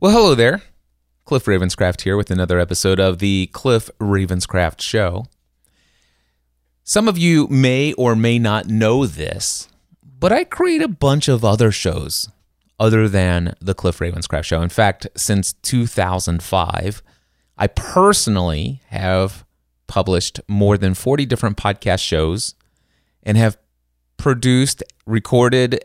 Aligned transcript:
Well, 0.00 0.12
hello 0.12 0.36
there. 0.36 0.62
Cliff 1.24 1.46
Ravenscraft 1.46 2.02
here 2.02 2.16
with 2.16 2.30
another 2.30 2.60
episode 2.60 3.00
of 3.00 3.18
the 3.18 3.48
Cliff 3.52 3.90
Ravenscraft 3.98 4.80
Show. 4.80 5.26
Some 6.84 7.08
of 7.08 7.18
you 7.18 7.48
may 7.48 7.94
or 7.94 8.14
may 8.14 8.38
not 8.38 8.68
know 8.68 9.06
this, 9.06 9.68
but 10.04 10.30
I 10.30 10.44
create 10.44 10.82
a 10.82 10.86
bunch 10.86 11.26
of 11.26 11.44
other 11.44 11.72
shows 11.72 12.28
other 12.78 13.08
than 13.08 13.56
the 13.60 13.74
Cliff 13.74 13.98
Ravenscraft 13.98 14.44
Show. 14.44 14.62
In 14.62 14.68
fact, 14.68 15.08
since 15.16 15.54
2005, 15.54 17.02
I 17.56 17.66
personally 17.66 18.80
have 18.90 19.44
published 19.88 20.40
more 20.46 20.78
than 20.78 20.94
40 20.94 21.26
different 21.26 21.56
podcast 21.56 22.04
shows 22.04 22.54
and 23.24 23.36
have 23.36 23.58
produced, 24.16 24.84
recorded, 25.06 25.84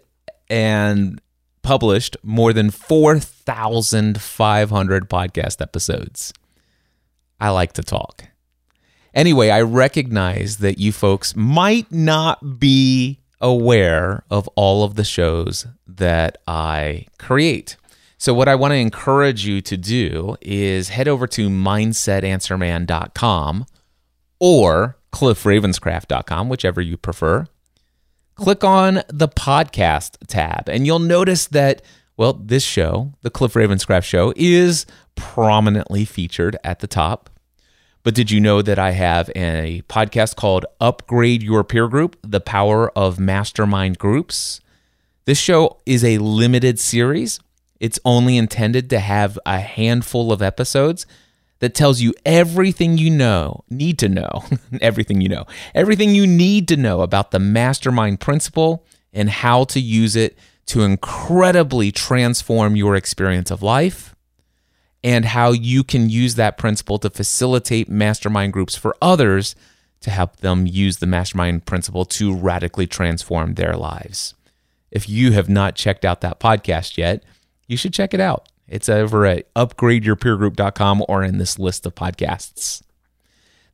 and 0.52 1.20
published 1.64 2.16
more 2.22 2.54
than 2.54 2.70
4,500 2.70 5.10
podcast 5.10 5.62
episodes. 5.62 6.32
I 7.40 7.50
like 7.50 7.74
to 7.74 7.82
talk. 7.82 8.26
Anyway, 9.14 9.50
I 9.50 9.62
recognize 9.62 10.58
that 10.58 10.78
you 10.78 10.92
folks 10.92 11.34
might 11.36 11.92
not 11.92 12.60
be 12.60 13.20
aware 13.42 14.24
of 14.30 14.48
all 14.56 14.84
of 14.84 14.94
the 14.96 15.04
shows 15.04 15.66
that 15.88 16.38
I 16.48 17.08
create. 17.20 17.76
So, 18.18 18.34
what 18.34 18.48
I 18.48 18.56
want 18.56 18.72
to 18.72 18.78
encourage 18.78 19.46
you 19.46 19.62
to 19.62 19.78
do 19.78 20.36
is 20.42 20.90
head 20.90 21.08
over 21.08 21.28
to 21.28 21.48
mindsetanswerman.com 21.50 23.66
or 24.40 24.98
cliffravenscraft.com, 25.12 26.50
whichever 26.50 26.82
you 26.82 26.98
prefer 26.98 27.46
click 28.36 28.64
on 28.64 29.02
the 29.10 29.28
podcast 29.28 30.18
tab, 30.28 30.70
and 30.70 30.86
you'll 30.86 31.00
notice 31.00 31.48
that, 31.48 31.82
well, 32.18 32.34
this 32.34 32.64
show, 32.64 33.14
the 33.22 33.30
Cliff 33.30 33.54
Ravenscraft 33.54 34.04
Show, 34.04 34.34
is 34.36 34.86
prominently 35.16 36.06
featured 36.06 36.58
at 36.64 36.80
the 36.80 36.88
top. 36.88 37.30
But 38.04 38.16
did 38.16 38.32
you 38.32 38.42
know 38.42 38.62
that 38.62 38.78
I 38.78 38.92
have 38.92 39.30
a 39.36 39.82
podcast 39.88 40.36
called 40.36 40.66
Upgrade 40.82 41.42
Your 41.42 41.64
Peer 41.64 41.88
Group 41.88 42.18
The 42.22 42.42
Power 42.42 42.92
of 42.98 43.20
Mastermind 43.20 43.98
Groups? 43.98 44.60
This 45.26 45.38
show 45.38 45.78
is 45.86 46.04
a 46.04 46.18
limited 46.18 46.80
series. 46.80 47.40
It's 47.80 48.00
only 48.04 48.36
intended 48.36 48.90
to 48.90 49.00
have 49.00 49.40
a 49.46 49.60
handful 49.60 50.34
of 50.34 50.42
episodes 50.42 51.06
that 51.64 51.74
tells 51.74 52.02
you 52.02 52.14
everything 52.26 52.98
you 52.98 53.10
know, 53.10 53.64
need 53.70 53.98
to 53.98 54.10
know, 54.10 54.44
everything 54.82 55.22
you 55.22 55.30
know, 55.30 55.46
everything 55.74 56.14
you 56.14 56.28
need 56.28 56.68
to 56.68 56.76
know 56.76 57.00
about 57.00 57.32
the 57.32 57.40
mastermind 57.40 58.20
principle 58.20 58.86
and 59.14 59.30
how 59.30 59.64
to 59.64 59.80
use 59.80 60.18
it 60.18 60.38
to 60.66 60.82
incredibly 60.82 61.90
transform 61.90 62.76
your 62.76 62.98
experience 62.98 63.50
of 63.50 63.64
life 63.64 64.14
and 65.06 65.24
how 65.24 65.54
you 65.54 65.86
can 65.86 66.10
use 66.10 66.36
that 66.36 66.58
principle 66.58 67.00
to 67.00 67.10
facilitate 67.10 67.88
mastermind 67.88 68.52
groups 68.52 68.76
for 68.76 68.98
others 69.02 69.56
to 70.02 70.10
help 70.10 70.42
them 70.42 70.68
use 70.68 70.98
the 70.98 71.06
mastermind 71.06 71.66
principle 71.66 72.04
to 72.04 72.36
radically 72.36 72.88
transform 72.88 73.54
their 73.54 73.78
lives. 73.78 74.34
If 74.92 75.08
you 75.08 75.32
have 75.32 75.48
not 75.48 75.76
checked 75.76 76.04
out 76.04 76.20
that 76.20 76.42
podcast 76.42 76.98
yet, 76.98 77.24
you 77.68 77.78
should 77.78 77.94
check 77.94 78.14
it 78.14 78.20
out. 78.20 78.50
It's 78.68 78.90
over 78.90 79.26
at 79.26 79.54
upgradeyourpeergroup.com 79.54 81.06
or 81.08 81.24
in 81.24 81.38
this 81.38 81.60
list 81.60 81.86
of 81.86 81.96
podcasts. 81.96 82.82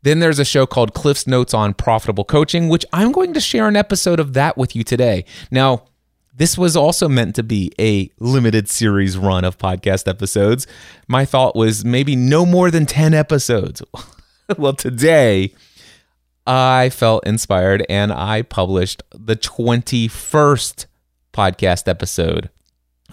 Then 0.01 0.19
there's 0.19 0.39
a 0.39 0.45
show 0.45 0.65
called 0.65 0.93
Cliff's 0.93 1.27
Notes 1.27 1.53
on 1.53 1.73
Profitable 1.73 2.23
Coaching, 2.23 2.69
which 2.69 2.85
I'm 2.93 3.11
going 3.11 3.33
to 3.33 3.39
share 3.39 3.67
an 3.67 3.75
episode 3.75 4.19
of 4.19 4.33
that 4.33 4.57
with 4.57 4.75
you 4.75 4.83
today. 4.83 5.25
Now, 5.51 5.83
this 6.33 6.57
was 6.57 6.77
also 6.77 7.09
meant 7.09 7.35
to 7.35 7.43
be 7.43 7.73
a 7.77 8.09
limited 8.19 8.69
series 8.69 9.17
run 9.17 9.43
of 9.43 9.57
podcast 9.57 10.07
episodes. 10.07 10.67
My 11.07 11.25
thought 11.25 11.55
was 11.55 11.83
maybe 11.83 12.15
no 12.15 12.45
more 12.45 12.71
than 12.71 12.85
10 12.85 13.13
episodes. 13.13 13.83
well, 14.57 14.73
today 14.73 15.53
I 16.47 16.89
felt 16.89 17.27
inspired 17.27 17.85
and 17.89 18.13
I 18.13 18.43
published 18.43 19.03
the 19.11 19.35
21st 19.35 20.85
podcast 21.33 21.89
episode 21.89 22.49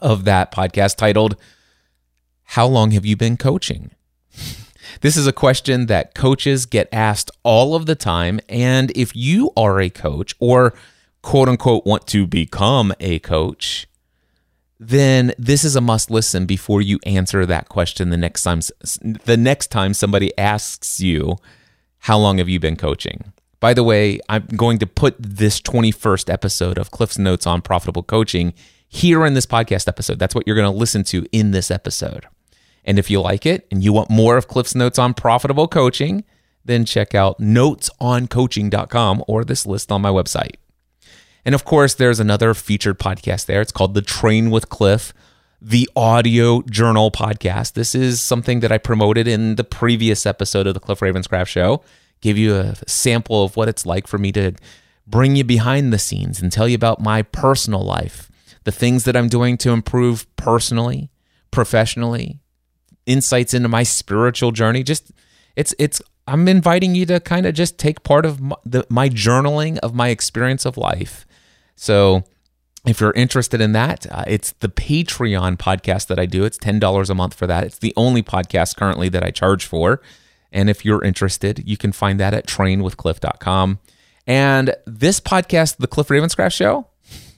of 0.01 0.25
that 0.25 0.53
podcast 0.53 0.97
titled 0.97 1.37
how 2.47 2.67
long 2.67 2.93
have 2.93 3.05
you 3.05 3.17
been 3.17 3.37
coaching? 3.37 3.91
This 5.01 5.17
is 5.17 5.27
a 5.27 5.33
question 5.33 5.87
that 5.87 6.15
coaches 6.15 6.65
get 6.65 6.89
asked 6.91 7.31
all 7.43 7.75
of 7.75 7.87
the 7.87 7.95
time. 7.95 8.41
And 8.49 8.93
if 8.95 9.15
you 9.15 9.51
are 9.57 9.81
a 9.81 9.91
coach 9.91 10.35
or 10.39 10.75
quote 11.23 11.49
unquote 11.49 11.85
want 11.85 12.07
to 12.09 12.27
become 12.27 12.95
a 13.01 13.19
coach, 13.19 13.89
then 14.79 15.33
this 15.39 15.65
is 15.65 15.77
a 15.77 15.81
must 15.81 16.11
listen 16.11 16.47
before 16.47 16.83
you 16.83 16.99
answer 17.05 17.47
that 17.47 17.69
question 17.69 18.11
the 18.11 18.17
next 18.17 18.43
time 18.43 18.61
the 19.25 19.37
next 19.37 19.69
time 19.69 19.95
somebody 19.95 20.37
asks 20.37 21.01
you 21.01 21.37
how 22.01 22.19
long 22.19 22.39
have 22.39 22.49
you 22.49 22.61
been 22.61 22.77
coaching 22.77 23.33
by 23.59 23.73
the 23.73 23.83
way 23.83 24.21
i'm 24.29 24.47
going 24.49 24.79
to 24.79 24.87
put 24.87 25.17
this 25.19 25.63
21st 25.63 26.31
episode 26.31 26.77
of 26.77 26.91
cliff's 26.91 27.19
notes 27.19 27.47
on 27.47 27.63
profitable 27.63 28.03
coaching 28.03 28.53
here 28.87 29.25
in 29.25 29.33
this 29.33 29.47
podcast 29.47 29.89
episode 29.89 30.19
that's 30.19 30.35
what 30.35 30.47
you're 30.47 30.57
going 30.57 30.71
to 30.71 30.79
listen 30.79 31.03
to 31.03 31.25
in 31.33 31.53
this 31.53 31.71
episode 31.71 32.27
and 32.87 32.99
if 32.99 33.11
you 33.11 33.21
like 33.21 33.45
it 33.45 33.67
and 33.71 33.83
you 33.83 33.93
want 33.93 34.09
more 34.09 34.37
of 34.37 34.49
Cliff's 34.49 34.75
notes 34.75 34.99
on 34.99 35.13
profitable 35.13 35.69
coaching, 35.69 36.25
then 36.65 36.85
check 36.85 37.15
out 37.15 37.39
notesoncoaching.com 37.41 39.25
or 39.27 39.45
this 39.45 39.67
list 39.67 39.93
on 39.93 40.03
my 40.03 40.11
website. 40.11 40.55
And 41.45 41.55
of 41.55 41.65
course, 41.65 41.95
there's 41.95 42.21
another 42.21 42.55
featured 42.55 42.99
podcast 42.99 43.47
there. 43.47 43.61
It's 43.61 43.73
called 43.73 43.95
The 43.95 44.03
Train 44.03 44.51
with 44.51 44.69
Cliff, 44.69 45.13
the 45.61 45.89
audio 45.95 46.63
journal 46.63 47.11
podcast. 47.11 47.75
This 47.75 47.95
is 47.95 48.21
something 48.21 48.61
that 48.61 48.73
I 48.73 48.79
promoted 48.79 49.29
in 49.29 49.57
the 49.57 49.65
previous 49.65 50.27
episode 50.27 50.67
of 50.67 50.75
the 50.75 50.81
Cliff 50.81 51.01
Ravenscraft 51.01 51.47
Show. 51.47 51.83
Give 52.21 52.39
you 52.39 52.57
a 52.57 52.75
sample 52.87 53.45
of 53.45 53.57
what 53.57 53.69
it's 53.69 53.87
like 53.87 54.07
for 54.07 54.19
me 54.19 54.33
to 54.33 54.53
bring 55.07 55.37
you 55.37 55.45
behind 55.45 55.93
the 55.93 55.99
scenes 55.99 56.41
and 56.43 56.51
tell 56.51 56.69
you 56.69 56.75
about 56.75 57.01
my 57.01 57.23
personal 57.23 57.83
life, 57.83 58.31
the 58.65 58.73
things 58.73 59.05
that 59.05 59.17
I'm 59.17 59.29
doing 59.29 59.57
to 59.59 59.71
improve 59.71 60.27
personally, 60.37 61.11
professionally, 61.53 62.41
insights 63.07 63.55
into 63.55 63.69
my 63.69 63.83
spiritual 63.83 64.53
journey. 64.53 64.83
Just 64.83 65.13
it's 65.55 65.75
it's 65.79 66.03
I'm 66.29 66.49
inviting 66.49 66.95
you 66.95 67.07
to 67.07 67.21
kind 67.21 67.47
of 67.47 67.55
just 67.55 67.79
take 67.79 68.03
part 68.03 68.27
of 68.27 68.41
my, 68.41 68.57
the, 68.65 68.85
my 68.89 69.09
journaling 69.09 69.79
of 69.79 69.95
my 69.95 70.09
experience 70.09 70.65
of 70.65 70.77
life. 70.77 71.25
So 71.77 72.25
if 72.87 73.01
you're 73.01 73.13
interested 73.13 73.61
in 73.61 73.73
that, 73.73 74.07
uh, 74.11 74.25
it's 74.27 74.53
the 74.53 74.69
Patreon 74.69 75.57
podcast 75.57 76.07
that 76.09 76.19
I 76.19 76.27
do. 76.27 76.45
It's 76.45 76.59
$10 76.59 77.11
a 77.11 77.15
month 77.15 77.35
for 77.35 77.47
that. 77.47 77.65
It's 77.65 77.79
the 77.79 77.93
only 77.97 78.23
podcast 78.23 78.77
currently 78.77 79.09
that 79.11 79.23
I 79.23 79.31
charge 79.31 79.67
for. 79.67 80.01
And 80.53 80.71
if 80.71 80.85
you're 80.85 81.05
interested, 81.05 81.63
you 81.67 81.77
can 81.77 81.93
find 81.93 82.19
that 82.21 82.35
at 82.35 82.47
trainwithcliff.com. 82.47 83.79
And 84.27 84.75
this 84.87 85.21
podcast, 85.21 85.77
The 85.77 85.87
Cliff 85.87 86.09
Ravenscraft 86.09 86.55
Show, 86.55 86.87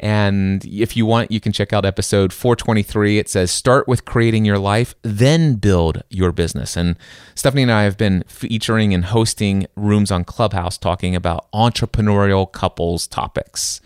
And 0.00 0.64
if 0.64 0.96
you 0.96 1.06
want, 1.06 1.32
you 1.32 1.40
can 1.40 1.52
check 1.52 1.72
out 1.72 1.84
episode 1.84 2.32
423. 2.32 3.18
It 3.18 3.28
says, 3.28 3.50
Start 3.50 3.88
with 3.88 4.04
creating 4.04 4.44
your 4.44 4.58
life, 4.58 4.94
then 5.02 5.56
build 5.56 6.02
your 6.08 6.30
business. 6.30 6.76
And 6.76 6.96
Stephanie 7.34 7.62
and 7.62 7.72
I 7.72 7.82
have 7.82 7.96
been 7.96 8.22
featuring 8.28 8.94
and 8.94 9.06
hosting 9.06 9.66
rooms 9.74 10.10
on 10.10 10.24
Clubhouse 10.24 10.78
talking 10.78 11.16
about 11.16 11.50
entrepreneurial 11.52 12.50
couples 12.50 13.06
topics 13.06 13.80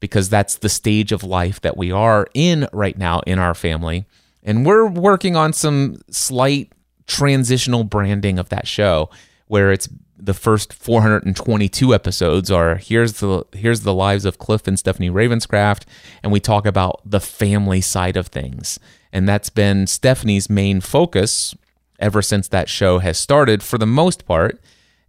because 0.00 0.28
that's 0.28 0.56
the 0.56 0.68
stage 0.68 1.12
of 1.12 1.22
life 1.22 1.60
that 1.60 1.76
we 1.76 1.90
are 1.92 2.28
in 2.32 2.68
right 2.72 2.96
now 2.96 3.20
in 3.20 3.38
our 3.38 3.54
family. 3.54 4.06
And 4.42 4.64
we're 4.64 4.86
working 4.86 5.36
on 5.36 5.52
some 5.52 6.00
slight 6.10 6.72
transitional 7.06 7.84
branding 7.84 8.38
of 8.38 8.48
that 8.50 8.66
show 8.66 9.10
where 9.48 9.72
it's 9.72 9.88
the 10.20 10.34
first 10.34 10.72
422 10.72 11.94
episodes 11.94 12.50
are 12.50 12.76
here's 12.76 13.14
the 13.14 13.44
here's 13.52 13.80
the 13.80 13.94
lives 13.94 14.24
of 14.24 14.38
Cliff 14.38 14.66
and 14.66 14.78
Stephanie 14.78 15.10
Ravenscraft 15.10 15.84
and 16.22 16.32
we 16.32 16.40
talk 16.40 16.66
about 16.66 17.00
the 17.04 17.20
family 17.20 17.80
side 17.80 18.16
of 18.16 18.26
things. 18.28 18.78
And 19.12 19.28
that's 19.28 19.48
been 19.48 19.86
Stephanie's 19.86 20.50
main 20.50 20.80
focus 20.80 21.54
ever 21.98 22.22
since 22.22 22.48
that 22.48 22.68
show 22.68 22.98
has 22.98 23.18
started 23.18 23.62
for 23.62 23.78
the 23.78 23.86
most 23.86 24.26
part 24.26 24.60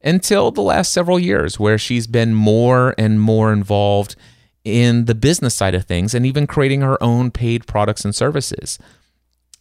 until 0.03 0.51
the 0.51 0.61
last 0.61 0.93
several 0.93 1.19
years 1.19 1.59
where 1.59 1.77
she's 1.77 2.07
been 2.07 2.33
more 2.33 2.95
and 2.97 3.19
more 3.19 3.51
involved 3.51 4.15
in 4.63 5.05
the 5.05 5.15
business 5.15 5.55
side 5.55 5.75
of 5.75 5.85
things 5.85 6.13
and 6.13 6.25
even 6.25 6.47
creating 6.47 6.81
her 6.81 7.01
own 7.01 7.31
paid 7.31 7.67
products 7.67 8.05
and 8.05 8.15
services. 8.15 8.79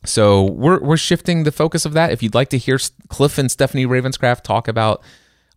So 0.05 0.45
we're 0.45 0.81
we're 0.81 0.97
shifting 0.97 1.43
the 1.43 1.53
focus 1.53 1.85
of 1.85 1.93
that. 1.95 2.13
If 2.13 2.23
you'd 2.23 2.35
like 2.35 2.51
to 2.51 2.59
hear 2.59 2.79
Cliff 3.09 3.39
and 3.39 3.51
Stephanie 3.51 3.87
Ravenscraft 3.87 4.43
talk 4.43 4.69
about 4.69 5.03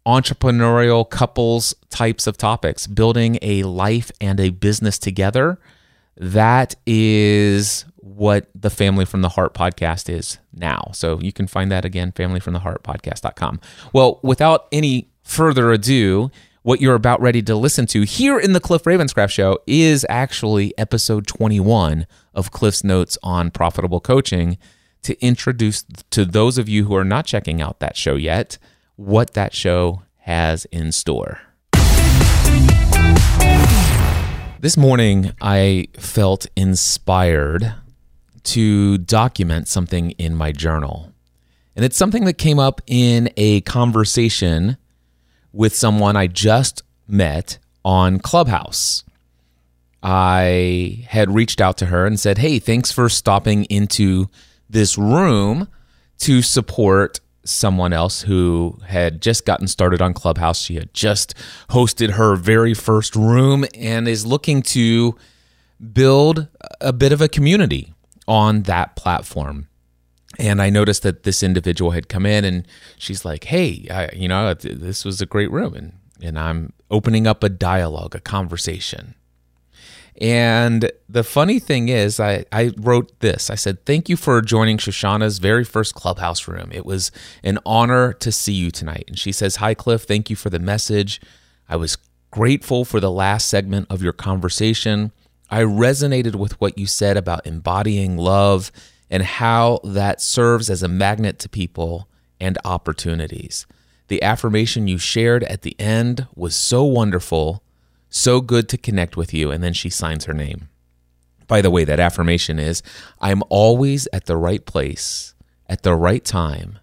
entrepreneurial 0.06 1.08
couples 1.10 1.76
types 1.90 2.28
of 2.28 2.38
topics, 2.38 2.88
building 2.88 3.38
a 3.42 3.64
life 3.64 4.12
and 4.20 4.40
a 4.40 4.50
business 4.50 4.98
together. 4.98 5.60
That 6.18 6.76
is 6.86 7.86
what 7.98 8.50
the 8.56 8.70
Family 8.70 9.06
from 9.06 9.22
the 9.22 9.30
Heart 9.30 9.54
podcast 9.54 10.10
is 10.10 10.40
now. 10.54 10.92
So 10.94 11.20
you 11.20 11.32
can 11.32 11.48
find 11.48 11.72
that 11.72 11.86
again, 11.86 12.12
familyfromtheheartpodcast.com. 12.12 13.60
Well, 13.94 14.20
without 14.24 14.68
any 14.72 15.10
further 15.24 15.72
ado, 15.72 16.32
what 16.64 16.82
you're 16.82 16.96
about 16.96 17.22
ready 17.22 17.42
to 17.44 17.56
listen 17.56 17.86
to 17.88 18.04
here 18.04 18.40
in 18.40 18.54
the 18.54 18.60
Cliff 18.60 18.84
Ravenscraft 18.84 19.32
show 19.32 19.60
is 19.66 20.06
actually 20.10 20.78
episode 20.78 21.26
21 21.26 22.06
of 22.34 22.52
Cliff's 22.52 22.84
Notes 22.84 23.18
on 23.24 23.50
Profitable 23.50 24.00
Coaching 24.00 24.58
to 25.04 25.20
introduce 25.26 25.84
to 26.12 26.26
those 26.26 26.58
of 26.58 26.70
you 26.70 26.86
who 26.86 26.96
are 26.96 27.06
not 27.06 27.26
checking 27.26 27.62
out 27.62 27.80
that 27.80 27.98
show 27.98 28.16
yet 28.16 28.58
what 29.06 29.34
that 29.34 29.54
show 29.54 30.04
has 30.20 30.66
in 30.66 30.92
store. 30.92 31.40
This 34.60 34.78
morning, 34.78 35.32
I 35.42 35.88
felt 35.98 36.46
inspired 36.56 37.74
to 38.44 39.00
document 39.00 39.68
something 39.68 40.12
in 40.12 40.36
my 40.36 40.52
journal. 40.52 41.12
And 41.76 41.84
it's 41.84 41.98
something 41.98 42.26
that 42.26 42.38
came 42.38 42.60
up 42.60 42.80
in 42.86 43.32
a 43.38 43.62
conversation 43.62 44.78
with 45.52 45.76
someone 45.76 46.16
I 46.16 46.28
just 46.28 46.84
met 47.08 47.58
on 47.84 48.20
Clubhouse. 48.20 49.04
I 50.04 51.06
had 51.08 51.34
reached 51.34 51.60
out 51.60 51.78
to 51.78 51.88
her 51.88 52.06
and 52.06 52.20
said, 52.20 52.38
Hey, 52.38 52.60
thanks 52.60 52.92
for 52.92 53.10
stopping 53.10 53.66
into 53.66 54.30
this 54.70 54.96
room 54.98 55.68
to 56.20 56.44
support 56.44 57.20
someone 57.52 57.94
else 57.94 58.22
who 58.24 58.80
had 58.88 59.22
just 59.22 59.46
gotten 59.46 59.68
started 59.68 60.02
on 60.02 60.14
Clubhouse. 60.14 60.60
She 60.62 60.76
had 60.76 60.94
just 60.94 61.34
hosted 61.70 62.12
her 62.12 62.36
very 62.36 62.74
first 62.74 63.16
room 63.16 63.66
and 63.76 64.08
is 64.08 64.26
looking 64.26 64.62
to 64.64 65.16
build 65.94 66.48
a 66.80 66.94
bit 66.94 67.12
of 67.12 67.22
a 67.22 67.28
community 67.28 67.94
on 68.28 68.64
that 68.64 68.96
platform. 68.96 69.68
And 70.40 70.62
I 70.62 70.70
noticed 70.70 71.04
that 71.04 71.24
this 71.24 71.44
individual 71.44 71.92
had 71.92 72.08
come 72.10 72.26
in 72.26 72.46
and 72.46 72.68
she's 72.98 73.26
like, 73.26 73.46
Hey, 73.46 73.88
I, 73.92 74.10
you 74.14 74.28
know, 74.28 74.54
this 74.54 75.04
was 75.04 75.22
a 75.22 75.26
great 75.26 75.52
room. 75.52 75.74
And, 75.76 75.94
and 76.22 76.40
I'm 76.40 76.74
opening 76.90 77.28
up 77.28 77.44
a 77.44 77.50
dialogue, 77.50 78.16
a 78.16 78.20
conversation. 78.20 79.16
And 80.20 80.92
the 81.08 81.24
funny 81.24 81.60
thing 81.60 81.90
is, 81.90 82.20
I, 82.20 82.46
I 82.52 82.74
wrote 82.78 83.20
this. 83.20 83.50
I 83.50 83.56
said, 83.56 83.86
Thank 83.86 84.10
you 84.10 84.18
for 84.18 84.42
joining 84.42 84.78
Shoshana's 84.78 85.40
very 85.40 85.64
first 85.64 85.96
clubhouse 85.96 86.48
room. 86.48 86.70
It 86.72 86.86
was 86.86 87.12
an 87.44 87.60
honor 87.66 88.14
to 88.14 88.32
see 88.32 88.54
you 88.54 88.72
tonight. 88.72 89.06
And 89.08 89.18
she 89.18 89.32
says, 89.32 89.58
Hi, 89.58 89.74
Cliff. 89.74 90.04
Thank 90.04 90.30
you 90.30 90.36
for 90.36 90.50
the 90.50 90.60
message. 90.60 91.22
I 91.70 91.76
was 91.78 91.98
grateful 92.30 92.86
for 92.86 93.00
the 93.00 93.12
last 93.12 93.48
segment 93.48 93.88
of 93.90 94.02
your 94.02 94.14
conversation. 94.14 95.12
I 95.50 95.64
resonated 95.64 96.36
with 96.36 96.60
what 96.62 96.78
you 96.78 96.88
said 96.88 97.18
about 97.18 97.46
embodying 97.46 98.18
love 98.18 98.72
and 99.10 99.24
how 99.24 99.80
that 99.84 100.22
serves 100.22 100.70
as 100.70 100.82
a 100.82 100.88
magnet 100.88 101.40
to 101.40 101.50
people 101.50 102.08
and 102.40 102.58
opportunities. 102.64 103.66
The 104.08 104.24
affirmation 104.24 104.88
you 104.88 104.98
shared 104.98 105.44
at 105.44 105.62
the 105.62 105.78
end 105.80 106.28
was 106.36 106.56
so 106.56 106.84
wonderful 106.84 107.64
so 108.12 108.42
good 108.42 108.70
to 108.70 108.78
connect 108.78 109.18
with 109.18 109.34
you. 109.34 109.50
And 109.50 109.64
then 109.64 109.74
she 109.74 109.90
signs 109.90 110.26
her 110.26 110.34
name. 110.34 110.70
By 111.48 111.62
the 111.62 111.72
way, 111.72 111.84
that 111.86 112.00
affirmation 112.00 112.60
is 112.60 112.84
I'm 113.20 113.42
always 113.50 114.08
at 114.14 114.26
the 114.26 114.38
right 114.38 114.64
place, 114.64 115.34
at 115.68 115.82
the 115.82 115.96
right 115.96 116.24
time, 116.24 116.78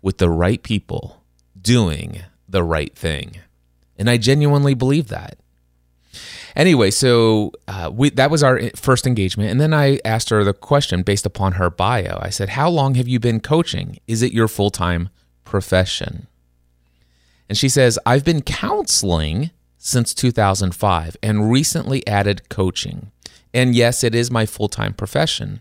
with 0.00 0.18
the 0.18 0.30
right 0.30 0.62
people, 0.62 1.22
doing 1.60 2.22
the 2.48 2.62
right 2.62 2.96
thing. 2.96 3.40
And 3.98 4.08
I 4.08 4.16
genuinely 4.16 4.74
believe 4.74 5.08
that. 5.08 5.38
Anyway, 6.56 6.90
so 6.90 7.52
uh, 7.68 7.90
we, 7.92 8.10
that 8.10 8.30
was 8.30 8.42
our 8.42 8.60
first 8.74 9.06
engagement. 9.06 9.50
And 9.50 9.60
then 9.60 9.74
I 9.74 10.00
asked 10.04 10.30
her 10.30 10.42
the 10.42 10.54
question 10.54 11.02
based 11.02 11.26
upon 11.26 11.52
her 11.52 11.70
bio. 11.70 12.18
I 12.20 12.30
said, 12.30 12.50
How 12.50 12.68
long 12.68 12.94
have 12.94 13.06
you 13.06 13.20
been 13.20 13.40
coaching? 13.40 13.98
Is 14.06 14.22
it 14.22 14.32
your 14.32 14.48
full 14.48 14.70
time 14.70 15.10
profession? 15.44 16.26
And 17.48 17.56
she 17.56 17.68
says, 17.68 17.98
I've 18.04 18.24
been 18.24 18.42
counseling 18.42 19.50
since 19.78 20.12
2005 20.12 21.16
and 21.22 21.50
recently 21.50 22.06
added 22.06 22.48
coaching. 22.48 23.10
And 23.54 23.74
yes, 23.74 24.04
it 24.04 24.14
is 24.14 24.30
my 24.30 24.44
full 24.44 24.68
time 24.68 24.92
profession. 24.92 25.60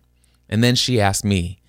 And 0.50 0.64
then 0.64 0.76
she 0.76 1.00
asked 1.00 1.24
me, 1.24 1.60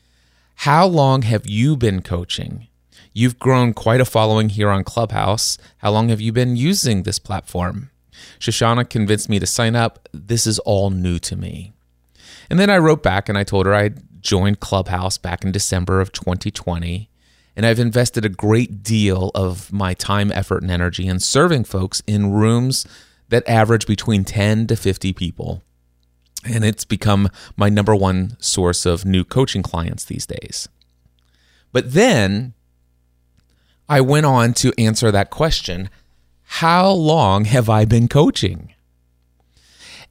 How 0.57 0.87
long 0.87 1.23
have 1.23 1.47
you 1.47 1.77
been 1.77 2.03
coaching? 2.03 2.69
You've 3.13 3.39
grown 3.39 3.73
quite 3.73 4.01
a 4.01 4.05
following 4.05 4.49
here 4.49 4.71
on 4.71 4.85
Clubhouse. 4.85 5.59
How 5.79 5.91
long 5.91 6.09
have 6.09 6.21
you 6.21 6.33
been 6.33 6.57
using 6.57 7.03
this 7.03 7.19
platform? 7.19 7.91
Shoshana 8.39 8.89
convinced 8.89 9.29
me 9.29 9.39
to 9.39 9.47
sign 9.47 9.77
up. 9.77 10.09
This 10.13 10.47
is 10.47 10.59
all 10.61 10.91
new 10.91 11.19
to 11.21 11.37
me. 11.37 11.73
And 12.51 12.59
then 12.59 12.71
I 12.71 12.79
wrote 12.79 13.03
back 13.03 13.29
and 13.29 13.37
I 13.37 13.45
told 13.45 13.67
her 13.67 13.75
I 13.75 13.91
joined 14.21 14.61
Clubhouse 14.61 15.19
back 15.19 15.45
in 15.45 15.53
December 15.53 16.01
of 16.01 16.13
2020 16.13 17.09
and 17.59 17.67
I've 17.67 17.81
invested 17.81 18.25
a 18.25 18.29
great 18.29 18.85
deal 18.85 19.33
of 19.35 19.73
my 19.73 19.93
time, 19.93 20.31
effort, 20.31 20.63
and 20.63 20.71
energy 20.71 21.09
in 21.09 21.19
serving 21.19 21.65
folks 21.65 22.01
in 22.07 22.31
rooms 22.31 22.87
that 23.31 23.43
average 23.49 23.85
between 23.85 24.23
10 24.23 24.69
to 24.69 24.77
50 24.77 25.13
people. 25.13 25.65
And 26.45 26.65
it's 26.65 26.85
become 26.85 27.29
my 27.57 27.69
number 27.69 27.97
one 27.97 28.37
source 28.39 28.87
of 28.87 29.05
new 29.05 29.25
coaching 29.25 29.65
clients 29.65 30.05
these 30.05 30.25
days. 30.25 30.69
But 31.73 31.95
then 31.95 32.55
I 33.89 34.03
went 34.03 34.27
on 34.27 34.55
to 34.55 34.73
answer 34.79 35.11
that 35.11 35.31
question 35.31 35.91
How 36.45 36.89
long 36.89 37.45
have 37.47 37.69
I 37.69 37.85
been 37.85 38.07
coaching? 38.07 38.73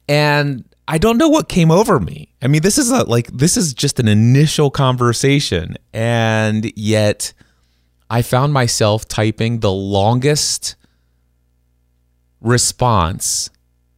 And 0.06 0.66
I 0.90 0.96
don't 0.96 1.18
know 1.18 1.28
what 1.28 1.50
came 1.50 1.70
over 1.70 2.00
me. 2.00 2.32
I 2.40 2.46
mean, 2.46 2.62
this 2.62 2.78
is 2.78 2.90
a, 2.90 3.04
like 3.04 3.26
this 3.26 3.58
is 3.58 3.74
just 3.74 4.00
an 4.00 4.08
initial 4.08 4.70
conversation, 4.70 5.76
and 5.92 6.72
yet 6.76 7.34
I 8.08 8.22
found 8.22 8.54
myself 8.54 9.06
typing 9.06 9.60
the 9.60 9.70
longest 9.70 10.76
response 12.40 13.50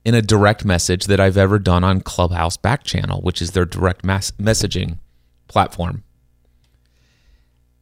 in 0.05 0.17
a 0.17 0.23
direct 0.23 0.65
message 0.65 1.05
that 1.05 1.21
I've 1.21 1.37
ever 1.37 1.61
done 1.61 1.85
on 1.85 2.01
Clubhouse 2.01 2.57
Back 2.57 2.83
Channel, 2.83 3.21
which 3.21 3.41
is 3.41 3.53
their 3.53 3.65
direct 3.65 4.05
mass 4.05 4.33
messaging 4.33 4.99
platform. 5.47 6.03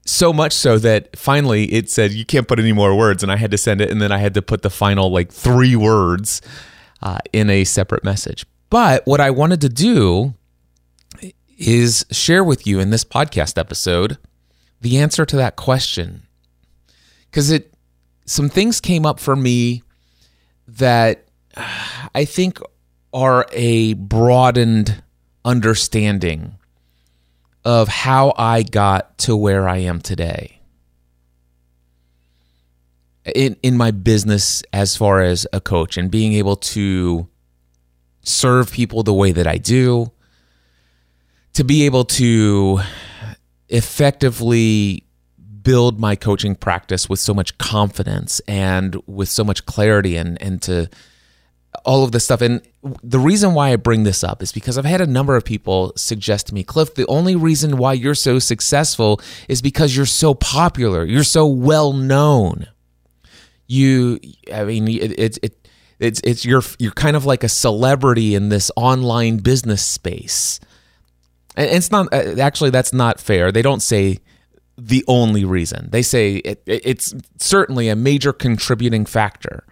So 0.05 0.35
much 0.35 0.53
so 0.53 0.79
that 0.81 1.17
finally 1.17 1.73
it 1.73 1.89
said 1.89 2.13
you 2.13 2.27
can't 2.27 2.47
put 2.47 2.61
any 2.61 2.75
more 2.75 2.95
words, 2.95 3.23
and 3.23 3.33
I 3.33 3.37
had 3.37 3.53
to 3.53 3.59
send 3.59 3.81
it, 3.81 3.91
and 3.91 4.03
then 4.03 4.13
I 4.13 4.19
had 4.19 4.35
to 4.35 4.43
put 4.43 4.61
the 4.61 4.71
final 4.71 5.11
like 5.11 5.33
three 5.33 5.77
words 5.77 6.43
uh, 7.01 7.21
in 7.33 7.49
a 7.49 7.65
separate 7.65 8.05
message. 8.05 8.45
But 8.71 9.07
what 9.07 9.21
I 9.21 9.31
wanted 9.31 9.61
to 9.63 9.69
do 9.69 10.35
is 11.59 12.05
share 12.11 12.45
with 12.45 12.67
you 12.67 12.81
in 12.81 12.91
this 12.91 13.05
podcast 13.05 13.59
episode 13.59 14.19
the 14.81 14.99
answer 14.99 15.25
to 15.25 15.37
that 15.37 15.57
question. 15.57 16.23
Cuz 17.33 17.51
it 17.51 17.75
some 18.27 18.49
things 18.49 18.81
came 18.81 19.07
up 19.07 19.19
for 19.19 19.35
me 19.35 19.83
that 20.67 21.27
I 22.15 22.25
think 22.25 22.61
are 23.13 23.47
a 23.53 23.95
broadened 23.95 25.03
understanding 25.45 26.57
of 27.65 27.89
how 27.89 28.35
I 28.37 28.63
got 28.63 29.19
to 29.19 29.35
where 29.35 29.69
I 29.69 29.79
am 29.79 30.01
today. 30.01 30.55
in 33.35 33.57
in 33.63 33.77
my 33.77 33.91
business 33.91 34.63
as 34.73 34.97
far 34.97 35.23
as 35.23 35.47
a 35.53 35.61
coach 35.61 35.97
and 35.97 36.11
being 36.11 36.33
able 36.33 36.57
to 36.57 37.29
serve 38.23 38.73
people 38.73 39.03
the 39.03 39.15
way 39.15 39.33
that 39.33 39.47
I 39.47 39.57
do, 39.57 40.13
to 41.55 41.65
be 41.65 41.87
able 41.87 42.05
to 42.05 42.81
effectively 43.69 45.05
build 45.63 46.01
my 46.01 46.17
coaching 46.17 46.55
practice 46.55 47.09
with 47.09 47.19
so 47.19 47.35
much 47.35 47.59
confidence 47.59 48.41
and 48.49 48.97
with 49.07 49.29
so 49.29 49.45
much 49.45 49.67
clarity 49.67 50.17
and 50.17 50.41
and 50.41 50.63
to 50.63 50.89
all 51.85 52.05
of 52.05 52.13
this 52.13 52.25
stuff. 52.25 52.41
And 52.41 52.63
the 53.03 53.19
reason 53.19 53.55
why 53.55 53.73
I 53.73 53.77
bring 53.77 54.05
this 54.05 54.25
up 54.25 54.43
is 54.43 54.53
because 54.53 54.79
I've 54.79 54.85
had 54.85 55.01
a 55.01 55.07
number 55.07 55.37
of 55.37 55.45
people 55.45 55.93
suggest 55.97 56.49
to 56.49 56.55
me, 56.55 56.65
Cliff, 56.65 56.95
the 56.95 57.07
only 57.07 57.37
reason 57.37 57.77
why 57.77 57.93
you're 57.93 58.15
so 58.15 58.39
successful 58.39 59.21
is 59.49 59.63
because 59.63 59.97
you're 59.97 60.07
so 60.07 60.35
popular, 60.35 61.05
you're 61.05 61.25
so 61.25 61.47
well 61.47 61.93
known. 61.93 62.67
You, 63.67 64.19
I 64.53 64.65
mean, 64.65 64.89
it's 64.89 65.39
it, 65.39 65.45
it, 65.45 65.58
it's 66.01 66.21
it's 66.25 66.45
you're 66.45 66.63
you're 66.79 66.93
kind 66.93 67.17
of 67.17 67.25
like 67.25 67.45
a 67.45 67.49
celebrity 67.49 68.35
in 68.35 68.49
this 68.49 68.71
online 68.77 69.39
business 69.39 69.85
space. 69.85 70.61
And 71.57 71.71
it's 71.71 71.91
not 71.91 72.13
uh, 72.13 72.41
actually 72.41 72.71
that's 72.71 72.93
not 72.93 73.21
fair. 73.21 73.51
They 73.51 73.63
don't 73.63 73.83
say 73.83 74.19
the 74.77 75.05
only 75.09 75.45
reason. 75.45 75.89
They 75.91 76.03
say 76.03 76.37
it, 76.37 76.63
it's 76.67 77.15
certainly 77.39 77.89
a 77.89 77.97
major 77.97 78.33
contributing 78.33 79.07
factor. 79.07 79.65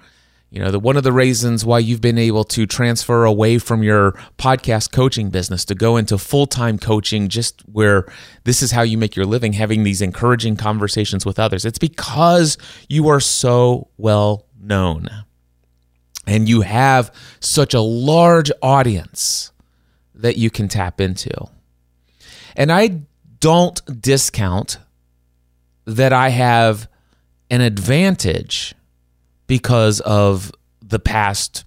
You 0.51 0.63
know, 0.63 0.71
the 0.71 0.81
one 0.81 0.97
of 0.97 1.03
the 1.03 1.13
reasons 1.13 1.65
why 1.65 1.81
you've 1.81 2.01
been 2.01 2.19
able 2.19 2.45
to 2.45 2.67
transfer 2.67 3.25
away 3.25 3.59
from 3.59 3.83
your 3.83 4.13
podcast 4.39 4.93
coaching 4.93 5.29
business 5.29 5.65
to 5.67 5.75
go 5.75 5.97
into 5.97 6.19
full-time 6.19 6.79
coaching 6.79 7.29
just 7.29 7.63
where 7.69 8.07
this 8.45 8.63
is 8.63 8.71
how 8.71 8.83
you 8.83 8.97
make 8.97 9.17
your 9.17 9.27
living 9.27 9.53
having 9.55 9.83
these 9.83 10.01
encouraging 10.01 10.57
conversations 10.57 11.27
with 11.27 11.39
others. 11.39 11.65
It's 11.65 11.79
because 11.79 12.59
you 12.89 13.09
are 13.09 13.21
so 13.21 13.89
well 13.97 14.47
known. 14.59 15.26
And 16.27 16.49
you 16.49 16.63
have 16.63 17.15
such 17.41 17.75
a 17.75 17.81
large 17.81 18.51
audience 18.63 19.53
that 20.15 20.37
you 20.37 20.51
can 20.51 20.69
tap 20.69 21.01
into. 21.01 21.31
And 22.57 22.73
I 22.73 23.03
don't 23.39 23.81
discount 24.01 24.79
that 25.85 26.13
I 26.13 26.31
have 26.31 26.89
an 27.51 27.61
advantage 27.61 28.75
because 29.47 30.01
of 30.01 30.51
the 30.83 30.99
past 30.99 31.65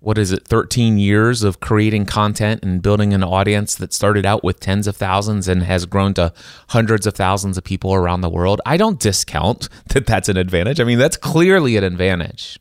what 0.00 0.18
is 0.18 0.32
it 0.32 0.44
13 0.48 0.98
years 0.98 1.44
of 1.44 1.60
creating 1.60 2.04
content 2.04 2.64
and 2.64 2.82
building 2.82 3.14
an 3.14 3.22
audience 3.22 3.76
that 3.76 3.92
started 3.92 4.26
out 4.26 4.42
with 4.42 4.58
tens 4.58 4.88
of 4.88 4.96
thousands 4.96 5.46
and 5.46 5.62
has 5.62 5.86
grown 5.86 6.12
to 6.12 6.32
hundreds 6.70 7.06
of 7.06 7.14
thousands 7.14 7.56
of 7.56 7.62
people 7.62 7.94
around 7.94 8.20
the 8.20 8.28
world. 8.28 8.60
I 8.66 8.76
don't 8.76 8.98
discount 8.98 9.68
that 9.90 10.06
that's 10.06 10.28
an 10.28 10.36
advantage. 10.36 10.80
I 10.80 10.84
mean 10.84 10.98
that's 10.98 11.16
clearly 11.16 11.76
an 11.76 11.84
advantage 11.84 12.58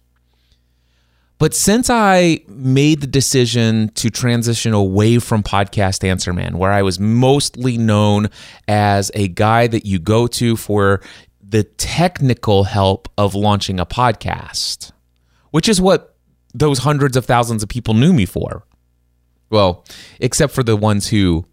but 1.41 1.55
since 1.55 1.89
I 1.89 2.41
made 2.48 3.01
the 3.01 3.07
decision 3.07 3.89
to 3.95 4.12
transition 4.12 4.75
away 4.75 5.17
from 5.17 5.41
Podcast 5.41 6.07
Answer 6.07 6.33
Man, 6.33 6.60
where 6.60 6.71
I 6.71 6.83
was 6.83 7.00
mostly 7.00 7.79
known 7.79 8.29
as 8.67 9.10
a 9.15 9.27
guy 9.27 9.65
that 9.65 9.83
you 9.83 9.98
go 9.98 10.27
to 10.27 10.55
for 10.55 11.01
the 11.41 11.63
technical 11.63 12.65
help 12.65 13.10
of 13.17 13.33
launching 13.33 13.79
a 13.79 13.88
podcast, 13.88 14.91
which 15.50 15.67
is 15.67 15.81
what 15.81 16.15
those 16.53 16.77
hundreds 16.77 17.17
of 17.17 17.25
thousands 17.25 17.63
of 17.63 17.69
people 17.69 17.95
knew 17.95 18.13
me 18.13 18.27
for. 18.27 18.67
Well, 19.50 19.83
except 20.19 20.53
for 20.53 20.62
the 20.62 20.75
ones 20.75 21.07
who 21.07 21.48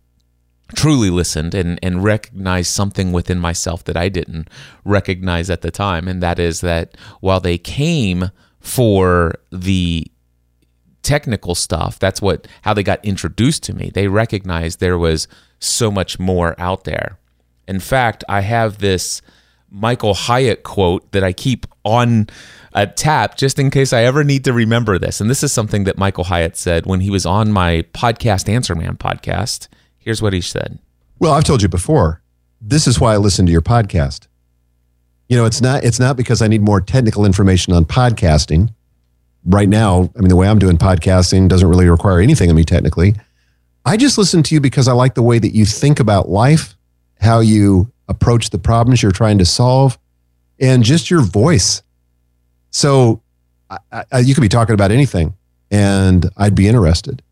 truly 0.77 1.09
listened 1.09 1.55
and, 1.55 1.79
and 1.83 2.05
recognized 2.05 2.73
something 2.73 3.11
within 3.11 3.39
myself 3.39 3.85
that 3.85 3.97
I 3.97 4.11
didn't 4.11 4.51
recognize 4.85 5.49
at 5.49 5.63
the 5.63 5.71
time. 5.71 6.09
And 6.09 6.23
that 6.23 6.39
is 6.39 6.61
that 6.61 6.95
while 7.21 7.41
they 7.41 7.57
came 7.57 8.31
for 8.69 9.33
the 9.51 10.07
technical 11.03 11.55
stuff. 11.55 11.99
That's 11.99 12.21
what 12.21 12.47
how 12.63 12.75
they 12.75 12.83
got 12.83 13.03
introduced 13.03 13.63
to 13.65 13.73
me. 13.73 13.91
They 13.93 14.09
recognized 14.09 14.79
there 14.79 14.99
was 14.99 15.27
so 15.59 15.91
much 15.91 16.19
more 16.19 16.55
out 16.59 16.85
there. 16.85 17.19
In 17.67 17.81
fact, 17.81 18.25
I 18.29 18.43
have 18.43 18.79
this 18.79 19.23
Michael 19.71 20.13
Hyatt 20.13 20.65
quote 20.65 21.11
that 21.13 21.25
I 21.25 21.33
keep 21.33 21.67
on 21.83 22.29
a 22.75 22.87
tap 22.87 23.39
just 23.39 23.59
in 23.59 23.71
case 23.71 23.95
I 23.95 24.05
ever 24.05 24.23
need 24.23 24.45
to 24.45 24.53
remember 24.53 24.99
this. 24.99 25.21
And 25.21 25.31
this 25.31 25.43
is 25.43 25.51
something 25.51 25.85
that 25.85 25.97
Michael 25.97 26.25
Hyatt 26.25 26.57
said 26.57 26.85
when 26.85 27.01
he 27.01 27.11
was 27.11 27.25
on 27.25 27.51
my 27.51 27.87
podcast 27.95 28.49
Answer 28.49 28.75
Man 28.75 28.97
podcast. 28.97 29.69
Here's 29.99 30.21
what 30.21 30.35
he 30.35 30.43
said. 30.43 30.79
Well, 31.19 31.33
I've 31.33 31.45
told 31.45 31.63
you 31.63 31.69
before. 31.69 32.23
This 32.61 32.87
is 32.87 33.01
why 33.01 33.15
I 33.15 33.17
listen 33.17 33.47
to 33.47 33.53
your 33.53 33.63
podcast. 33.63 34.27
You 35.29 35.37
know, 35.37 35.45
it's 35.45 35.61
not 35.61 35.85
it's 35.85 36.01
not 36.01 36.17
because 36.17 36.41
I 36.41 36.49
need 36.49 36.63
more 36.63 36.81
technical 36.81 37.25
information 37.25 37.73
on 37.73 37.85
podcasting. 37.85 38.73
Right 39.45 39.69
now, 39.69 40.11
I 40.17 40.21
mean, 40.21 40.29
the 40.29 40.37
way 40.37 40.49
I'm 40.49 40.59
doing 40.59 40.79
podcasting 40.79 41.49
doesn't 41.49 41.69
really 41.69 41.89
require 41.89 42.21
anything 42.21 42.51
of 42.51 42.57
me 42.57 42.65
technically. 42.65 43.15
I 43.85 43.97
just 43.97 44.19
listen 44.19 44.43
to 44.45 44.55
you 44.55 44.61
because 44.61 44.89
I 44.89 44.93
like 44.93 45.15
the 45.15 45.23
way 45.23 45.39
that 45.39 45.55
you 45.55 45.65
think 45.65 46.01
about 46.01 46.29
life, 46.29 46.77
how 47.21 47.41
you 47.41 47.91
approach 48.09 48.51
the 48.51 48.59
problems 48.59 49.03
you're 49.03 49.13
trying 49.13 49.39
to 49.39 49.45
solve, 49.45 49.99
and 50.59 50.83
just 50.83 51.11
your 51.11 51.23
voice. 51.23 51.83
So 52.71 53.23
I, 53.71 54.05
I, 54.11 54.19
you 54.21 54.35
could 54.35 54.43
be 54.43 54.49
talking 54.49 54.75
about 54.75 54.91
anything, 54.91 55.35
and 55.71 56.29
I'd 56.37 56.55
be 56.55 56.69
interested. 56.69 57.23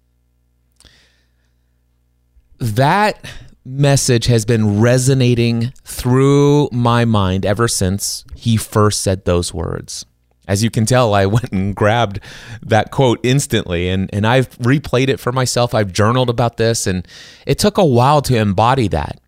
That 2.59 3.23
message 3.66 4.26
has 4.26 4.44
been 4.44 4.80
resonating 4.80 5.73
through 5.85 6.68
my 6.70 7.04
mind 7.04 7.44
ever 7.44 7.66
since 7.66 8.25
he 8.35 8.56
first 8.56 9.02
said 9.02 9.25
those 9.25 9.52
words. 9.52 10.06
As 10.46 10.62
you 10.62 10.70
can 10.70 10.87
tell, 10.87 11.14
I 11.14 11.26
went 11.37 11.50
and 11.50 11.75
grabbed 11.75 12.20
that 12.62 12.92
quote 12.92 13.18
instantly 13.25 13.88
and, 13.88 14.08
and 14.12 14.25
I've 14.25 14.50
replayed 14.58 15.08
it 15.08 15.18
for 15.18 15.32
myself. 15.32 15.75
I've 15.75 15.92
journaled 15.92 16.30
about 16.30 16.56
this 16.58 16.87
and 16.87 17.06
it 17.44 17.58
took 17.58 17.76
a 17.76 17.85
while 17.85 18.23
to 18.23 18.37
embody 18.37 18.87
that. 18.88 19.20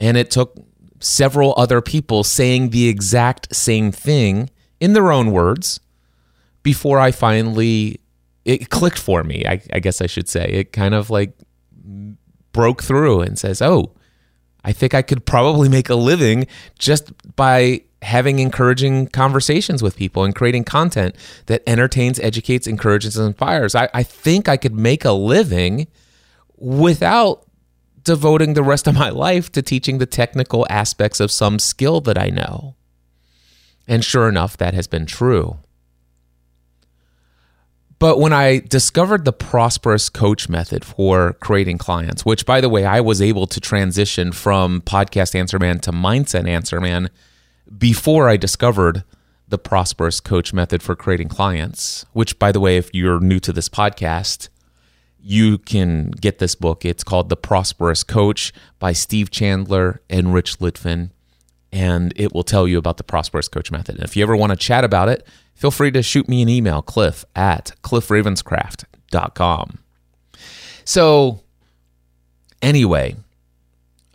And 0.00 0.16
it 0.16 0.30
took 0.30 0.56
several 0.98 1.54
other 1.56 1.80
people 1.80 2.24
saying 2.24 2.70
the 2.70 2.88
exact 2.88 3.54
same 3.54 3.92
thing 3.92 4.50
in 4.80 4.92
their 4.92 5.12
own 5.12 5.30
words 5.30 5.78
before 6.64 6.98
I 6.98 7.12
finally, 7.12 8.00
it 8.44 8.70
clicked 8.70 8.98
for 8.98 9.22
me, 9.22 9.44
I, 9.46 9.60
I 9.72 9.78
guess 9.78 10.00
I 10.00 10.06
should 10.06 10.28
say. 10.28 10.46
It 10.46 10.72
kind 10.72 10.94
of 10.94 11.10
like 11.10 11.32
broke 12.54 12.82
through 12.82 13.20
and 13.20 13.38
says, 13.38 13.60
Oh, 13.60 13.92
I 14.64 14.72
think 14.72 14.94
I 14.94 15.02
could 15.02 15.26
probably 15.26 15.68
make 15.68 15.90
a 15.90 15.94
living 15.94 16.46
just 16.78 17.12
by 17.36 17.82
having 18.00 18.38
encouraging 18.38 19.08
conversations 19.08 19.82
with 19.82 19.96
people 19.96 20.24
and 20.24 20.34
creating 20.34 20.64
content 20.64 21.14
that 21.46 21.62
entertains, 21.66 22.18
educates, 22.20 22.66
encourages, 22.66 23.18
and 23.18 23.28
inspires. 23.28 23.74
I, 23.74 23.90
I 23.92 24.02
think 24.02 24.48
I 24.48 24.56
could 24.56 24.74
make 24.74 25.04
a 25.04 25.12
living 25.12 25.86
without 26.56 27.46
devoting 28.02 28.54
the 28.54 28.62
rest 28.62 28.86
of 28.86 28.94
my 28.94 29.10
life 29.10 29.50
to 29.52 29.62
teaching 29.62 29.98
the 29.98 30.06
technical 30.06 30.66
aspects 30.70 31.20
of 31.20 31.30
some 31.30 31.58
skill 31.58 32.00
that 32.02 32.18
I 32.18 32.28
know. 32.28 32.76
And 33.88 34.04
sure 34.04 34.28
enough, 34.28 34.56
that 34.58 34.74
has 34.74 34.86
been 34.86 35.06
true. 35.06 35.58
But 38.04 38.20
when 38.20 38.34
I 38.34 38.58
discovered 38.58 39.24
the 39.24 39.32
prosperous 39.32 40.10
coach 40.10 40.46
method 40.46 40.84
for 40.84 41.32
creating 41.40 41.78
clients, 41.78 42.22
which 42.22 42.44
by 42.44 42.60
the 42.60 42.68
way, 42.68 42.84
I 42.84 43.00
was 43.00 43.22
able 43.22 43.46
to 43.46 43.58
transition 43.60 44.30
from 44.30 44.82
podcast 44.82 45.34
answer 45.34 45.58
man 45.58 45.78
to 45.78 45.90
mindset 45.90 46.46
answer 46.46 46.82
man 46.82 47.08
before 47.78 48.28
I 48.28 48.36
discovered 48.36 49.04
the 49.48 49.56
prosperous 49.56 50.20
coach 50.20 50.52
method 50.52 50.82
for 50.82 50.94
creating 50.94 51.28
clients, 51.28 52.04
which 52.12 52.38
by 52.38 52.52
the 52.52 52.60
way, 52.60 52.76
if 52.76 52.90
you're 52.92 53.20
new 53.20 53.40
to 53.40 53.54
this 53.54 53.70
podcast, 53.70 54.50
you 55.18 55.56
can 55.56 56.10
get 56.10 56.40
this 56.40 56.54
book. 56.54 56.84
It's 56.84 57.04
called 57.04 57.30
The 57.30 57.38
Prosperous 57.38 58.04
Coach 58.04 58.52
by 58.78 58.92
Steve 58.92 59.30
Chandler 59.30 60.02
and 60.10 60.34
Rich 60.34 60.58
Litvin. 60.58 61.10
And 61.72 62.12
it 62.16 62.34
will 62.34 62.44
tell 62.44 62.68
you 62.68 62.76
about 62.76 62.98
the 62.98 63.02
Prosperous 63.02 63.48
Coach 63.48 63.70
method. 63.70 63.94
And 63.94 64.04
if 64.04 64.14
you 64.14 64.22
ever 64.22 64.36
want 64.36 64.50
to 64.50 64.56
chat 64.56 64.84
about 64.84 65.08
it, 65.08 65.26
feel 65.54 65.70
free 65.70 65.90
to 65.92 66.02
shoot 66.02 66.28
me 66.28 66.42
an 66.42 66.48
email, 66.48 66.82
cliff 66.82 67.24
at 67.34 67.72
cliffravenscraft.com. 67.82 69.78
So, 70.84 71.40
anyway, 72.60 73.16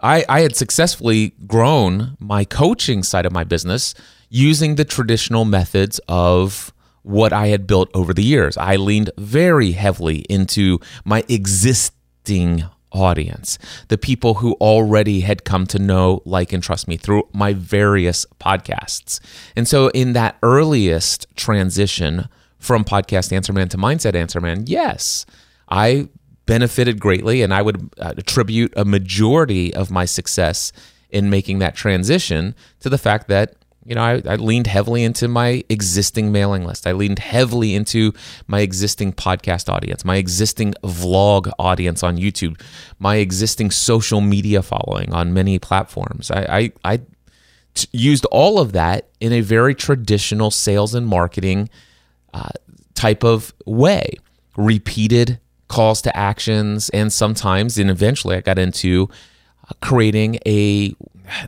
I, 0.02 0.24
I 0.30 0.42
had 0.42 0.56
successfully 0.56 1.34
grown 1.48 2.16
my 2.20 2.46
coaching 2.46 3.04
side 3.04 3.26
of 3.26 3.32
my 3.32 3.44
business 3.44 3.94
using 4.30 4.76
the 4.76 4.86
traditional 4.86 5.46
methods 5.46 6.00
of 6.08 6.72
what 7.02 7.34
I 7.34 7.48
had 7.48 7.66
built 7.66 7.90
over 7.94 8.14
the 8.14 8.24
years. 8.24 8.56
I 8.58 8.76
leaned 8.76 9.10
very 9.18 9.72
heavily 9.72 10.20
into 10.30 10.80
my 11.04 11.24
existing 11.28 12.66
audience, 12.92 13.58
the 13.88 13.98
people 13.98 14.36
who 14.36 14.54
already 14.54 15.22
had 15.22 15.44
come 15.44 15.66
to 15.68 15.80
know, 15.80 16.22
like, 16.26 16.54
and 16.54 16.64
trust 16.64 16.88
me 16.88 16.98
through 16.98 17.24
my 17.34 17.54
various 17.54 18.26
podcasts. 18.40 19.20
And 19.56 19.68
so, 19.68 19.90
in 19.90 20.14
that 20.14 20.38
earliest 20.44 21.28
transition 21.36 22.28
from 22.58 22.84
Podcast 22.84 23.32
Answer 23.32 23.54
Man 23.54 23.70
to 23.70 23.78
Mindset 23.78 24.16
Answer 24.16 24.42
Man, 24.42 24.66
yes, 24.68 25.26
I 25.70 26.10
benefited 26.46 27.00
greatly, 27.00 27.42
and 27.42 27.54
I 27.54 27.62
would 27.62 27.90
uh, 28.00 28.14
attribute 28.18 28.74
a 28.76 28.84
majority 28.84 29.74
of 29.74 29.92
my 29.92 30.06
success 30.06 30.72
in 31.10 31.30
making 31.30 31.60
that 31.60 31.76
transition 31.76 32.56
to 32.80 32.90
the 32.90 32.98
fact 32.98 33.28
that 33.28 33.56
You 33.86 33.96
know, 33.96 34.02
I, 34.02 34.22
I, 34.26 34.36
leaned 34.36 34.68
heavily 34.68 35.04
into 35.04 35.28
my 35.28 35.64
existing 35.70 36.32
mailing 36.32 36.66
list. 36.66 36.86
I 36.86 36.92
leaned 36.92 37.20
heavily 37.20 37.74
into 37.74 38.14
my 38.46 38.60
existing 38.60 39.14
podcast 39.14 39.72
audience, 39.72 40.04
my 40.04 40.18
existing 40.18 40.74
vlog 40.84 41.52
audience 41.58 42.04
on 42.04 42.18
YouTube, 42.18 42.62
my 43.00 43.16
existing 43.16 43.72
social 43.72 44.22
media 44.22 44.62
following 44.62 45.14
on 45.14 45.34
many 45.34 45.60
platforms. 45.60 46.30
I, 46.30 46.72
I, 46.84 46.94
I 46.94 46.98
t- 47.74 47.88
used 47.92 48.26
all 48.26 48.60
of 48.60 48.74
that 48.74 49.08
in 49.20 49.32
a 49.32 49.42
very 49.42 49.74
traditional 49.74 50.52
sales 50.52 50.94
and 50.94 51.08
marketing 51.08 51.70
uh, 52.34 52.50
type 52.96 53.24
of 53.24 53.54
way. 53.66 54.18
Repeated 54.58 55.40
calls 55.70 56.02
to 56.02 56.16
actions, 56.18 56.90
and 56.90 57.14
sometimes, 57.14 57.78
and 57.78 57.90
eventually, 57.90 58.36
I 58.36 58.42
got 58.42 58.60
into 58.60 59.10
uh, 59.64 59.74
creating 59.82 60.40
a 60.46 60.94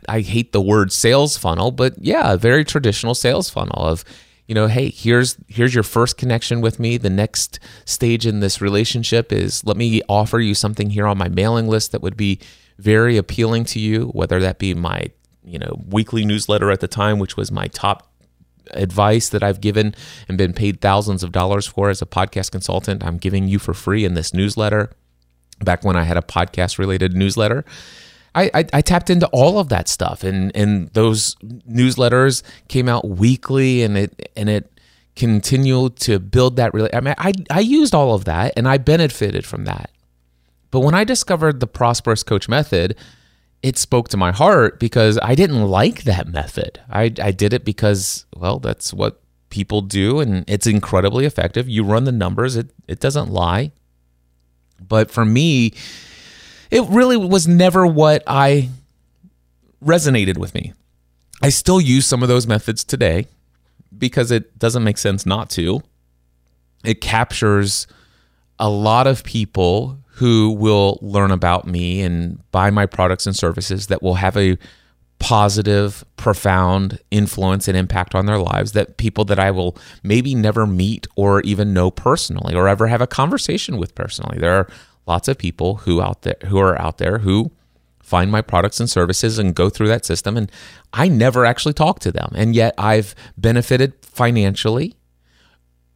I 0.08 0.20
hate 0.20 0.52
the 0.52 0.60
word 0.60 0.92
sales 0.92 1.36
funnel, 1.36 1.70
but 1.70 1.94
yeah, 1.98 2.32
a 2.32 2.36
very 2.36 2.64
traditional 2.64 3.14
sales 3.14 3.50
funnel 3.50 3.84
of, 3.84 4.04
you 4.46 4.54
know, 4.54 4.66
hey, 4.66 4.90
here's 4.90 5.36
here's 5.48 5.74
your 5.74 5.82
first 5.82 6.16
connection 6.16 6.60
with 6.60 6.78
me. 6.78 6.96
The 6.96 7.10
next 7.10 7.58
stage 7.84 8.26
in 8.26 8.40
this 8.40 8.60
relationship 8.60 9.32
is 9.32 9.64
let 9.64 9.76
me 9.76 10.02
offer 10.08 10.40
you 10.40 10.54
something 10.54 10.90
here 10.90 11.06
on 11.06 11.18
my 11.18 11.28
mailing 11.28 11.68
list 11.68 11.92
that 11.92 12.02
would 12.02 12.16
be 12.16 12.40
very 12.78 13.16
appealing 13.16 13.64
to 13.64 13.78
you, 13.78 14.06
whether 14.08 14.40
that 14.40 14.58
be 14.58 14.74
my, 14.74 15.06
you 15.44 15.58
know, 15.58 15.80
weekly 15.88 16.24
newsletter 16.24 16.70
at 16.70 16.80
the 16.80 16.88
time, 16.88 17.18
which 17.18 17.36
was 17.36 17.52
my 17.52 17.68
top 17.68 18.12
advice 18.70 19.28
that 19.28 19.42
I've 19.42 19.60
given 19.60 19.94
and 20.28 20.38
been 20.38 20.52
paid 20.52 20.80
thousands 20.80 21.22
of 21.22 21.32
dollars 21.32 21.66
for 21.66 21.90
as 21.90 22.02
a 22.02 22.06
podcast 22.06 22.50
consultant. 22.50 23.04
I'm 23.04 23.18
giving 23.18 23.48
you 23.48 23.58
for 23.58 23.74
free 23.74 24.04
in 24.04 24.14
this 24.14 24.32
newsletter. 24.32 24.90
Back 25.60 25.84
when 25.84 25.96
I 25.96 26.02
had 26.02 26.16
a 26.16 26.22
podcast 26.22 26.78
related 26.78 27.14
newsletter. 27.14 27.64
I, 28.34 28.50
I, 28.54 28.64
I, 28.72 28.80
tapped 28.80 29.10
into 29.10 29.26
all 29.28 29.58
of 29.58 29.68
that 29.68 29.88
stuff 29.88 30.24
and 30.24 30.54
and 30.56 30.88
those 30.94 31.34
newsletters 31.36 32.42
came 32.68 32.88
out 32.88 33.06
weekly 33.06 33.82
and 33.82 33.96
it 33.96 34.30
and 34.36 34.48
it 34.48 34.72
continued 35.16 35.96
to 35.96 36.18
build 36.18 36.56
that 36.56 36.72
really 36.72 36.92
I 36.94 37.00
mean 37.00 37.14
I, 37.18 37.32
I 37.50 37.60
used 37.60 37.94
all 37.94 38.14
of 38.14 38.24
that 38.24 38.54
and 38.56 38.66
I 38.66 38.78
benefited 38.78 39.44
from 39.44 39.64
that. 39.64 39.90
But 40.70 40.80
when 40.80 40.94
I 40.94 41.04
discovered 41.04 41.60
the 41.60 41.66
prosperous 41.66 42.22
coach 42.22 42.48
method, 42.48 42.96
it 43.62 43.78
spoke 43.78 44.08
to 44.08 44.16
my 44.16 44.32
heart 44.32 44.80
because 44.80 45.18
I 45.22 45.34
didn't 45.34 45.68
like 45.68 46.04
that 46.04 46.26
method. 46.26 46.80
I, 46.90 47.12
I 47.22 47.30
did 47.30 47.52
it 47.52 47.64
because, 47.64 48.26
well, 48.36 48.58
that's 48.58 48.92
what 48.92 49.20
people 49.50 49.82
do 49.82 50.18
and 50.18 50.44
it's 50.48 50.66
incredibly 50.66 51.26
effective. 51.26 51.68
You 51.68 51.84
run 51.84 52.04
the 52.04 52.12
numbers, 52.12 52.56
it, 52.56 52.70
it 52.88 52.98
doesn't 52.98 53.30
lie. 53.30 53.70
But 54.80 55.10
for 55.10 55.24
me, 55.24 55.74
it 56.72 56.88
really 56.88 57.18
was 57.18 57.46
never 57.46 57.86
what 57.86 58.24
I 58.26 58.70
resonated 59.84 60.38
with 60.38 60.54
me. 60.54 60.72
I 61.42 61.50
still 61.50 61.80
use 61.80 62.06
some 62.06 62.22
of 62.22 62.28
those 62.28 62.46
methods 62.46 62.82
today 62.82 63.26
because 63.96 64.30
it 64.30 64.58
doesn't 64.58 64.82
make 64.82 64.96
sense 64.96 65.26
not 65.26 65.50
to. 65.50 65.82
It 66.82 67.02
captures 67.02 67.86
a 68.58 68.70
lot 68.70 69.06
of 69.06 69.22
people 69.22 69.98
who 70.14 70.52
will 70.52 70.98
learn 71.02 71.30
about 71.30 71.66
me 71.66 72.00
and 72.00 72.40
buy 72.52 72.70
my 72.70 72.86
products 72.86 73.26
and 73.26 73.36
services 73.36 73.88
that 73.88 74.02
will 74.02 74.14
have 74.14 74.36
a 74.38 74.56
positive, 75.18 76.04
profound 76.16 76.98
influence 77.10 77.68
and 77.68 77.76
impact 77.76 78.14
on 78.14 78.24
their 78.24 78.38
lives 78.38 78.72
that 78.72 78.96
people 78.96 79.24
that 79.26 79.38
I 79.38 79.50
will 79.50 79.76
maybe 80.02 80.34
never 80.34 80.66
meet 80.66 81.06
or 81.16 81.42
even 81.42 81.74
know 81.74 81.90
personally 81.90 82.54
or 82.54 82.66
ever 82.66 82.86
have 82.86 83.02
a 83.02 83.06
conversation 83.06 83.76
with 83.76 83.94
personally. 83.94 84.38
There 84.38 84.54
are 84.54 84.68
lots 85.06 85.28
of 85.28 85.38
people 85.38 85.76
who 85.76 86.00
out 86.00 86.22
there 86.22 86.36
who 86.46 86.58
are 86.58 86.80
out 86.80 86.98
there 86.98 87.18
who 87.18 87.50
find 88.02 88.30
my 88.30 88.42
products 88.42 88.80
and 88.80 88.90
services 88.90 89.38
and 89.38 89.54
go 89.54 89.70
through 89.70 89.88
that 89.88 90.04
system 90.04 90.36
and 90.36 90.50
I 90.92 91.08
never 91.08 91.44
actually 91.44 91.74
talk 91.74 92.00
to 92.00 92.12
them 92.12 92.32
and 92.34 92.54
yet 92.54 92.74
I've 92.76 93.14
benefited 93.36 93.94
financially 94.02 94.96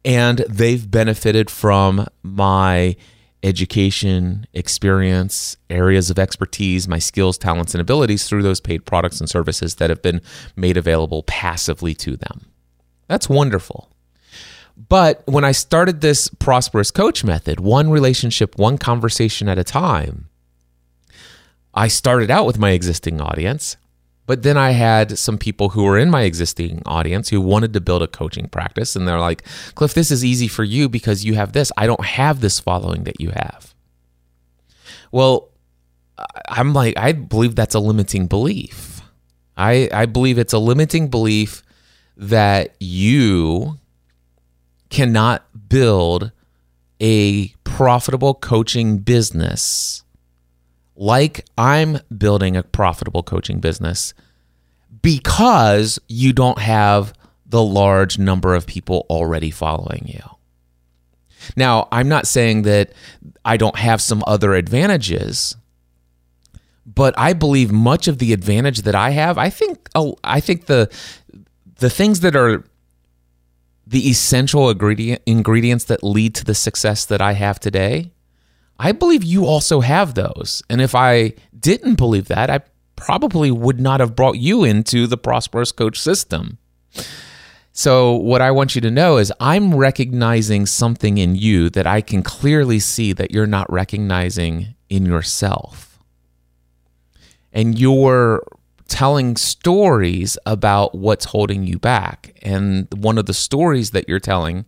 and 0.03 0.39
they've 0.49 0.89
benefited 0.89 1.49
from 1.49 2.07
my 2.23 2.95
education, 3.43 4.47
experience, 4.53 5.57
areas 5.69 6.09
of 6.09 6.17
expertise, 6.17 6.87
my 6.87 6.99
skills, 6.99 7.37
talents 7.37 7.73
and 7.73 7.81
abilities 7.81 8.27
through 8.27 8.41
those 8.41 8.59
paid 8.59 8.85
products 8.85 9.19
and 9.19 9.29
services 9.29 9.75
that 9.75 9.89
have 9.89 10.01
been 10.01 10.21
made 10.55 10.77
available 10.77 11.23
passively 11.23 11.93
to 11.93 12.17
them. 12.17 12.47
That's 13.07 13.29
wonderful. 13.29 13.91
But 14.77 15.23
when 15.25 15.43
I 15.43 15.53
started 15.53 16.01
this 16.01 16.27
prosperous 16.27 16.91
coach 16.91 17.23
method, 17.23 17.59
one 17.59 17.89
relationship, 17.89 18.57
one 18.59 18.77
conversation 18.77 19.49
at 19.49 19.57
a 19.57 19.63
time, 19.63 20.29
I 21.73 21.87
started 21.87 22.29
out 22.29 22.45
with 22.45 22.59
my 22.59 22.71
existing 22.71 23.19
audience, 23.19 23.77
but 24.27 24.43
then 24.43 24.55
I 24.55 24.71
had 24.71 25.17
some 25.17 25.39
people 25.39 25.69
who 25.69 25.83
were 25.83 25.97
in 25.97 26.11
my 26.11 26.23
existing 26.23 26.83
audience 26.85 27.29
who 27.29 27.41
wanted 27.41 27.73
to 27.73 27.81
build 27.81 28.03
a 28.03 28.07
coaching 28.07 28.49
practice. 28.49 28.95
And 28.95 29.07
they're 29.07 29.19
like, 29.19 29.43
Cliff, 29.73 29.93
this 29.93 30.11
is 30.11 30.23
easy 30.23 30.47
for 30.47 30.63
you 30.63 30.87
because 30.87 31.25
you 31.25 31.33
have 31.33 31.53
this. 31.53 31.71
I 31.75 31.87
don't 31.87 32.05
have 32.05 32.41
this 32.41 32.59
following 32.59 33.03
that 33.05 33.19
you 33.19 33.31
have. 33.31 33.73
Well, 35.11 35.49
I'm 36.49 36.73
like, 36.73 36.97
I 36.97 37.13
believe 37.13 37.55
that's 37.55 37.75
a 37.75 37.79
limiting 37.79 38.27
belief. 38.27 39.01
I, 39.55 39.89
I 39.91 40.05
believe 40.05 40.37
it's 40.37 40.53
a 40.53 40.59
limiting 40.59 41.07
belief 41.09 41.63
that 42.15 42.75
you 42.79 43.79
cannot 44.89 45.45
build 45.69 46.31
a 46.99 47.49
profitable 47.63 48.33
coaching 48.33 48.97
business 48.99 50.03
like 50.95 51.45
I'm 51.57 51.99
building 52.15 52.57
a 52.57 52.63
profitable 52.63 53.21
coaching 53.23 53.59
business 53.59 54.13
because 55.01 55.99
you 56.07 56.33
don't 56.33 56.59
have 56.59 57.13
the 57.45 57.63
large 57.63 58.17
number 58.17 58.55
of 58.55 58.65
people 58.65 59.05
already 59.09 59.51
following 59.51 60.05
you. 60.07 60.23
Now, 61.55 61.87
I'm 61.91 62.09
not 62.09 62.27
saying 62.27 62.63
that 62.63 62.91
I 63.45 63.57
don't 63.57 63.77
have 63.77 64.01
some 64.01 64.23
other 64.27 64.53
advantages, 64.53 65.55
but 66.85 67.13
I 67.17 67.33
believe 67.33 67.71
much 67.71 68.07
of 68.07 68.17
the 68.17 68.33
advantage 68.33 68.81
that 68.81 68.95
I 68.95 69.11
have, 69.11 69.37
I 69.37 69.49
think 69.49 69.87
oh, 69.95 70.17
I 70.23 70.39
think 70.39 70.65
the 70.65 70.89
the 71.79 71.89
things 71.89 72.21
that 72.21 72.35
are 72.35 72.63
the 73.89 74.09
essential 74.09 74.69
ingredient, 74.69 75.21
ingredients 75.25 75.85
that 75.85 76.03
lead 76.03 76.35
to 76.35 76.43
the 76.43 76.53
success 76.53 77.05
that 77.05 77.21
I 77.21 77.33
have 77.33 77.59
today, 77.59 78.11
I 78.77 78.91
believe 78.91 79.23
you 79.23 79.45
also 79.45 79.79
have 79.79 80.13
those. 80.13 80.61
And 80.69 80.81
if 80.81 80.93
I 80.93 81.33
didn't 81.57 81.95
believe 81.95 82.27
that, 82.27 82.49
I 82.49 82.61
probably 82.95 83.49
would 83.49 83.79
not 83.79 84.01
have 84.01 84.15
brought 84.15 84.37
you 84.37 84.63
into 84.63 85.07
the 85.07 85.17
Prosperous 85.17 85.71
Coach 85.71 85.99
system. 85.99 86.57
So, 87.71 88.15
what 88.15 88.41
I 88.41 88.51
want 88.51 88.75
you 88.75 88.81
to 88.81 88.91
know 88.91 89.17
is 89.17 89.31
I'm 89.39 89.75
recognizing 89.75 90.65
something 90.65 91.19
in 91.19 91.35
you 91.35 91.69
that 91.69 91.85
I 91.85 92.01
can 92.01 92.23
clearly 92.23 92.79
see 92.79 93.13
that 93.13 93.31
you're 93.31 93.47
not 93.47 93.71
recognizing 93.71 94.75
in 94.89 95.05
yourself. 95.05 95.99
And 97.53 97.77
you're 97.77 98.43
telling 98.87 99.35
stories 99.35 100.37
about 100.45 100.95
what's 100.95 101.25
holding 101.25 101.65
you 101.65 101.79
back. 101.79 102.37
And 102.41 102.87
one 102.95 103.17
of 103.17 103.25
the 103.25 103.33
stories 103.33 103.91
that 103.91 104.07
you're 104.07 104.19
telling 104.19 104.65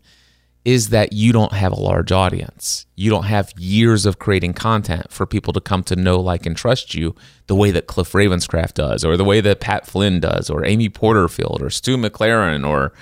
is 0.65 0.89
that 0.89 1.13
you 1.13 1.31
don't 1.31 1.53
have 1.53 1.71
a 1.71 1.79
large 1.79 2.11
audience. 2.11 2.85
You 2.95 3.09
don't 3.09 3.23
have 3.23 3.53
years 3.57 4.05
of 4.05 4.19
creating 4.19 4.53
content 4.53 5.09
for 5.09 5.25
people 5.25 5.53
to 5.53 5.61
come 5.61 5.83
to 5.83 5.95
know, 5.95 6.19
like, 6.19 6.45
and 6.45 6.55
trust 6.55 6.93
you 6.93 7.15
the 7.47 7.55
way 7.55 7.71
that 7.71 7.87
Cliff 7.87 8.11
Ravenscraft 8.11 8.73
does, 8.73 9.05
or 9.05 9.15
the 9.15 9.23
way 9.23 9.41
that 9.41 9.61
Pat 9.61 9.87
Flynn 9.87 10.19
does, 10.19 10.49
or 10.49 10.65
Amy 10.65 10.89
Porterfield, 10.89 11.61
or 11.61 11.69
Stu 11.69 11.97
McLaren, 11.97 12.67
or 12.67 12.93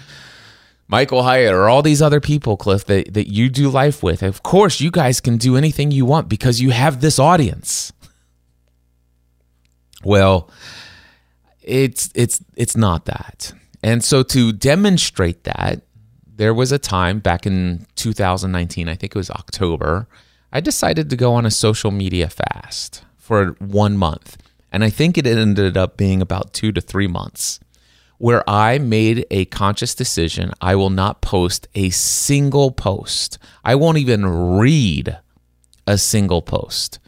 Michael 0.88 1.24
Hyatt, 1.24 1.54
or 1.54 1.68
all 1.68 1.82
these 1.82 2.02
other 2.02 2.22
people, 2.22 2.58
Cliff, 2.58 2.86
that, 2.86 3.14
that 3.14 3.28
you 3.28 3.50
do 3.50 3.70
life 3.70 4.04
with. 4.04 4.22
Of 4.22 4.44
course, 4.44 4.80
you 4.80 4.92
guys 4.92 5.20
can 5.20 5.38
do 5.38 5.58
anything 5.58 5.92
you 5.92 6.06
want 6.06 6.30
because 6.30 6.62
you 6.62 6.70
have 6.70 7.02
this 7.02 7.18
audience. 7.18 7.92
Well, 10.04 10.50
it's 11.68 12.10
it's 12.16 12.44
it's 12.56 12.76
not 12.78 13.06
that. 13.06 13.54
And 13.84 14.04
so 14.04 14.24
to 14.24 14.52
demonstrate 14.52 15.44
that, 15.44 15.82
there 16.36 16.54
was 16.54 16.72
a 16.72 16.80
time 16.80 17.20
back 17.20 17.46
in 17.46 17.86
2019, 17.96 18.90
I 18.90 18.96
think 18.96 19.16
it 19.16 19.18
was 19.18 19.30
October, 19.30 20.08
I 20.52 20.62
decided 20.62 21.10
to 21.10 21.16
go 21.16 21.34
on 21.34 21.46
a 21.46 21.52
social 21.52 21.92
media 21.92 22.30
fast 22.30 23.04
for 23.18 23.56
1 23.60 23.98
month. 23.98 24.38
And 24.72 24.84
I 24.84 24.90
think 24.90 25.18
it 25.18 25.28
ended 25.28 25.78
up 25.78 25.98
being 25.98 26.22
about 26.22 26.54
2 26.54 26.72
to 26.72 26.82
3 26.82 27.08
months 27.08 27.60
where 28.18 28.44
I 28.50 28.80
made 28.80 29.26
a 29.30 29.46
conscious 29.46 29.94
decision 29.94 30.52
I 30.60 30.76
will 30.76 30.90
not 30.90 31.22
post 31.22 31.68
a 31.76 31.92
single 31.92 32.72
post. 32.72 33.38
I 33.64 33.76
won't 33.76 34.00
even 34.00 34.26
read 34.58 35.18
a 35.86 35.98
single 35.98 36.42
post 36.42 37.00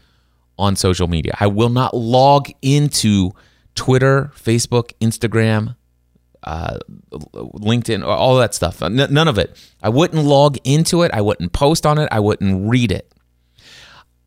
on 0.58 0.76
social 0.76 1.08
media. 1.08 1.36
I 1.40 1.48
will 1.48 1.68
not 1.68 1.96
log 1.96 2.50
into 2.62 3.32
Twitter, 3.80 4.30
Facebook, 4.36 4.92
Instagram, 5.00 5.74
uh, 6.42 6.78
LinkedIn, 7.10 8.04
all 8.06 8.36
that 8.36 8.54
stuff. 8.54 8.82
N- 8.82 9.08
none 9.10 9.26
of 9.26 9.38
it. 9.38 9.56
I 9.82 9.88
wouldn't 9.88 10.22
log 10.22 10.58
into 10.64 11.00
it. 11.00 11.10
I 11.14 11.22
wouldn't 11.22 11.54
post 11.54 11.86
on 11.86 11.96
it. 11.96 12.06
I 12.12 12.20
wouldn't 12.20 12.68
read 12.68 12.92
it. 12.92 13.10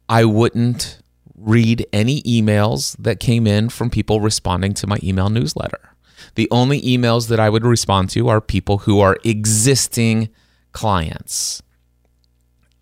I 0.09 0.25
wouldn't 0.25 0.97
read 1.35 1.85
any 1.93 2.23
emails 2.23 2.97
that 2.97 3.19
came 3.19 3.45
in 3.45 3.69
from 3.69 3.91
people 3.91 4.21
responding 4.21 4.73
to 4.73 4.87
my 4.87 4.97
email 5.03 5.29
newsletter. 5.29 5.95
The 6.33 6.47
only 6.49 6.81
emails 6.81 7.27
that 7.27 7.39
I 7.39 7.51
would 7.51 7.63
respond 7.63 8.09
to 8.11 8.29
are 8.29 8.41
people 8.41 8.79
who 8.79 9.01
are 9.01 9.19
existing 9.23 10.29
clients. 10.71 11.61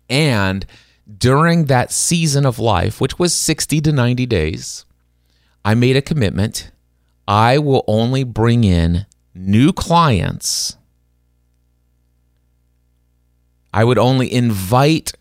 And 0.08 0.64
during 1.18 1.66
that 1.66 1.92
season 1.92 2.46
of 2.46 2.58
life, 2.58 2.98
which 2.98 3.18
was 3.18 3.34
60 3.34 3.82
to 3.82 3.92
90 3.92 4.24
days, 4.24 4.86
I 5.64 5.74
made 5.74 5.96
a 5.96 6.02
commitment. 6.02 6.70
I 7.26 7.58
will 7.58 7.84
only 7.86 8.24
bring 8.24 8.64
in 8.64 9.06
new 9.34 9.72
clients. 9.72 10.76
I 13.72 13.84
would 13.84 13.98
only 13.98 14.32
invite 14.32 15.12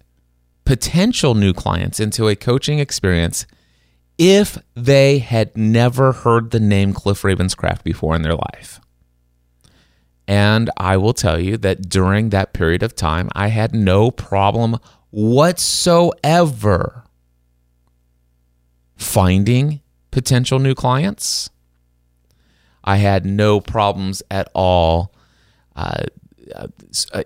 potential 0.66 1.36
new 1.36 1.54
clients 1.54 2.00
into 2.00 2.28
a 2.28 2.36
coaching 2.36 2.80
experience 2.80 3.46
if 4.18 4.58
they 4.76 5.20
had 5.20 5.56
never 5.58 6.12
heard 6.12 6.52
the 6.52 6.60
name 6.60 6.94
Cliff 6.94 7.22
Ravenscraft 7.22 7.84
before 7.84 8.16
in 8.16 8.22
their 8.22 8.36
life. 8.36 8.80
And 10.28 10.70
I 10.78 10.98
will 10.98 11.14
tell 11.14 11.40
you 11.40 11.58
that 11.58 11.90
during 11.90 12.30
that 12.30 12.54
period 12.54 12.84
of 12.84 12.96
time, 12.96 13.30
I 13.34 13.48
had 13.48 13.74
no 13.74 14.12
problem 14.12 14.78
whatsoever 15.10 17.04
finding 18.96 19.82
potential 20.12 20.60
new 20.60 20.76
clients. 20.76 21.50
I 22.84 22.98
had 22.98 23.26
no 23.26 23.62
problems 23.62 24.24
at 24.30 24.50
all 24.54 25.14
uh, 25.76 26.04
uh, 26.56 26.68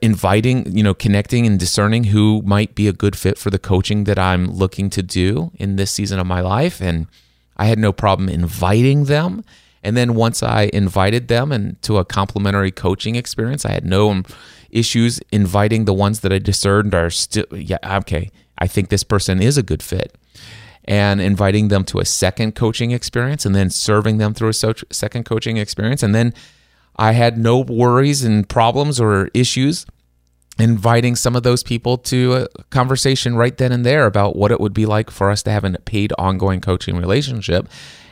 inviting, 0.02 0.78
you 0.78 0.84
know, 0.84 0.93
connecting 0.93 1.48
and 1.48 1.60
discerning 1.60 2.06
who 2.06 2.41
might 2.43 2.76
be 2.76 2.88
a 2.88 2.93
good 2.93 3.15
fit 3.17 3.38
for 3.38 3.50
the 3.50 3.60
coaching 3.60 4.04
that 4.04 4.19
I'm 4.19 4.48
looking 4.48 4.89
to 4.91 5.02
do 5.02 5.52
in 5.56 5.78
this 5.78 5.91
season 5.91 6.19
of 6.19 6.28
my 6.28 6.41
life. 6.41 6.82
And 6.82 7.08
I 7.58 7.65
had 7.65 7.80
no 7.80 7.91
problem 7.91 8.30
inviting 8.30 9.06
them. 9.06 9.43
And 9.82 9.95
then 9.95 10.15
once 10.15 10.43
I 10.43 10.69
invited 10.74 11.28
them 11.28 11.52
into 11.52 11.98
a 11.98 12.06
complimentary 12.06 12.71
coaching 12.71 13.15
experience, 13.15 13.65
I 13.65 13.71
had 13.71 13.86
no 13.86 14.24
issues 14.69 15.19
inviting 15.32 15.86
the 15.86 15.93
ones 15.93 16.19
that 16.19 16.34
I 16.34 16.39
discerned 16.39 16.93
are 16.93 17.10
still, 17.10 17.45
yeah, 17.52 17.78
okay, 18.00 18.30
I 18.58 18.67
think 18.67 18.89
this 18.89 19.04
person 19.04 19.41
is 19.41 19.58
a 19.58 19.63
good 19.63 19.82
fit. 19.82 20.15
And 20.88 21.19
inviting 21.19 21.69
them 21.69 21.84
to 21.86 22.00
a 22.00 22.06
second 22.06 22.54
coaching 22.54 22.91
experience 22.91 23.45
and 23.45 23.56
then 23.56 23.71
serving 23.71 24.17
them 24.17 24.36
through 24.36 24.50
a 24.50 24.54
second 24.54 25.26
coaching 25.26 25.58
experience. 25.58 26.04
And 26.04 26.13
then 26.13 26.34
I 26.95 27.13
had 27.13 27.38
no 27.38 27.60
worries 27.60 28.24
and 28.24 28.48
problems 28.48 29.00
or 29.00 29.30
issues 29.34 29.86
inviting 30.58 31.15
some 31.15 31.36
of 31.36 31.43
those 31.43 31.63
people 31.63 31.98
to 31.98 32.34
a 32.34 32.63
conversation 32.69 33.36
right 33.36 33.58
then 33.58 33.71
and 33.71 33.86
there 33.86 34.06
about 34.06 34.36
what 34.36 34.52
it 34.52 34.60
would 34.60 34.74
be 34.74 34.86
like 34.86 35.12
for 35.12 35.30
us 35.30 35.43
to 35.43 35.52
have 35.52 35.63
a 35.63 35.71
paid 35.80 36.13
ongoing 36.17 36.62
coaching 36.62 36.95
relationship. 36.95 37.67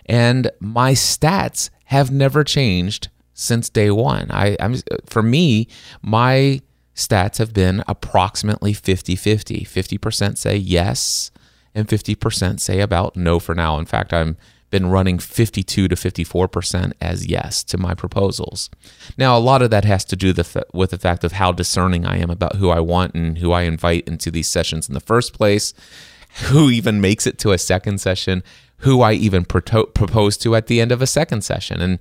And 0.06 0.52
my 0.60 0.94
stats 0.94 1.70
have 1.86 2.12
never 2.12 2.44
changed 2.44 3.10
since 3.34 3.70
day 3.70 3.92
one. 3.92 4.30
I, 4.32 4.58
I'm 4.60 4.76
for 5.06 5.24
me, 5.24 5.68
my 6.02 6.62
stats 6.96 7.38
have 7.38 7.54
been 7.54 7.84
approximately 7.88 8.74
50 8.74 9.16
50. 9.16 9.62
50% 9.62 10.38
say 10.38 10.58
yes, 10.58 11.32
and 11.76 11.88
50% 11.88 12.60
say 12.60 12.80
about 12.80 13.16
no 13.16 13.40
for 13.40 13.56
now. 13.56 13.78
In 13.78 13.86
fact, 13.86 14.14
I'm 14.14 14.38
been 14.74 14.90
running 14.90 15.20
52 15.20 15.88
to 15.88 15.96
54% 15.96 16.94
as 17.00 17.28
yes 17.28 17.64
to 17.64 17.78
my 17.78 17.94
proposals. 17.94 18.72
Now, 19.20 19.38
a 19.38 19.40
lot 19.40 19.62
of 19.62 19.70
that 19.70 19.86
has 19.86 20.04
to 20.06 20.16
do 20.16 20.34
with 20.74 20.90
the 20.90 20.98
fact 20.98 21.24
of 21.24 21.34
how 21.34 21.52
discerning 21.52 22.08
I 22.08 22.18
am 22.18 22.32
about 22.32 22.56
who 22.56 22.72
I 22.72 22.80
want 22.80 23.14
and 23.14 23.38
who 23.38 23.52
I 23.52 23.62
invite 23.62 24.08
into 24.08 24.32
these 24.32 24.50
sessions 24.50 24.88
in 24.88 24.96
the 24.96 25.00
first 25.00 25.32
place, 25.32 25.76
who 26.46 26.72
even 26.72 27.00
makes 27.00 27.28
it 27.28 27.38
to 27.38 27.52
a 27.52 27.60
second 27.60 28.02
session, 28.02 28.42
who 28.78 29.04
I 29.04 29.14
even 29.14 29.46
propose 29.46 30.38
to 30.38 30.56
at 30.56 30.66
the 30.66 30.82
end 30.82 30.92
of 30.92 31.04
a 31.04 31.08
second 31.08 31.44
session. 31.44 31.80
And 31.80 32.00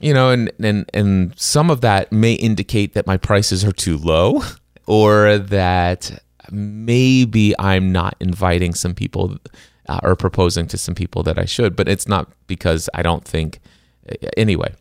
you 0.00 0.12
know, 0.12 0.30
and 0.30 0.50
and 0.58 0.90
and 0.92 1.38
some 1.38 1.70
of 1.70 1.82
that 1.82 2.10
may 2.10 2.32
indicate 2.32 2.94
that 2.94 3.06
my 3.06 3.16
prices 3.16 3.64
are 3.64 3.70
too 3.70 3.96
low 3.96 4.42
or 4.88 5.38
that 5.38 6.20
maybe 6.50 7.54
I'm 7.58 7.92
not 7.92 8.16
inviting 8.20 8.74
some 8.74 8.94
people 8.94 9.36
uh, 9.88 10.00
or 10.02 10.16
proposing 10.16 10.66
to 10.68 10.78
some 10.78 10.94
people 10.94 11.22
that 11.24 11.38
I 11.38 11.44
should, 11.44 11.76
but 11.76 11.88
it's 11.88 12.08
not 12.08 12.30
because 12.46 12.88
I 12.94 13.02
don't 13.02 13.24
think. 13.24 13.60
Anyway, 14.36 14.72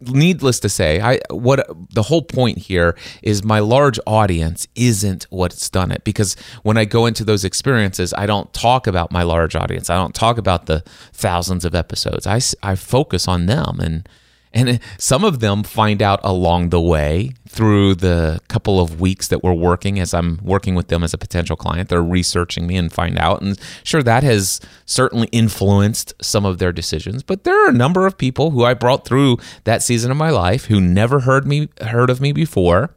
needless 0.00 0.60
to 0.60 0.68
say, 0.68 1.00
I 1.00 1.20
what 1.30 1.66
the 1.92 2.02
whole 2.02 2.22
point 2.22 2.58
here 2.58 2.96
is 3.22 3.44
my 3.44 3.58
large 3.58 3.98
audience 4.06 4.66
isn't 4.74 5.26
what's 5.30 5.68
done 5.70 5.90
it 5.90 6.04
because 6.04 6.36
when 6.62 6.76
I 6.76 6.84
go 6.84 7.06
into 7.06 7.24
those 7.24 7.44
experiences, 7.44 8.14
I 8.14 8.26
don't 8.26 8.52
talk 8.52 8.86
about 8.86 9.12
my 9.12 9.22
large 9.22 9.56
audience. 9.56 9.90
I 9.90 9.96
don't 9.96 10.14
talk 10.14 10.38
about 10.38 10.66
the 10.66 10.82
thousands 11.12 11.64
of 11.64 11.74
episodes. 11.74 12.26
I 12.26 12.40
I 12.62 12.74
focus 12.74 13.28
on 13.28 13.46
them 13.46 13.80
and 13.80 14.08
and 14.52 14.80
some 14.98 15.24
of 15.24 15.40
them 15.40 15.62
find 15.62 16.00
out 16.00 16.20
along 16.22 16.70
the 16.70 16.80
way 16.80 17.32
through 17.48 17.94
the 17.94 18.40
couple 18.48 18.80
of 18.80 19.00
weeks 19.00 19.28
that 19.28 19.42
we're 19.42 19.52
working 19.52 19.98
as 19.98 20.14
I'm 20.14 20.38
working 20.42 20.74
with 20.74 20.88
them 20.88 21.02
as 21.02 21.12
a 21.12 21.18
potential 21.18 21.56
client. 21.56 21.88
They're 21.88 22.02
researching 22.02 22.66
me 22.66 22.76
and 22.76 22.92
find 22.92 23.18
out. 23.18 23.42
And 23.42 23.58
sure, 23.84 24.02
that 24.02 24.22
has 24.22 24.60
certainly 24.86 25.28
influenced 25.32 26.14
some 26.20 26.44
of 26.44 26.58
their 26.58 26.72
decisions. 26.72 27.22
But 27.22 27.44
there 27.44 27.64
are 27.64 27.70
a 27.70 27.74
number 27.74 28.06
of 28.06 28.16
people 28.16 28.50
who 28.50 28.64
I 28.64 28.74
brought 28.74 29.04
through 29.04 29.38
that 29.64 29.82
season 29.82 30.10
of 30.10 30.16
my 30.16 30.30
life 30.30 30.66
who 30.66 30.80
never 30.80 31.20
heard 31.20 31.46
me 31.46 31.68
heard 31.80 32.10
of 32.10 32.20
me 32.20 32.32
before 32.32 32.94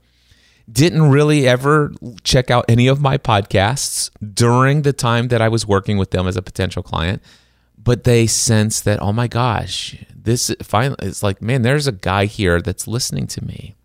didn't 0.71 1.09
really 1.09 1.47
ever 1.47 1.91
check 2.23 2.49
out 2.49 2.65
any 2.69 2.87
of 2.87 3.01
my 3.01 3.17
podcasts 3.17 4.09
during 4.33 4.83
the 4.83 4.93
time 4.93 5.27
that 5.29 5.41
I 5.41 5.49
was 5.49 5.67
working 5.67 5.97
with 5.97 6.11
them 6.11 6.27
as 6.27 6.37
a 6.37 6.41
potential 6.41 6.83
client 6.83 7.21
but 7.83 8.03
they 8.03 8.27
sense 8.27 8.81
that 8.81 9.01
oh 9.01 9.13
my 9.13 9.27
gosh 9.27 9.95
this 10.15 10.53
finally 10.61 10.95
it's 11.01 11.23
like 11.23 11.41
man 11.41 11.61
there's 11.61 11.87
a 11.87 11.91
guy 11.91 12.25
here 12.25 12.61
that's 12.61 12.87
listening 12.87 13.27
to 13.27 13.43
me. 13.43 13.75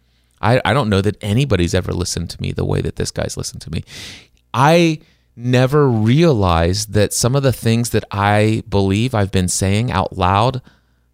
I, 0.40 0.60
I 0.66 0.74
don't 0.74 0.90
know 0.90 1.00
that 1.00 1.16
anybody's 1.22 1.74
ever 1.74 1.92
listened 1.92 2.28
to 2.30 2.42
me 2.42 2.52
the 2.52 2.64
way 2.64 2.82
that 2.82 2.96
this 2.96 3.10
guy's 3.10 3.38
listened 3.38 3.62
to 3.62 3.70
me. 3.70 3.84
I 4.52 5.00
never 5.34 5.88
realized 5.88 6.92
that 6.92 7.12
some 7.12 7.36
of 7.36 7.42
the 7.42 7.52
things 7.52 7.90
that 7.90 8.04
i 8.10 8.62
believe 8.70 9.14
i've 9.14 9.30
been 9.30 9.48
saying 9.48 9.90
out 9.90 10.16
loud 10.16 10.62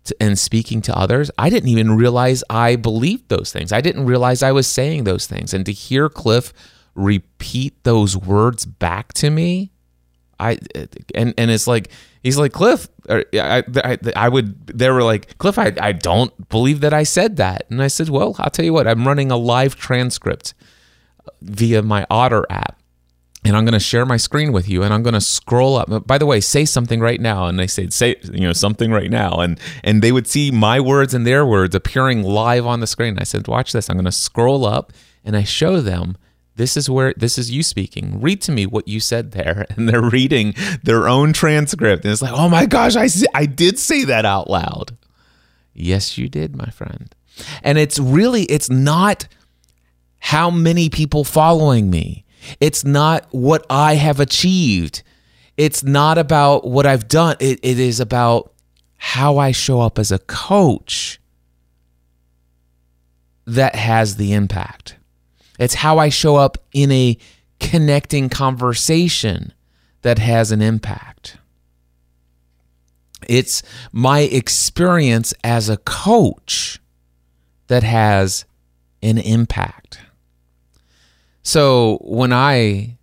to, 0.04 0.14
and 0.20 0.38
speaking 0.38 0.80
to 0.80 0.96
others 0.96 1.28
i 1.38 1.50
didn't 1.50 1.68
even 1.68 1.96
realize 1.96 2.44
i 2.48 2.76
believed 2.76 3.28
those 3.28 3.52
things. 3.52 3.72
I 3.72 3.80
didn't 3.80 4.06
realize 4.06 4.42
i 4.42 4.52
was 4.52 4.68
saying 4.68 5.04
those 5.04 5.26
things. 5.26 5.52
And 5.52 5.66
to 5.66 5.72
hear 5.72 6.08
cliff 6.08 6.52
repeat 6.94 7.82
those 7.82 8.16
words 8.16 8.64
back 8.64 9.12
to 9.14 9.30
me 9.30 9.71
i 10.42 10.58
and 11.14 11.34
and 11.38 11.50
it's 11.50 11.66
like 11.66 11.90
He's 12.22 12.38
like 12.38 12.52
Cliff. 12.52 12.88
I, 13.08 13.24
I, 13.34 13.98
I 14.14 14.28
would. 14.28 14.66
They 14.68 14.88
were 14.90 15.02
like 15.02 15.36
Cliff. 15.38 15.58
I, 15.58 15.72
I 15.80 15.92
don't 15.92 16.48
believe 16.48 16.80
that 16.80 16.94
I 16.94 17.02
said 17.02 17.36
that. 17.36 17.66
And 17.68 17.82
I 17.82 17.88
said, 17.88 18.08
well, 18.08 18.36
I'll 18.38 18.50
tell 18.50 18.64
you 18.64 18.72
what. 18.72 18.86
I'm 18.86 19.06
running 19.06 19.32
a 19.32 19.36
live 19.36 19.74
transcript 19.74 20.54
via 21.40 21.82
my 21.82 22.06
Otter 22.08 22.46
app, 22.48 22.80
and 23.44 23.56
I'm 23.56 23.64
going 23.64 23.72
to 23.72 23.80
share 23.80 24.06
my 24.06 24.18
screen 24.18 24.52
with 24.52 24.68
you. 24.68 24.84
And 24.84 24.94
I'm 24.94 25.02
going 25.02 25.14
to 25.14 25.20
scroll 25.20 25.76
up. 25.76 26.06
By 26.06 26.16
the 26.16 26.26
way, 26.26 26.40
say 26.40 26.64
something 26.64 27.00
right 27.00 27.20
now. 27.20 27.46
And 27.46 27.58
they 27.58 27.66
said, 27.66 27.92
say 27.92 28.14
you 28.22 28.42
know 28.42 28.52
something 28.52 28.92
right 28.92 29.10
now. 29.10 29.40
And 29.40 29.58
and 29.82 30.00
they 30.00 30.12
would 30.12 30.28
see 30.28 30.52
my 30.52 30.78
words 30.78 31.14
and 31.14 31.26
their 31.26 31.44
words 31.44 31.74
appearing 31.74 32.22
live 32.22 32.66
on 32.66 32.78
the 32.78 32.86
screen. 32.86 33.18
I 33.18 33.24
said, 33.24 33.48
watch 33.48 33.72
this. 33.72 33.90
I'm 33.90 33.96
going 33.96 34.04
to 34.04 34.12
scroll 34.12 34.64
up, 34.64 34.92
and 35.24 35.36
I 35.36 35.42
show 35.42 35.80
them 35.80 36.16
this 36.56 36.76
is 36.76 36.90
where 36.90 37.14
this 37.16 37.38
is 37.38 37.50
you 37.50 37.62
speaking. 37.62 38.20
Read 38.20 38.42
to 38.42 38.52
me 38.52 38.66
what 38.66 38.86
you 38.86 39.00
said 39.00 39.32
there. 39.32 39.66
And 39.76 39.88
they're 39.88 40.02
reading 40.02 40.54
their 40.82 41.08
own 41.08 41.32
transcript. 41.32 42.04
And 42.04 42.12
it's 42.12 42.22
like 42.22 42.32
oh 42.32 42.48
my 42.48 42.66
gosh 42.66 42.94
i 42.96 43.08
i 43.34 43.46
did 43.46 43.78
say 43.78 44.04
that 44.04 44.24
out 44.24 44.50
loud. 44.50 44.96
Yes 45.72 46.18
you 46.18 46.28
did 46.28 46.54
my 46.54 46.66
friend. 46.66 47.14
And 47.62 47.78
it's 47.78 47.98
really 47.98 48.42
it's 48.44 48.70
not 48.70 49.26
how 50.18 50.50
many 50.50 50.88
people 50.88 51.24
following 51.24 51.90
me. 51.90 52.24
It's 52.60 52.84
not 52.84 53.26
what 53.30 53.64
i 53.70 53.94
have 53.94 54.20
achieved. 54.20 55.02
It's 55.56 55.82
not 55.82 56.18
about 56.18 56.66
what 56.66 56.86
i've 56.86 57.08
done. 57.08 57.36
It, 57.40 57.60
it 57.62 57.78
is 57.78 57.98
about 57.98 58.52
how 58.98 59.38
i 59.38 59.52
show 59.52 59.80
up 59.80 59.98
as 59.98 60.12
a 60.12 60.18
coach 60.18 61.18
that 63.46 63.74
has 63.74 64.16
the 64.16 64.32
impact 64.34 64.96
it's 65.62 65.74
how 65.74 65.98
I 65.98 66.08
show 66.08 66.36
up 66.36 66.58
in 66.72 66.90
a 66.90 67.16
connecting 67.60 68.28
conversation 68.28 69.52
that 70.02 70.18
has 70.18 70.50
an 70.50 70.60
impact. 70.60 71.36
It's 73.28 73.62
my 73.92 74.20
experience 74.20 75.32
as 75.44 75.68
a 75.68 75.76
coach 75.76 76.80
that 77.68 77.82
has 77.82 78.44
an 79.02 79.18
impact. 79.18 80.00
So 81.42 81.98
when 82.02 82.32
I 82.32 82.98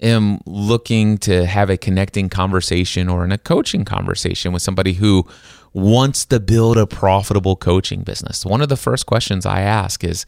am 0.00 0.40
looking 0.46 1.18
to 1.18 1.46
have 1.46 1.70
a 1.70 1.76
connecting 1.76 2.28
conversation 2.28 3.08
or 3.08 3.24
in 3.24 3.32
a 3.32 3.38
coaching 3.38 3.84
conversation 3.84 4.52
with 4.52 4.62
somebody 4.62 4.94
who 4.94 5.26
wants 5.72 6.24
to 6.26 6.40
build 6.40 6.76
a 6.76 6.86
profitable 6.86 7.56
coaching 7.56 8.02
business, 8.02 8.46
one 8.46 8.62
of 8.62 8.68
the 8.68 8.76
first 8.76 9.06
questions 9.06 9.44
I 9.44 9.60
ask 9.60 10.02
is, 10.02 10.26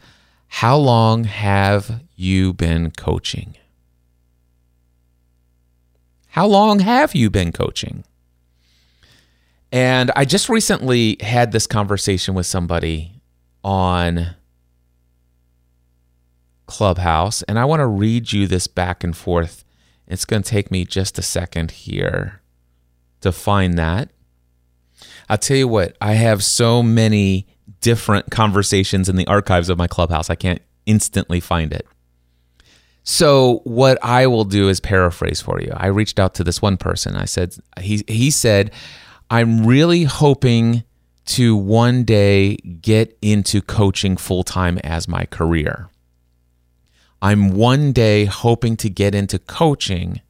how 0.56 0.76
long 0.76 1.24
have 1.24 2.02
you 2.14 2.52
been 2.52 2.90
coaching? 2.90 3.56
How 6.28 6.46
long 6.46 6.80
have 6.80 7.14
you 7.14 7.30
been 7.30 7.52
coaching? 7.52 8.04
And 9.72 10.10
I 10.14 10.26
just 10.26 10.50
recently 10.50 11.16
had 11.20 11.52
this 11.52 11.66
conversation 11.66 12.34
with 12.34 12.44
somebody 12.44 13.22
on 13.64 14.36
Clubhouse, 16.66 17.42
and 17.44 17.58
I 17.58 17.64
want 17.64 17.80
to 17.80 17.86
read 17.86 18.34
you 18.34 18.46
this 18.46 18.66
back 18.66 19.02
and 19.02 19.16
forth. 19.16 19.64
It's 20.06 20.26
going 20.26 20.42
to 20.42 20.50
take 20.50 20.70
me 20.70 20.84
just 20.84 21.18
a 21.18 21.22
second 21.22 21.70
here 21.70 22.42
to 23.22 23.32
find 23.32 23.78
that. 23.78 24.10
I'll 25.30 25.38
tell 25.38 25.56
you 25.56 25.66
what, 25.66 25.96
I 25.98 26.12
have 26.12 26.44
so 26.44 26.82
many 26.82 27.46
different 27.82 28.30
conversations 28.30 29.10
in 29.10 29.16
the 29.16 29.26
archives 29.26 29.68
of 29.68 29.76
my 29.76 29.86
Clubhouse, 29.86 30.30
I 30.30 30.36
can't 30.36 30.62
instantly 30.86 31.40
find 31.40 31.72
it. 31.72 31.86
So 33.04 33.60
what 33.64 33.98
I 34.02 34.26
will 34.28 34.44
do 34.44 34.68
is 34.68 34.80
paraphrase 34.80 35.40
for 35.40 35.60
you. 35.60 35.72
I 35.76 35.88
reached 35.88 36.18
out 36.18 36.34
to 36.36 36.44
this 36.44 36.62
one 36.62 36.76
person. 36.76 37.16
I 37.16 37.24
said 37.26 37.54
he 37.80 38.04
he 38.06 38.30
said, 38.30 38.70
"I'm 39.28 39.66
really 39.66 40.04
hoping 40.04 40.84
to 41.24 41.56
one 41.56 42.04
day 42.04 42.56
get 42.56 43.16
into 43.20 43.60
coaching 43.60 44.16
full 44.16 44.44
time 44.44 44.78
as 44.78 45.08
my 45.08 45.24
career. 45.26 45.88
I'm 47.20 47.50
one 47.56 47.92
day 47.92 48.24
hoping 48.24 48.76
to 48.78 48.88
get 48.88 49.14
into 49.14 49.38
coaching 49.40 50.20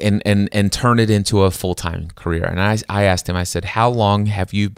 and 0.00 0.22
and 0.24 0.48
and 0.52 0.72
turn 0.72 0.98
it 1.00 1.10
into 1.10 1.42
a 1.42 1.50
full 1.50 1.74
time 1.74 2.08
career." 2.14 2.44
And 2.44 2.60
I 2.60 2.78
I 2.88 3.02
asked 3.02 3.28
him. 3.28 3.34
I 3.34 3.44
said, 3.44 3.64
"How 3.64 3.90
long 3.90 4.26
have 4.26 4.52
you 4.52 4.70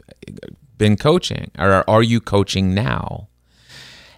been 0.78 0.96
coaching, 0.96 1.50
or 1.58 1.88
are 1.88 2.02
you 2.02 2.20
coaching 2.20 2.74
now?" 2.74 3.28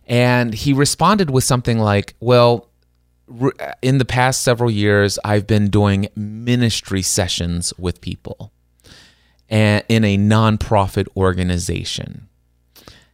And 0.09 0.55
he 0.55 0.73
responded 0.73 1.31
with 1.31 1.45
something 1.45 1.79
like, 1.79 2.15
Well, 2.19 2.69
in 3.83 3.99
the 3.99 4.07
past 4.07 4.43
several 4.43 4.71
years, 4.71 5.19
I've 5.23 5.47
been 5.47 5.69
doing 5.69 6.09
ministry 6.17 7.03
sessions 7.03 7.75
with 7.79 8.01
people 8.01 8.51
and 9.51 9.85
in 9.89 10.05
a 10.05 10.17
nonprofit 10.17 11.07
organization. 11.15 12.27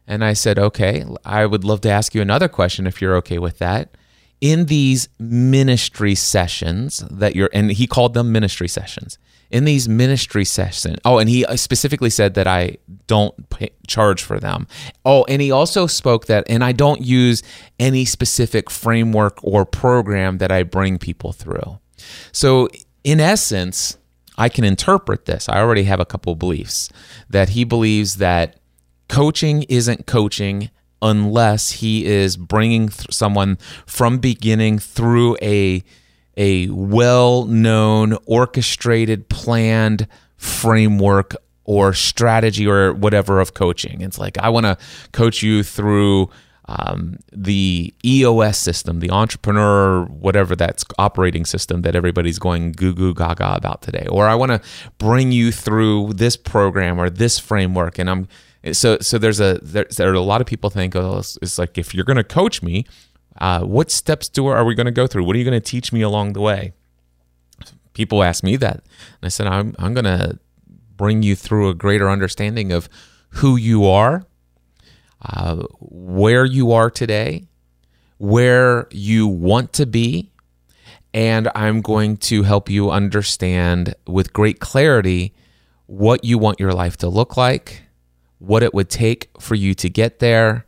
And 0.07 0.23
I 0.23 0.33
said, 0.33 0.57
Okay, 0.57 1.03
I 1.25 1.45
would 1.45 1.65
love 1.65 1.81
to 1.81 1.89
ask 1.89 2.15
you 2.15 2.21
another 2.21 2.47
question 2.47 2.87
if 2.87 3.01
you're 3.01 3.17
okay 3.17 3.39
with 3.39 3.59
that. 3.59 3.89
In 4.39 4.67
these 4.67 5.09
ministry 5.19 6.15
sessions 6.15 7.03
that 7.09 7.35
you're, 7.35 7.49
and 7.53 7.71
he 7.71 7.87
called 7.87 8.13
them 8.13 8.31
ministry 8.31 8.67
sessions 8.67 9.17
in 9.51 9.65
these 9.65 9.87
ministry 9.87 10.45
sessions. 10.45 10.97
Oh, 11.05 11.17
and 11.19 11.29
he 11.29 11.45
uh, 11.45 11.55
specifically 11.55 12.09
said 12.09 12.33
that 12.35 12.47
I 12.47 12.77
don't 13.07 13.49
pay, 13.49 13.69
charge 13.87 14.23
for 14.23 14.39
them. 14.39 14.67
Oh, 15.05 15.25
and 15.25 15.41
he 15.41 15.51
also 15.51 15.87
spoke 15.87 16.25
that, 16.27 16.45
and 16.49 16.63
I 16.63 16.71
don't 16.71 17.01
use 17.01 17.43
any 17.79 18.05
specific 18.05 18.69
framework 18.69 19.37
or 19.43 19.65
program 19.65 20.39
that 20.39 20.51
I 20.51 20.63
bring 20.63 20.97
people 20.97 21.31
through. 21.31 21.79
So, 22.31 22.69
in 23.03 23.19
essence, 23.19 23.97
I 24.37 24.49
can 24.49 24.63
interpret 24.63 25.25
this. 25.25 25.47
I 25.47 25.59
already 25.59 25.83
have 25.83 25.99
a 25.99 26.05
couple 26.05 26.35
beliefs 26.35 26.89
that 27.29 27.49
he 27.49 27.63
believes 27.63 28.15
that 28.15 28.59
coaching 29.07 29.63
isn't 29.63 30.07
coaching 30.07 30.69
unless 31.01 31.71
he 31.71 32.05
is 32.05 32.35
bringing 32.35 32.89
someone 32.89 33.57
from 33.85 34.17
beginning 34.17 34.79
through 34.79 35.37
a 35.41 35.83
a 36.37 36.67
well 36.69 37.45
known, 37.45 38.17
orchestrated, 38.25 39.29
planned 39.29 40.07
framework 40.37 41.35
or 41.63 41.93
strategy 41.93 42.67
or 42.67 42.93
whatever 42.93 43.39
of 43.39 43.53
coaching. 43.53 44.01
It's 44.01 44.19
like, 44.19 44.37
I 44.37 44.49
want 44.49 44.65
to 44.65 44.77
coach 45.11 45.41
you 45.41 45.63
through 45.63 46.29
um, 46.67 47.17
the 47.31 47.93
EOS 48.03 48.57
system, 48.57 48.99
the 48.99 49.11
entrepreneur, 49.11 50.05
whatever 50.05 50.55
that's 50.55 50.83
operating 50.97 51.45
system 51.45 51.83
that 51.83 51.95
everybody's 51.95 52.39
going 52.39 52.71
goo 52.71 52.93
goo 52.93 53.13
gaga 53.13 53.55
about 53.55 53.81
today. 53.81 54.07
Or 54.09 54.27
I 54.27 54.35
want 54.35 54.51
to 54.51 54.61
bring 54.97 55.31
you 55.31 55.51
through 55.51 56.13
this 56.13 56.35
program 56.35 56.99
or 56.99 57.09
this 57.09 57.37
framework. 57.37 57.99
And 57.99 58.09
I'm 58.09 58.27
so 58.73 58.97
so 58.99 59.19
there's 59.19 59.39
a 59.39 59.59
there, 59.61 59.85
there 59.95 60.09
are 60.09 60.15
a 60.15 60.21
lot 60.21 60.41
of 60.41 60.47
people 60.47 60.71
think 60.71 60.95
oh 60.95 61.19
it's, 61.19 61.37
it's 61.41 61.59
like 61.59 61.77
if 61.77 61.93
you're 61.93 62.03
going 62.03 62.17
to 62.17 62.23
coach 62.23 62.63
me 62.63 62.85
uh, 63.39 63.61
what 63.61 63.91
steps 63.91 64.29
do 64.29 64.47
are 64.47 64.63
we 64.63 64.75
going 64.75 64.85
to 64.85 64.91
go 64.91 65.07
through? 65.07 65.23
What 65.23 65.35
are 65.35 65.39
you 65.39 65.45
going 65.45 65.59
to 65.59 65.65
teach 65.65 65.91
me 65.91 66.01
along 66.01 66.33
the 66.33 66.41
way? 66.41 66.73
People 67.93 68.23
ask 68.23 68.43
me 68.43 68.55
that, 68.57 68.75
and 68.75 69.23
I 69.23 69.27
said 69.29 69.47
I'm 69.47 69.75
I'm 69.79 69.93
going 69.93 70.05
to 70.05 70.39
bring 70.97 71.23
you 71.23 71.35
through 71.35 71.69
a 71.69 71.73
greater 71.73 72.09
understanding 72.09 72.71
of 72.71 72.89
who 73.29 73.55
you 73.55 73.85
are, 73.85 74.25
uh, 75.21 75.63
where 75.79 76.45
you 76.45 76.71
are 76.71 76.89
today, 76.89 77.45
where 78.17 78.87
you 78.91 79.27
want 79.27 79.73
to 79.73 79.85
be, 79.85 80.31
and 81.13 81.49
I'm 81.55 81.81
going 81.81 82.17
to 82.17 82.43
help 82.43 82.69
you 82.69 82.91
understand 82.91 83.95
with 84.05 84.33
great 84.33 84.59
clarity 84.59 85.33
what 85.85 86.23
you 86.23 86.37
want 86.37 86.59
your 86.59 86.73
life 86.73 86.97
to 86.97 87.07
look 87.07 87.37
like, 87.37 87.83
what 88.39 88.63
it 88.63 88.73
would 88.73 88.89
take 88.89 89.29
for 89.39 89.55
you 89.55 89.73
to 89.75 89.89
get 89.89 90.19
there 90.19 90.64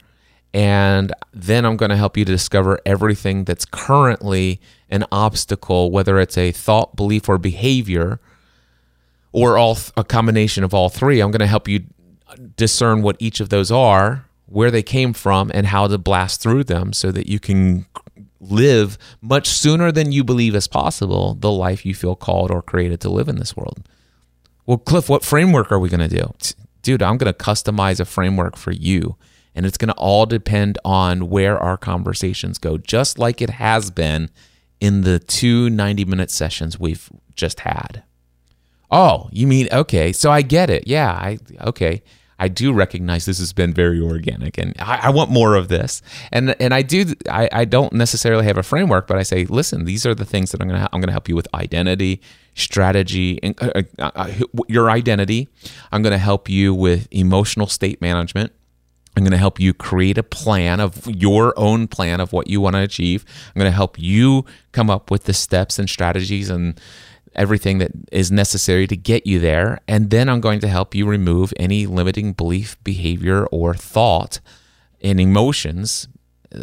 and 0.58 1.14
then 1.34 1.66
I'm 1.66 1.78
going 1.78 1.92
to 1.92 1.96
help 1.96 2.18
you 2.18 2.26
to 2.26 2.32
discover 2.32 2.80
everything 2.84 3.44
that's 3.44 3.64
currently 3.64 4.60
an 4.90 5.06
obstacle, 5.12 5.92
whether 5.92 6.20
it's 6.20 6.36
a 6.36 6.52
thought, 6.52 6.96
belief, 6.96 7.30
or 7.30 7.38
behavior, 7.38 8.20
or 9.32 9.60
all 9.60 9.78
a 9.96 10.04
combination 10.04 10.64
of 10.64 10.74
all 10.74 10.90
three. 10.90 11.20
I'm 11.20 11.30
going 11.30 11.42
to 11.42 11.46
help 11.46 11.68
you 11.68 11.84
discern 12.56 13.04
what 13.04 13.18
each 13.20 13.40
of 13.40 13.50
those 13.50 13.70
are, 13.70 14.26
where 14.48 14.72
they 14.72 14.82
came 14.82 15.14
from, 15.14 15.52
and 15.54 15.68
how 15.68 15.86
to 15.86 16.00
blast 16.00 16.42
through 16.42 16.64
them 16.64 16.92
so 16.92 17.12
that 17.12 17.28
you 17.28 17.40
can 17.40 17.86
live 18.42 18.98
much 19.22 19.50
sooner 19.50 19.92
than 19.92 20.12
you 20.12 20.24
believe 20.24 20.56
is 20.56 20.68
possible 20.68 21.36
the 21.36 21.52
life 21.52 21.86
you 21.86 21.94
feel 21.94 22.16
called 22.16 22.50
or 22.50 22.64
created 22.64 23.00
to 23.02 23.10
live 23.10 23.30
in 23.30 23.36
this 23.36 23.56
world. 23.56 23.88
Well, 24.66 24.80
Cliff, 24.80 25.08
what 25.08 25.24
framework 25.24 25.72
are 25.72 25.78
we 25.78 25.90
going 25.90 26.10
to 26.10 26.18
do? 26.18 26.34
Dude, 26.82 27.04
I'm 27.04 27.18
going 27.18 27.32
to 27.32 27.38
customize 27.38 28.00
a 28.00 28.06
framework 28.06 28.58
for 28.58 28.72
you 28.72 29.18
and 29.58 29.66
it's 29.66 29.78
going 29.78 29.90
to 29.90 29.96
all 29.96 30.28
depend 30.28 30.78
on 30.86 31.32
where 31.32 31.58
our 31.58 31.78
conversations 31.78 32.60
go, 32.60 32.78
just 32.78 33.18
like 33.18 33.42
it 33.42 33.50
has 33.50 33.90
been 33.90 34.30
in 34.80 35.02
the 35.02 35.18
two 35.18 35.68
90 35.72 36.06
minute 36.06 36.30
sessions 36.30 36.80
we've 36.80 37.10
just 37.36 37.62
had. 37.62 38.04
Oh, 38.92 39.30
you 39.32 39.48
mean, 39.48 39.68
okay, 39.74 40.14
so 40.14 40.32
I 40.32 40.44
get 40.44 40.70
it. 40.70 40.88
Yeah, 40.88 41.12
I, 41.12 41.40
okay. 41.62 42.04
I 42.40 42.50
do 42.50 42.72
recognize 42.72 43.26
this 43.26 43.40
has 43.40 43.52
been 43.52 43.74
very 43.74 44.00
organic 44.00 44.60
and 44.60 44.76
I, 44.78 45.08
I, 45.08 45.10
want 45.10 45.32
more 45.32 45.56
of 45.56 45.70
this. 45.70 46.04
And 46.32 46.56
and 46.62 46.72
I 46.72 46.84
do 46.84 47.16
I, 47.28 47.50
I 47.52 47.66
don't 47.66 47.92
necessarily 47.94 48.46
have 48.46 48.60
a 48.60 48.64
framework, 48.64 49.08
but 49.08 49.18
I 49.18 49.24
say, 49.24 49.46
listen, 49.46 49.86
these 49.86 50.06
are 50.06 50.14
the 50.14 50.24
things 50.24 50.52
that 50.52 50.62
I'm 50.62 50.68
gonna 50.68 50.88
I'm 50.94 51.02
gonna 51.02 51.12
help 51.12 51.28
you 51.28 51.36
with 51.36 51.48
identity, 51.56 52.22
strategy, 52.54 53.40
and 53.42 53.56
uh, 53.60 53.82
uh, 53.98 54.12
uh, 54.14 54.32
your 54.68 54.92
identity. 54.92 55.50
I'm 55.92 56.04
gonna 56.04 56.20
help 56.20 56.48
you 56.48 56.76
with 56.76 57.08
emotional 57.10 57.66
state 57.66 58.02
management. 58.02 58.54
I'm 59.18 59.24
going 59.24 59.32
to 59.32 59.38
help 59.38 59.60
you 59.60 59.74
create 59.74 60.20
a 60.20 60.24
plan 60.24 60.80
of 60.80 61.08
your 61.08 61.52
own 61.58 61.88
plan 61.88 62.20
of 62.20 62.34
what 62.34 62.46
you 62.46 62.62
want 62.62 62.76
to 62.76 62.84
achieve. 62.84 63.26
I'm 63.48 63.60
going 63.60 63.72
to 63.72 63.76
help 63.76 63.98
you 63.98 64.46
come 64.74 64.92
up 64.92 65.10
with 65.10 65.24
the 65.24 65.34
steps 65.34 65.80
and 65.80 65.90
strategies 65.90 66.52
and 66.52 66.80
everything 67.34 67.80
that 67.80 67.90
is 68.12 68.32
necessary 68.32 68.86
to 68.86 68.96
get 68.96 69.26
you 69.26 69.40
there. 69.40 69.80
And 69.88 70.12
then 70.12 70.30
I'm 70.30 70.40
going 70.40 70.60
to 70.60 70.68
help 70.68 70.94
you 70.94 71.08
remove 71.08 71.52
any 71.58 71.88
limiting 71.88 72.34
belief, 72.34 72.78
behavior, 72.84 73.48
or 73.48 73.74
thought 73.74 74.40
and 75.02 75.20
emotions. 75.20 76.08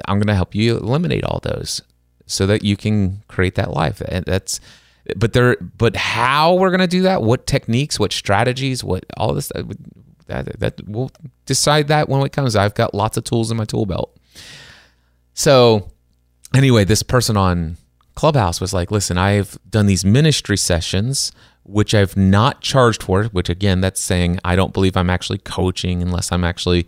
I'm 0.07 0.19
going 0.19 0.29
to 0.29 0.37
help 0.37 0.55
you 0.55 0.77
eliminate 0.77 1.25
all 1.25 1.40
those 1.43 1.83
so 2.27 2.47
that 2.47 2.62
you 2.62 2.77
can 2.77 3.25
create 3.27 3.57
that 3.57 3.73
life. 3.73 4.01
And 4.03 4.25
that's 4.27 4.61
but 5.17 5.33
there 5.33 5.57
but 5.77 5.97
how 5.97 6.55
we're 6.55 6.71
going 6.71 6.79
to 6.79 6.87
do 6.87 7.03
that, 7.03 7.21
what 7.21 7.49
techniques, 7.49 7.99
what 7.99 8.12
strategies, 8.12 8.85
what 8.85 9.05
all 9.17 9.35
this 9.35 9.51
that 10.27 10.59
that 10.61 10.81
we'll 10.87 11.11
decide 11.47 11.89
that 11.89 12.09
when 12.09 12.23
it 12.23 12.33
comes. 12.33 12.57
I've 12.57 12.75
got 12.75 12.95
lots 12.95 13.17
of 13.17 13.25
tools 13.25 13.51
in 13.51 13.57
my 13.57 13.65
tool 13.65 13.87
belt. 13.87 14.17
So 15.35 15.91
anyway, 16.55 16.85
this 16.85 17.03
person 17.03 17.37
on 17.37 17.77
Clubhouse 18.15 18.61
was 18.61 18.73
like, 18.73 18.91
"Listen, 18.91 19.19
I've 19.19 19.59
done 19.69 19.87
these 19.87 20.05
ministry 20.05 20.57
sessions." 20.57 21.33
Which 21.67 21.95
I've 21.95 22.15
not 22.15 22.61
charged 22.61 23.03
for, 23.03 23.25
which 23.25 23.49
again, 23.49 23.81
that's 23.81 23.99
saying 23.99 24.39
I 24.45 24.55
don't 24.55 24.75
believe 24.75 24.99
I'm 24.99 25.09
actually 25.09 25.39
coaching 25.39 26.03
unless 26.03 26.31
I'm 26.31 26.45
actually, 26.45 26.87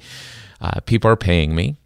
uh, 0.61 0.81
people 0.81 1.11
are 1.11 1.16
paying 1.16 1.55
me. 1.55 1.77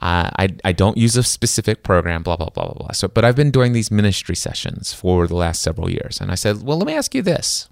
Uh, 0.00 0.28
I, 0.36 0.48
I 0.64 0.72
don't 0.72 0.96
use 0.96 1.16
a 1.16 1.22
specific 1.22 1.84
program, 1.84 2.24
blah, 2.24 2.36
blah, 2.36 2.50
blah, 2.50 2.64
blah, 2.64 2.74
blah. 2.74 2.92
So, 2.92 3.06
but 3.06 3.24
I've 3.24 3.36
been 3.36 3.52
doing 3.52 3.74
these 3.74 3.92
ministry 3.92 4.34
sessions 4.34 4.92
for 4.92 5.28
the 5.28 5.36
last 5.36 5.62
several 5.62 5.88
years. 5.88 6.20
And 6.20 6.32
I 6.32 6.34
said, 6.34 6.62
well, 6.62 6.76
let 6.76 6.88
me 6.88 6.94
ask 6.94 7.14
you 7.14 7.22
this. 7.22 7.68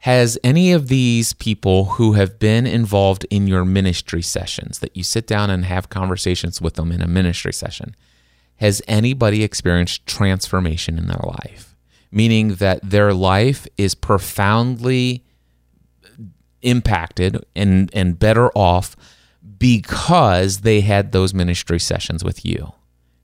Has 0.00 0.38
any 0.44 0.72
of 0.72 0.88
these 0.88 1.32
people 1.32 1.84
who 1.84 2.12
have 2.12 2.38
been 2.38 2.66
involved 2.66 3.26
in 3.30 3.46
your 3.46 3.64
ministry 3.64 4.22
sessions 4.22 4.78
that 4.78 4.96
you 4.96 5.02
sit 5.02 5.26
down 5.26 5.50
and 5.50 5.64
have 5.64 5.88
conversations 5.88 6.60
with 6.60 6.74
them 6.74 6.92
in 6.92 7.02
a 7.02 7.08
ministry 7.08 7.52
session, 7.52 7.96
has 8.56 8.80
anybody 8.86 9.42
experienced 9.42 10.06
transformation 10.06 10.98
in 10.98 11.06
their 11.06 11.22
life? 11.24 11.74
Meaning 12.12 12.54
that 12.56 12.80
their 12.82 13.12
life 13.12 13.66
is 13.76 13.94
profoundly 13.94 15.24
impacted 16.62 17.44
and, 17.54 17.90
and 17.92 18.18
better 18.18 18.50
off 18.50 18.96
because 19.58 20.60
they 20.60 20.80
had 20.80 21.12
those 21.12 21.34
ministry 21.34 21.78
sessions 21.78 22.24
with 22.24 22.44
you. 22.44 22.72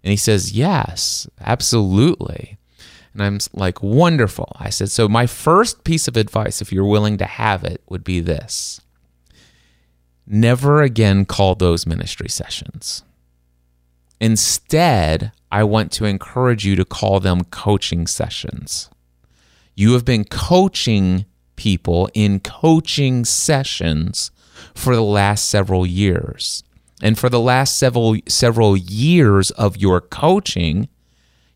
And 0.03 0.11
he 0.11 0.17
says, 0.17 0.53
Yes, 0.53 1.27
absolutely. 1.41 2.59
And 3.12 3.22
I'm 3.22 3.38
like, 3.53 3.83
Wonderful. 3.83 4.57
I 4.59 4.70
said, 4.70 4.90
So, 4.90 5.09
my 5.09 5.27
first 5.27 5.85
piece 5.85 6.09
of 6.09 6.16
advice, 6.16 6.61
if 6.61 6.72
you're 6.72 6.85
willing 6.85 7.18
to 7.18 7.27
have 7.27 7.64
it, 7.64 7.83
would 7.88 8.05
be 8.05 8.20
this 8.20 8.81
never 10.27 10.83
again 10.83 11.25
call 11.25 11.55
those 11.55 11.87
ministry 11.87 12.29
sessions. 12.29 13.03
Instead, 14.20 15.33
I 15.51 15.64
want 15.64 15.90
to 15.92 16.05
encourage 16.05 16.64
you 16.64 16.77
to 16.77 16.85
call 16.85 17.20
them 17.20 17.44
coaching 17.44 18.07
sessions. 18.07 18.88
You 19.75 19.92
have 19.94 20.05
been 20.05 20.25
coaching 20.25 21.27
people 21.57 22.09
in 22.14 22.40
coaching 22.40 23.25
sessions 23.25 24.31
for 24.75 24.94
the 24.94 25.03
last 25.03 25.48
several 25.48 25.87
years. 25.87 26.62
And 27.03 27.18
for 27.18 27.29
the 27.29 27.40
last 27.40 27.77
several 27.77 28.16
several 28.29 28.77
years 28.77 29.51
of 29.53 29.77
your 29.77 30.01
coaching, 30.01 30.88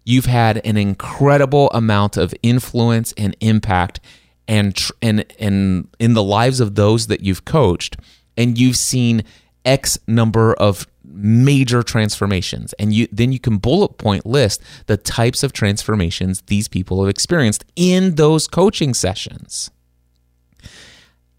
you've 0.07 0.27
had 0.27 0.65
an 0.65 0.79
incredible 0.79 1.69
amount 1.71 2.17
of 2.17 2.33
influence 2.43 3.13
and 3.19 3.37
impact 3.41 4.01
and 4.49 4.79
and 5.03 5.25
and 5.39 5.89
in 5.99 6.15
the 6.15 6.23
lives 6.23 6.61
of 6.61 6.77
those 6.77 7.09
that 7.09 7.21
you've 7.21 7.45
coached 7.45 7.97
and 8.37 8.57
you've 8.57 8.77
seen 8.77 9.23
x 9.65 9.99
number 10.07 10.55
of 10.55 10.87
major 11.05 11.83
transformations. 11.83 12.73
And 12.75 12.95
you 12.95 13.09
then 13.13 13.33
you 13.33 13.41
can 13.41 13.59
bullet 13.59 13.99
point 13.99 14.25
list 14.25 14.63
the 14.87 14.97
types 14.97 15.43
of 15.43 15.53
transformations 15.53 16.43
these 16.43 16.69
people 16.69 17.03
have 17.03 17.11
experienced 17.11 17.65
in 17.75 18.15
those 18.15 18.47
coaching 18.47 18.95
sessions. 18.95 19.71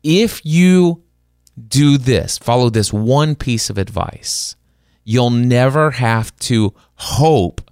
If 0.04 0.46
you 0.46 1.04
do 1.68 1.98
this 1.98 2.38
follow 2.38 2.70
this 2.70 2.94
one 2.94 3.34
piece 3.34 3.72
of 3.72 3.80
advice 3.80 4.56
you'll 5.04 5.32
never 5.32 5.90
have 5.90 6.36
to 6.38 6.72
hope 6.96 7.67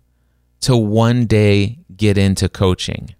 to 0.65 0.75
one 0.75 1.27
day 1.27 1.77
get 1.95 2.17
into 2.17 2.49
coaching 2.49 3.13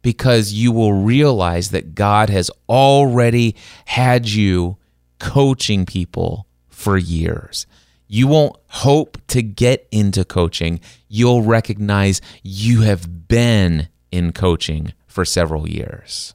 because 0.00 0.50
you 0.50 0.72
will 0.72 0.94
realize 0.94 1.72
that 1.72 1.94
God 1.94 2.30
has 2.30 2.50
already 2.70 3.54
had 3.84 4.26
you 4.26 4.78
coaching 5.18 5.84
people 5.84 6.46
for 6.70 6.96
years. 6.96 7.66
You 8.06 8.28
won't 8.28 8.56
hope 8.68 9.18
to 9.26 9.42
get 9.42 9.86
into 9.90 10.24
coaching. 10.24 10.80
You'll 11.08 11.42
recognize 11.42 12.22
you 12.42 12.80
have 12.80 13.28
been 13.28 13.88
in 14.10 14.32
coaching 14.32 14.94
for 15.06 15.26
several 15.26 15.68
years. 15.68 16.32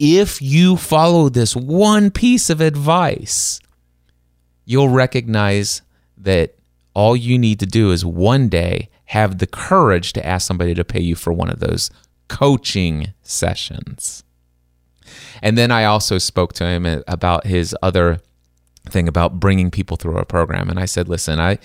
If 0.00 0.42
you 0.42 0.76
follow 0.76 1.28
this 1.28 1.54
one 1.54 2.10
piece 2.10 2.50
of 2.50 2.60
advice, 2.60 3.60
you'll 4.64 4.88
recognize 4.88 5.82
that 6.16 6.56
all 6.94 7.16
you 7.16 7.38
need 7.38 7.60
to 7.60 7.66
do 7.66 7.90
is 7.90 8.04
one 8.04 8.48
day 8.48 8.88
have 9.06 9.38
the 9.38 9.46
courage 9.46 10.12
to 10.14 10.26
ask 10.26 10.46
somebody 10.46 10.74
to 10.74 10.84
pay 10.84 11.00
you 11.00 11.14
for 11.14 11.32
one 11.32 11.50
of 11.50 11.60
those 11.60 11.90
coaching 12.28 13.12
sessions. 13.22 14.24
And 15.42 15.58
then 15.58 15.70
I 15.70 15.84
also 15.84 16.18
spoke 16.18 16.52
to 16.54 16.64
him 16.64 16.86
about 17.06 17.46
his 17.46 17.76
other 17.82 18.20
thing 18.88 19.08
about 19.08 19.38
bringing 19.38 19.70
people 19.70 19.96
through 19.96 20.18
a 20.18 20.24
program. 20.24 20.68
And 20.70 20.78
I 20.78 20.86
said, 20.86 21.08
listen, 21.08 21.40
I, 21.40 21.58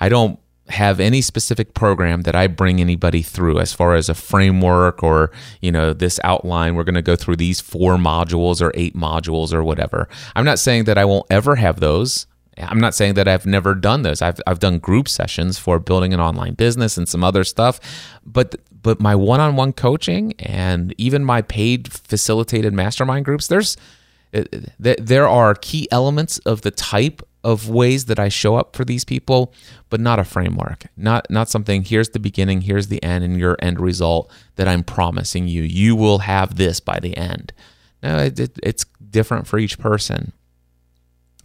I 0.00 0.08
don't 0.08 0.38
have 0.68 1.00
any 1.00 1.20
specific 1.20 1.74
program 1.74 2.22
that 2.22 2.36
I 2.36 2.46
bring 2.46 2.80
anybody 2.80 3.20
through 3.20 3.58
as 3.58 3.72
far 3.72 3.94
as 3.94 4.08
a 4.08 4.14
framework 4.14 5.02
or, 5.02 5.30
you 5.60 5.72
know, 5.72 5.92
this 5.92 6.20
outline. 6.24 6.74
We're 6.74 6.84
going 6.84 6.94
to 6.94 7.02
go 7.02 7.16
through 7.16 7.36
these 7.36 7.60
four 7.60 7.96
modules 7.96 8.62
or 8.62 8.70
eight 8.74 8.96
modules 8.96 9.52
or 9.52 9.64
whatever. 9.64 10.08
I'm 10.36 10.44
not 10.44 10.58
saying 10.58 10.84
that 10.84 10.98
I 10.98 11.04
won't 11.04 11.26
ever 11.30 11.56
have 11.56 11.80
those. 11.80 12.26
I'm 12.58 12.80
not 12.80 12.94
saying 12.94 13.14
that 13.14 13.28
I've 13.28 13.46
never 13.46 13.74
done 13.74 14.02
those. 14.02 14.20
I've 14.20 14.40
I've 14.46 14.58
done 14.58 14.78
group 14.78 15.08
sessions 15.08 15.58
for 15.58 15.78
building 15.78 16.12
an 16.12 16.20
online 16.20 16.54
business 16.54 16.96
and 16.96 17.08
some 17.08 17.24
other 17.24 17.44
stuff, 17.44 17.80
but 18.24 18.56
but 18.82 19.00
my 19.00 19.14
one-on-one 19.14 19.72
coaching 19.72 20.34
and 20.38 20.94
even 20.98 21.24
my 21.24 21.40
paid 21.42 21.92
facilitated 21.92 22.72
mastermind 22.72 23.24
groups, 23.24 23.46
there's 23.46 23.76
uh, 24.34 24.44
there 24.78 25.28
are 25.28 25.54
key 25.54 25.88
elements 25.90 26.38
of 26.38 26.62
the 26.62 26.70
type 26.70 27.22
of 27.44 27.68
ways 27.68 28.04
that 28.06 28.18
I 28.18 28.28
show 28.28 28.56
up 28.56 28.76
for 28.76 28.84
these 28.84 29.04
people, 29.04 29.52
but 29.90 30.00
not 30.00 30.18
a 30.18 30.24
framework. 30.24 30.86
Not 30.96 31.30
not 31.30 31.48
something 31.48 31.84
here's 31.84 32.10
the 32.10 32.20
beginning, 32.20 32.62
here's 32.62 32.88
the 32.88 33.02
end 33.02 33.24
and 33.24 33.38
your 33.38 33.56
end 33.60 33.80
result 33.80 34.30
that 34.56 34.68
I'm 34.68 34.84
promising 34.84 35.48
you. 35.48 35.62
You 35.62 35.96
will 35.96 36.18
have 36.18 36.56
this 36.56 36.80
by 36.80 37.00
the 37.00 37.16
end. 37.16 37.52
No, 38.02 38.18
it, 38.18 38.38
it, 38.38 38.58
it's 38.62 38.84
different 39.10 39.46
for 39.46 39.58
each 39.58 39.78
person. 39.78 40.32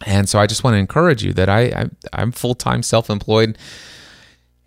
And 0.05 0.29
so 0.29 0.39
I 0.39 0.45
just 0.47 0.63
want 0.63 0.75
to 0.75 0.79
encourage 0.79 1.23
you 1.23 1.33
that 1.33 1.49
I, 1.49 1.89
I 2.13 2.21
am 2.21 2.31
full 2.31 2.55
time 2.55 2.83
self 2.83 3.09
employed, 3.09 3.57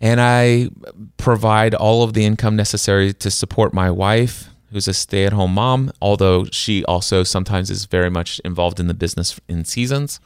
and 0.01 0.19
I 0.19 0.69
provide 1.17 1.73
all 1.73 2.03
of 2.03 2.13
the 2.13 2.25
income 2.25 2.55
necessary 2.55 3.13
to 3.13 3.31
support 3.31 3.73
my 3.73 3.89
wife, 3.89 4.49
who's 4.71 4.87
a 4.87 4.93
stay 4.93 5.25
at 5.25 5.33
home 5.33 5.53
mom. 5.53 5.91
Although 6.01 6.45
she 6.45 6.83
also 6.85 7.23
sometimes 7.23 7.69
is 7.69 7.85
very 7.85 8.09
much 8.09 8.39
involved 8.43 8.79
in 8.79 8.87
the 8.87 8.93
business 8.93 9.39
in 9.47 9.63
seasons, 9.63 10.19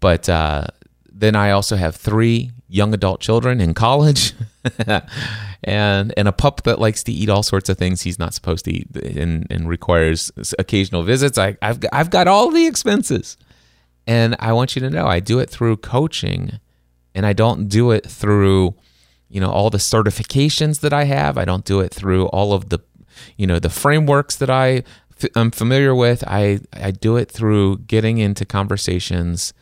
but 0.00 0.28
uh, 0.28 0.66
then 1.10 1.36
I 1.36 1.50
also 1.50 1.76
have 1.76 1.94
three 1.94 2.52
young 2.68 2.94
adult 2.94 3.20
children 3.20 3.60
in 3.60 3.74
college, 3.74 4.32
and 5.62 6.14
and 6.16 6.26
a 6.26 6.32
pup 6.32 6.62
that 6.62 6.78
likes 6.78 7.04
to 7.04 7.12
eat 7.12 7.28
all 7.28 7.42
sorts 7.42 7.68
of 7.68 7.76
things 7.76 8.00
he's 8.00 8.18
not 8.18 8.32
supposed 8.32 8.64
to 8.64 8.72
eat 8.72 8.88
and, 8.96 9.46
and 9.50 9.68
requires 9.68 10.32
occasional 10.58 11.02
visits. 11.02 11.36
I, 11.36 11.58
I've 11.60 11.80
I've 11.92 12.08
got 12.08 12.28
all 12.28 12.50
the 12.50 12.66
expenses. 12.66 13.36
And 14.06 14.36
I 14.38 14.52
want 14.52 14.74
you 14.74 14.80
to 14.80 14.90
know 14.90 15.06
I 15.06 15.20
do 15.20 15.38
it 15.38 15.48
through 15.48 15.76
coaching 15.78 16.58
and 17.14 17.26
I 17.26 17.32
don't 17.32 17.68
do 17.68 17.90
it 17.90 18.06
through 18.06 18.74
you 19.28 19.40
know 19.40 19.50
all 19.50 19.70
the 19.70 19.78
certifications 19.78 20.80
that 20.80 20.92
I 20.92 21.04
have. 21.04 21.38
I 21.38 21.44
don't 21.44 21.64
do 21.64 21.80
it 21.80 21.92
through 21.92 22.26
all 22.26 22.52
of 22.52 22.68
the 22.68 22.80
you 23.36 23.46
know 23.46 23.58
the 23.58 23.70
frameworks 23.70 24.36
that 24.36 24.50
I 24.50 24.82
am 25.36 25.50
familiar 25.50 25.94
with. 25.94 26.22
I 26.26 26.60
I 26.72 26.90
do 26.90 27.16
it 27.16 27.30
through 27.30 27.78
getting 27.78 28.18
into 28.18 28.44
conversations, 28.44 29.52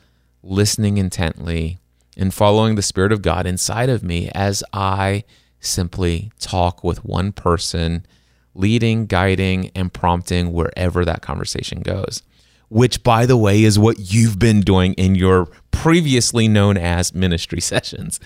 listening 0.43 0.99
intently 0.99 1.79
and 2.17 2.35
following 2.35 2.75
the 2.75 2.83
spirit 2.83 3.13
of 3.13 3.23
God 3.23 3.47
inside 3.47 3.89
of 3.89 4.03
me 4.03 4.31
as 4.35 4.65
I 4.73 5.25
simply 5.61 6.33
talk 6.41 6.83
with 6.83 7.05
one 7.05 7.33
person, 7.33 8.05
leading, 8.55 9.07
guiding 9.07 9.71
and 9.75 9.93
prompting 9.93 10.53
wherever 10.53 11.05
that 11.05 11.23
conversation 11.23 11.81
goes 11.81 12.23
which, 12.71 13.03
by 13.03 13.27
the 13.27 13.37
way, 13.37 13.65
is 13.65 13.79
what 13.79 14.13
you've 14.13 14.39
been 14.39 14.63
doing 14.63 14.95
in 14.95 15.15
your 15.15 15.47
previously 15.73 16.49
known 16.49 16.77
as 16.77 17.13
ministry 17.15 17.61
sessions. 17.73 18.19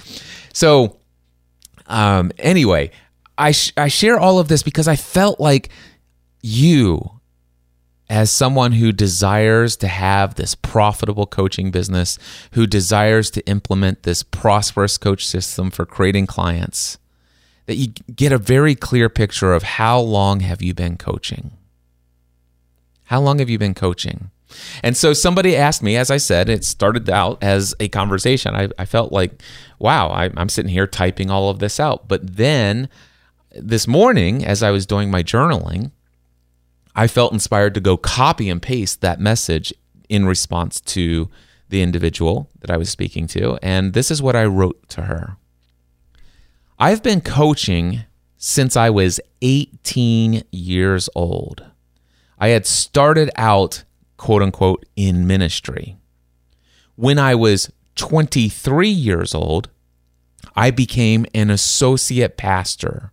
So, 0.53 0.99
um, 1.87 2.31
anyway, 2.39 2.93
I, 3.37 3.51
sh- 3.51 3.73
I 3.77 3.89
share 3.89 4.19
all 4.21 4.39
of 4.39 4.49
this 4.49 4.63
because 4.63 4.87
I 4.87 4.97
felt 4.97 5.41
like 5.41 5.71
you, 6.43 7.21
as 8.09 8.31
someone 8.31 8.73
who 8.73 8.93
desires 8.93 9.77
to 9.79 9.89
have 9.89 10.35
this 10.35 10.55
profitable 10.55 11.27
coaching 11.27 11.71
business, 11.71 12.19
who 12.53 12.67
desires 12.67 13.31
to 13.33 13.47
implement 13.47 14.03
this 14.03 14.23
prosperous 14.23 14.99
coach 14.99 15.27
system 15.27 15.71
for 15.71 15.87
creating 15.87 16.27
clients, 16.27 16.99
that 17.67 17.77
you 17.77 17.89
get 18.15 18.31
a 18.31 18.39
very 18.39 18.75
clear 18.75 19.09
picture 19.09 19.55
of 19.55 19.63
how 19.63 19.99
long 19.99 20.41
have 20.41 20.61
you 20.61 20.75
been 20.75 20.99
coaching? 20.99 21.53
How 23.05 23.21
long 23.21 23.39
have 23.39 23.49
you 23.49 23.59
been 23.59 23.75
coaching? 23.75 24.31
And 24.83 24.97
so 24.97 25.13
somebody 25.13 25.57
asked 25.57 25.83
me, 25.83 25.97
as 25.97 26.11
I 26.11 26.17
said, 26.17 26.49
it 26.49 26.65
started 26.65 27.09
out 27.11 27.43
as 27.43 27.75
a 27.81 27.89
conversation. 27.89 28.55
I, 28.55 28.69
I 28.79 28.85
felt 28.85 29.13
like, 29.13 29.43
wow, 29.79 30.09
I, 30.09 30.31
I'm 30.37 30.49
sitting 30.49 30.71
here 30.71 30.87
typing 30.87 31.31
all 31.31 31.51
of 31.51 31.59
this 31.59 31.81
out. 31.81 32.09
But 32.09 32.37
then 32.37 32.89
this 33.57 33.87
morning, 33.87 34.45
as 34.45 34.63
I 34.63 34.71
was 34.71 34.87
doing 34.87 35.11
my 35.11 35.23
journaling, 35.23 35.91
I 36.95 37.07
felt 37.07 37.33
inspired 37.33 37.75
to 37.75 37.81
go 37.81 37.97
copy 37.97 38.49
and 38.49 38.63
paste 38.63 39.01
that 39.01 39.21
message 39.21 39.73
in 40.09 40.27
response 40.27 40.81
to 40.81 41.29
the 41.69 41.83
individual 41.83 42.49
that 42.61 42.71
I 42.71 42.77
was 42.77 42.91
speaking 42.91 43.27
to. 43.29 43.59
And 43.63 43.95
this 43.95 44.11
is 44.11 44.23
what 44.23 44.37
I 44.37 44.45
wrote 44.45 44.89
to 44.91 45.03
her 45.03 45.37
I've 46.79 47.03
been 47.03 47.21
coaching 47.21 48.05
since 48.37 48.77
I 48.77 48.91
was 48.91 49.21
18 49.43 50.43
years 50.51 51.09
old. 51.15 51.65
I 52.39 52.49
had 52.49 52.67
started 52.67 53.31
out 53.37 53.85
quote 54.25 54.41
unquote 54.41 54.87
in 54.97 55.27
ministry. 55.27 55.99
When 56.97 57.19
I 57.19 57.35
was 57.35 57.71
23 57.97 58.89
years 58.89 59.35
old, 59.35 59.69
I 60.57 60.71
became 60.71 61.27
an 61.35 61.51
associate 61.51 62.39
pastor, 62.39 63.13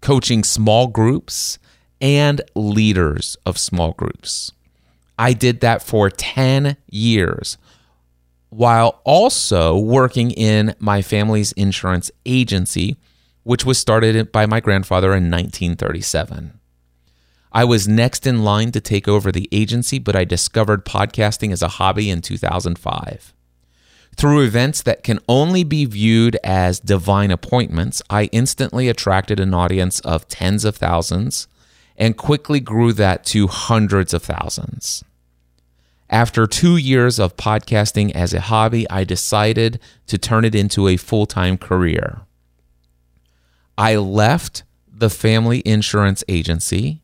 coaching 0.00 0.42
small 0.42 0.88
groups 0.88 1.60
and 2.00 2.42
leaders 2.56 3.36
of 3.46 3.58
small 3.58 3.92
groups. 3.92 4.50
I 5.16 5.34
did 5.34 5.60
that 5.60 5.82
for 5.82 6.10
10 6.10 6.76
years 6.90 7.56
while 8.48 9.00
also 9.04 9.78
working 9.78 10.32
in 10.32 10.74
my 10.80 11.00
family's 11.00 11.52
insurance 11.52 12.10
agency, 12.26 12.96
which 13.44 13.64
was 13.64 13.78
started 13.78 14.32
by 14.32 14.46
my 14.46 14.58
grandfather 14.58 15.10
in 15.10 15.30
1937. 15.30 16.59
I 17.52 17.64
was 17.64 17.88
next 17.88 18.26
in 18.26 18.44
line 18.44 18.70
to 18.72 18.80
take 18.80 19.08
over 19.08 19.32
the 19.32 19.48
agency, 19.50 19.98
but 19.98 20.14
I 20.14 20.24
discovered 20.24 20.84
podcasting 20.84 21.52
as 21.52 21.62
a 21.62 21.68
hobby 21.68 22.08
in 22.08 22.20
2005. 22.20 23.34
Through 24.16 24.44
events 24.44 24.82
that 24.82 25.02
can 25.02 25.18
only 25.28 25.64
be 25.64 25.84
viewed 25.84 26.36
as 26.44 26.78
divine 26.78 27.30
appointments, 27.30 28.02
I 28.10 28.24
instantly 28.32 28.88
attracted 28.88 29.40
an 29.40 29.54
audience 29.54 30.00
of 30.00 30.28
tens 30.28 30.64
of 30.64 30.76
thousands 30.76 31.48
and 31.96 32.16
quickly 32.16 32.60
grew 32.60 32.92
that 32.94 33.24
to 33.26 33.46
hundreds 33.46 34.14
of 34.14 34.22
thousands. 34.22 35.04
After 36.08 36.46
two 36.46 36.76
years 36.76 37.18
of 37.18 37.36
podcasting 37.36 38.10
as 38.12 38.34
a 38.34 38.40
hobby, 38.40 38.88
I 38.90 39.04
decided 39.04 39.78
to 40.08 40.18
turn 40.18 40.44
it 40.44 40.54
into 40.54 40.88
a 40.88 40.96
full 40.96 41.26
time 41.26 41.56
career. 41.56 42.22
I 43.78 43.96
left 43.96 44.64
the 44.92 45.10
family 45.10 45.62
insurance 45.64 46.24
agency, 46.28 47.00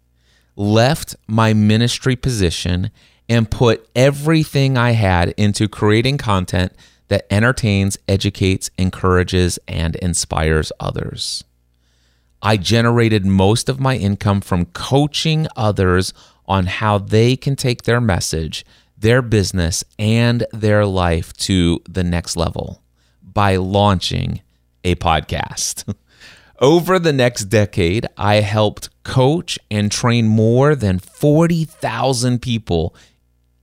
left 0.56 1.14
my 1.26 1.52
ministry 1.52 2.16
position, 2.16 2.90
and 3.28 3.50
put 3.50 3.88
everything 3.94 4.76
I 4.76 4.92
had 4.92 5.30
into 5.36 5.68
creating 5.68 6.18
content 6.18 6.72
that 7.08 7.26
entertains, 7.32 7.98
educates, 8.08 8.70
encourages, 8.78 9.58
and 9.68 9.96
inspires 9.96 10.72
others. 10.80 11.44
I 12.42 12.56
generated 12.56 13.24
most 13.24 13.68
of 13.68 13.80
my 13.80 13.96
income 13.96 14.40
from 14.40 14.66
coaching 14.66 15.46
others 15.56 16.12
on 16.46 16.66
how 16.66 16.98
they 16.98 17.36
can 17.36 17.56
take 17.56 17.82
their 17.82 18.00
message, 18.00 18.64
their 18.96 19.22
business, 19.22 19.84
and 19.98 20.46
their 20.52 20.86
life 20.86 21.32
to 21.34 21.80
the 21.88 22.04
next 22.04 22.36
level 22.36 22.82
by 23.22 23.56
launching 23.56 24.40
a 24.84 24.94
podcast. 24.96 25.92
Over 26.58 26.98
the 26.98 27.12
next 27.12 27.44
decade, 27.44 28.06
I 28.16 28.36
helped 28.36 28.88
coach 29.04 29.58
and 29.70 29.92
train 29.92 30.26
more 30.26 30.74
than 30.74 30.98
40,000 30.98 32.40
people 32.40 32.94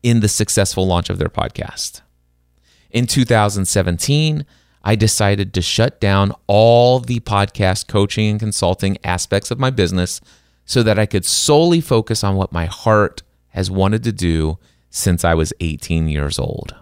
in 0.03 0.19
the 0.19 0.27
successful 0.27 0.85
launch 0.85 1.09
of 1.09 1.17
their 1.17 1.29
podcast. 1.29 2.01
In 2.91 3.07
2017, 3.07 4.45
I 4.83 4.95
decided 4.95 5.53
to 5.53 5.61
shut 5.61 5.99
down 5.99 6.33
all 6.45 6.99
the 6.99 7.19
podcast 7.21 7.87
coaching 7.87 8.29
and 8.29 8.39
consulting 8.39 8.97
aspects 9.03 9.49
of 9.49 9.57
my 9.57 9.71
business 9.71 10.21
so 10.65 10.83
that 10.83 10.99
I 10.99 11.07
could 11.07 11.25
solely 11.25 11.81
focus 11.81 12.23
on 12.23 12.35
what 12.35 12.51
my 12.51 12.65
heart 12.65 13.23
has 13.49 13.71
wanted 13.71 14.03
to 14.03 14.11
do 14.11 14.59
since 14.91 15.25
I 15.25 15.33
was 15.33 15.51
18 15.59 16.07
years 16.09 16.37
old. 16.37 16.75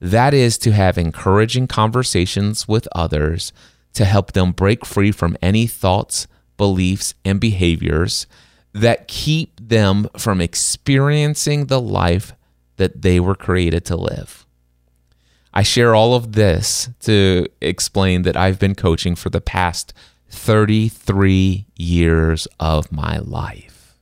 That 0.00 0.32
is 0.32 0.56
to 0.58 0.72
have 0.72 0.96
encouraging 0.96 1.66
conversations 1.66 2.66
with 2.66 2.88
others 2.92 3.52
to 3.94 4.04
help 4.04 4.32
them 4.32 4.52
break 4.52 4.84
free 4.86 5.12
from 5.12 5.36
any 5.42 5.66
thoughts, 5.66 6.26
beliefs, 6.56 7.14
and 7.24 7.40
behaviors 7.40 8.26
that 8.72 9.08
keep 9.08 9.58
them 9.60 10.08
from 10.16 10.40
experiencing 10.40 11.66
the 11.66 11.80
life 11.80 12.32
that 12.76 13.02
they 13.02 13.18
were 13.20 13.34
created 13.34 13.84
to 13.86 13.96
live. 13.96 14.46
I 15.52 15.62
share 15.62 15.94
all 15.94 16.14
of 16.14 16.32
this 16.32 16.88
to 17.00 17.46
explain 17.60 18.22
that 18.22 18.36
I've 18.36 18.58
been 18.58 18.76
coaching 18.76 19.16
for 19.16 19.30
the 19.30 19.40
past 19.40 19.92
33 20.28 21.66
years 21.76 22.46
of 22.60 22.92
my 22.92 23.18
life. 23.18 23.96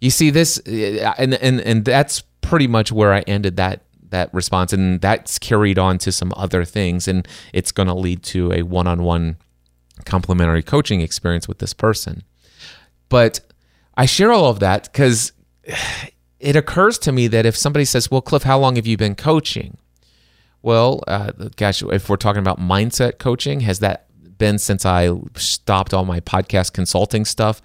You 0.00 0.10
see 0.10 0.30
this 0.30 0.58
and 0.58 1.34
and 1.34 1.60
and 1.60 1.84
that's 1.84 2.22
pretty 2.40 2.66
much 2.66 2.90
where 2.90 3.12
I 3.12 3.20
ended 3.20 3.56
that 3.58 3.84
that 4.12 4.32
response 4.32 4.72
and 4.72 5.00
that's 5.00 5.38
carried 5.38 5.78
on 5.78 5.98
to 5.98 6.12
some 6.12 6.32
other 6.36 6.64
things 6.64 7.08
and 7.08 7.26
it's 7.52 7.72
going 7.72 7.88
to 7.88 7.94
lead 7.94 8.22
to 8.22 8.52
a 8.52 8.62
one-on-one 8.62 9.36
complimentary 10.04 10.62
coaching 10.62 11.00
experience 11.00 11.48
with 11.48 11.58
this 11.58 11.74
person. 11.74 12.22
But 13.08 13.40
i 13.94 14.06
share 14.06 14.32
all 14.32 14.48
of 14.48 14.60
that 14.60 14.84
because 14.84 15.32
it 16.40 16.56
occurs 16.56 16.98
to 16.98 17.12
me 17.12 17.26
that 17.28 17.46
if 17.46 17.56
somebody 17.56 17.84
says 17.84 18.10
well 18.10 18.22
cliff 18.22 18.44
how 18.44 18.58
long 18.58 18.76
have 18.76 18.86
you 18.86 18.96
been 18.96 19.16
coaching? 19.16 19.76
Well 20.62 21.02
uh, 21.08 21.32
gosh 21.56 21.82
if 21.82 22.08
we're 22.08 22.16
talking 22.16 22.40
about 22.40 22.60
mindset 22.60 23.18
coaching 23.18 23.60
has 23.60 23.80
that 23.80 24.06
been 24.38 24.58
since 24.58 24.84
i 24.84 25.10
stopped 25.36 25.94
all 25.94 26.04
my 26.04 26.20
podcast 26.20 26.72
consulting 26.72 27.24
stuff 27.24 27.60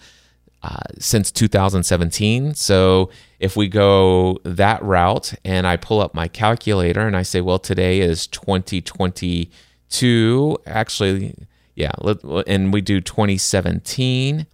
uh, 0.63 0.79
since 0.99 1.31
2017. 1.31 2.55
So 2.55 3.11
if 3.39 3.55
we 3.55 3.67
go 3.67 4.39
that 4.43 4.81
route 4.83 5.35
and 5.45 5.67
I 5.67 5.77
pull 5.77 6.01
up 6.01 6.15
my 6.15 6.27
calculator 6.27 7.07
and 7.07 7.15
I 7.15 7.21
say, 7.21 7.41
well, 7.41 7.59
today 7.59 8.01
is 8.01 8.25
2022, 8.27 10.57
actually, 10.65 11.35
yeah, 11.75 11.91
and 12.47 12.73
we 12.73 12.81
do 12.81 12.99
2017. 13.01 14.47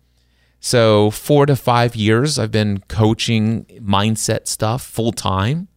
So 0.60 1.10
four 1.12 1.46
to 1.46 1.56
five 1.56 1.96
years, 1.96 2.38
I've 2.40 2.52
been 2.52 2.80
coaching 2.88 3.66
mindset 3.82 4.48
stuff 4.48 4.82
full 4.82 5.12
time. 5.12 5.68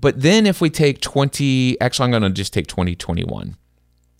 But 0.00 0.22
then 0.22 0.46
if 0.46 0.60
we 0.60 0.70
take 0.70 1.00
20, 1.00 1.80
actually, 1.80 2.04
I'm 2.04 2.10
going 2.10 2.22
to 2.22 2.30
just 2.30 2.52
take 2.52 2.66
2021 2.66 3.56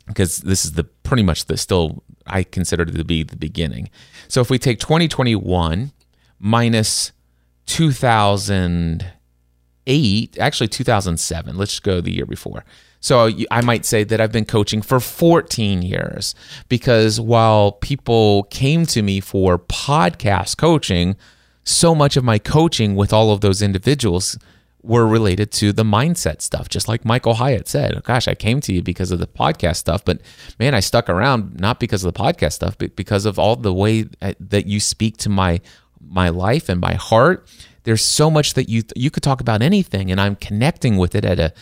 because 0.06 0.38
this 0.38 0.64
is 0.64 0.72
the 0.72 0.84
pretty 0.84 1.22
much 1.22 1.46
the 1.46 1.56
still 1.56 2.02
I 2.30 2.44
consider 2.44 2.84
to 2.84 3.04
be 3.04 3.22
the 3.22 3.36
beginning. 3.36 3.90
So 4.28 4.40
if 4.40 4.50
we 4.50 4.58
take 4.58 4.78
2021 4.78 5.92
minus 6.38 7.12
2008, 7.66 10.38
actually 10.38 10.68
2007, 10.68 11.56
let's 11.56 11.72
just 11.72 11.82
go 11.82 12.00
the 12.00 12.12
year 12.12 12.26
before. 12.26 12.64
So 13.00 13.30
I 13.50 13.62
might 13.62 13.86
say 13.86 14.04
that 14.04 14.20
I've 14.20 14.32
been 14.32 14.44
coaching 14.44 14.82
for 14.82 15.00
14 15.00 15.82
years 15.82 16.34
because 16.68 17.18
while 17.18 17.72
people 17.72 18.44
came 18.44 18.86
to 18.86 19.02
me 19.02 19.20
for 19.20 19.58
podcast 19.58 20.58
coaching, 20.58 21.16
so 21.64 21.94
much 21.94 22.16
of 22.16 22.24
my 22.24 22.38
coaching 22.38 22.96
with 22.96 23.12
all 23.12 23.32
of 23.32 23.40
those 23.40 23.62
individuals 23.62 24.38
were 24.82 25.06
related 25.06 25.52
to 25.52 25.72
the 25.72 25.82
mindset 25.82 26.40
stuff. 26.40 26.68
Just 26.68 26.88
like 26.88 27.04
Michael 27.04 27.34
Hyatt 27.34 27.68
said, 27.68 28.02
gosh, 28.04 28.28
I 28.28 28.34
came 28.34 28.60
to 28.62 28.72
you 28.72 28.82
because 28.82 29.10
of 29.10 29.18
the 29.18 29.26
podcast 29.26 29.76
stuff, 29.76 30.04
but 30.04 30.20
man, 30.58 30.74
I 30.74 30.80
stuck 30.80 31.08
around 31.08 31.60
not 31.60 31.80
because 31.80 32.04
of 32.04 32.12
the 32.12 32.18
podcast 32.18 32.52
stuff, 32.52 32.78
but 32.78 32.96
because 32.96 33.26
of 33.26 33.38
all 33.38 33.56
the 33.56 33.74
way 33.74 34.02
that 34.22 34.66
you 34.66 34.80
speak 34.80 35.16
to 35.18 35.28
my 35.28 35.60
my 36.02 36.30
life 36.30 36.68
and 36.68 36.80
my 36.80 36.94
heart. 36.94 37.48
There's 37.84 38.02
so 38.02 38.30
much 38.30 38.54
that 38.54 38.68
you 38.68 38.82
you 38.96 39.10
could 39.10 39.22
talk 39.22 39.40
about 39.40 39.62
anything 39.62 40.10
and 40.10 40.20
I'm 40.20 40.36
connecting 40.36 40.96
with 40.96 41.14
it 41.14 41.24
at 41.24 41.38
a 41.38 41.52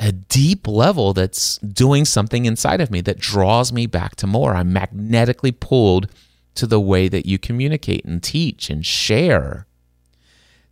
a 0.00 0.10
deep 0.10 0.66
level 0.66 1.12
that's 1.12 1.58
doing 1.58 2.04
something 2.04 2.46
inside 2.46 2.80
of 2.80 2.90
me 2.90 3.00
that 3.02 3.18
draws 3.18 3.72
me 3.72 3.86
back 3.86 4.16
to 4.16 4.26
more. 4.26 4.54
I'm 4.54 4.72
magnetically 4.72 5.52
pulled 5.52 6.08
to 6.56 6.66
the 6.66 6.80
way 6.80 7.08
that 7.08 7.26
you 7.26 7.38
communicate 7.38 8.04
and 8.04 8.22
teach 8.22 8.70
and 8.70 8.84
share. 8.84 9.66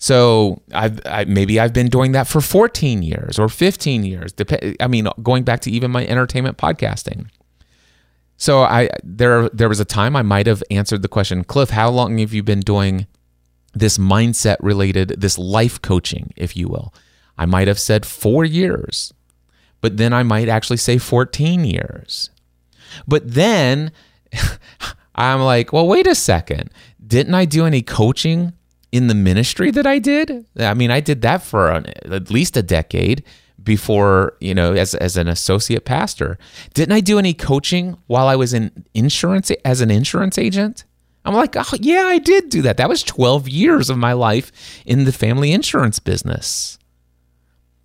So 0.03 0.61
I've 0.75 1.01
I, 1.07 1.27
maybe 1.27 1.61
I've 1.61 1.73
been 1.73 1.87
doing 1.87 2.11
that 2.11 2.27
for 2.27 2.41
14 2.41 3.05
years 3.05 3.39
or 3.39 3.49
15 3.49 4.03
years. 4.03 4.33
Dep- 4.33 4.75
I 4.81 4.89
mean, 4.89 5.07
going 5.23 5.45
back 5.45 5.61
to 5.61 5.71
even 5.71 5.93
my 5.93 6.05
entertainment 6.05 6.59
podcasting. 6.59 7.29
So 8.37 8.63
I 8.63 8.89
there 9.05 9.49
there 9.51 9.69
was 9.69 9.79
a 9.79 9.85
time 9.85 10.17
I 10.17 10.23
might 10.23 10.49
have 10.49 10.61
answered 10.73 11.03
the 11.03 11.09
question, 11.09 11.45
Cliff, 11.45 11.71
how 11.71 11.89
long 11.89 12.19
have 12.19 12.33
you 12.33 12.43
been 12.43 12.59
doing 12.59 13.07
this 13.75 13.97
mindset 13.97 14.57
related, 14.59 15.21
this 15.21 15.39
life 15.39 15.81
coaching, 15.81 16.33
if 16.37 16.57
you 16.57 16.67
will? 16.67 16.93
I 17.39 17.47
might 17.47 17.69
have 17.69 17.79
said 17.79 18.05
four 18.05 18.45
years, 18.45 19.15
but 19.81 19.99
then 19.99 20.13
I 20.13 20.25
might 20.25 20.49
actually 20.49 20.79
say 20.79 20.99
14 20.99 21.65
years. 21.65 22.31
But 23.07 23.35
then 23.35 23.93
I'm 25.15 25.43
like, 25.43 25.73
well, 25.73 25.87
wait 25.87 26.09
a 26.09 26.17
second. 26.17 26.71
Didn't 27.07 27.37
I 27.37 27.45
do 27.45 27.67
any 27.67 27.83
coaching 27.83 28.55
in 28.93 29.07
the 29.07 29.15
ministry 29.15 29.71
that 29.71 29.87
I 29.87 29.99
did. 29.99 30.47
I 30.59 30.75
mean, 30.75 30.91
I 30.91 31.01
did 31.01 31.23
that 31.23 31.43
for 31.43 31.71
an, 31.71 31.87
at 32.05 32.31
least 32.31 32.57
a 32.57 32.63
decade 32.63 33.25
before, 33.63 34.37
you 34.41 34.55
know, 34.55 34.75
as, 34.75 34.95
as 34.95 35.17
an 35.17 35.29
associate 35.29 35.85
pastor. 35.85 36.39
Didn't 36.75 36.93
I 36.93 37.01
do 37.01 37.19
any 37.19 37.35
coaching 37.35 37.97
while 38.07 38.29
I 38.29 38.37
was 38.37 38.53
in 38.53 38.85
insurance 38.95 39.51
as 39.65 39.81
an 39.81 39.91
insurance 39.91 40.37
agent? 40.39 40.85
I'm 41.25 41.35
like, 41.35 41.55
oh, 41.57 41.77
yeah, 41.81 42.05
I 42.07 42.19
did 42.19 42.49
do 42.51 42.63
that. 42.63 42.77
That 42.77 42.89
was 42.89 43.03
12 43.03 43.49
years 43.49 43.89
of 43.89 43.97
my 43.97 44.13
life 44.13 44.53
in 44.85 45.05
the 45.05 45.13
family 45.13 45.53
insurance 45.53 45.99
business. 45.99 46.79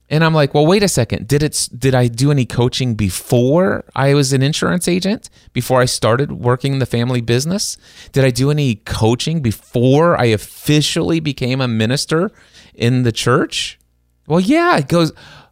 And 0.09 0.23
I'm 0.23 0.33
like, 0.33 0.53
well, 0.53 0.65
wait 0.65 0.83
a 0.83 0.87
second. 0.87 1.27
Did 1.27 1.43
it? 1.43 1.67
Did 1.77 1.93
I 1.93 2.07
do 2.07 2.31
any 2.31 2.45
coaching 2.45 2.95
before 2.95 3.83
I 3.95 4.13
was 4.13 4.31
an 4.31 4.41
insurance 4.41 4.87
agent? 4.87 5.29
Before 5.51 5.81
I 5.81 5.85
started 5.85 6.31
working 6.31 6.73
in 6.73 6.79
the 6.79 6.85
family 6.85 7.19
business? 7.19 7.77
Did 8.13 8.23
I 8.23 8.29
do 8.29 8.49
any 8.49 8.75
coaching 8.75 9.41
before 9.41 10.19
I 10.19 10.25
officially 10.25 11.19
became 11.19 11.59
a 11.59 11.67
minister 11.67 12.31
in 12.73 13.03
the 13.03 13.11
church? 13.11 13.79
Well, 14.27 14.39
yeah. 14.39 14.77
It 14.77 14.87
goes. 14.87 15.11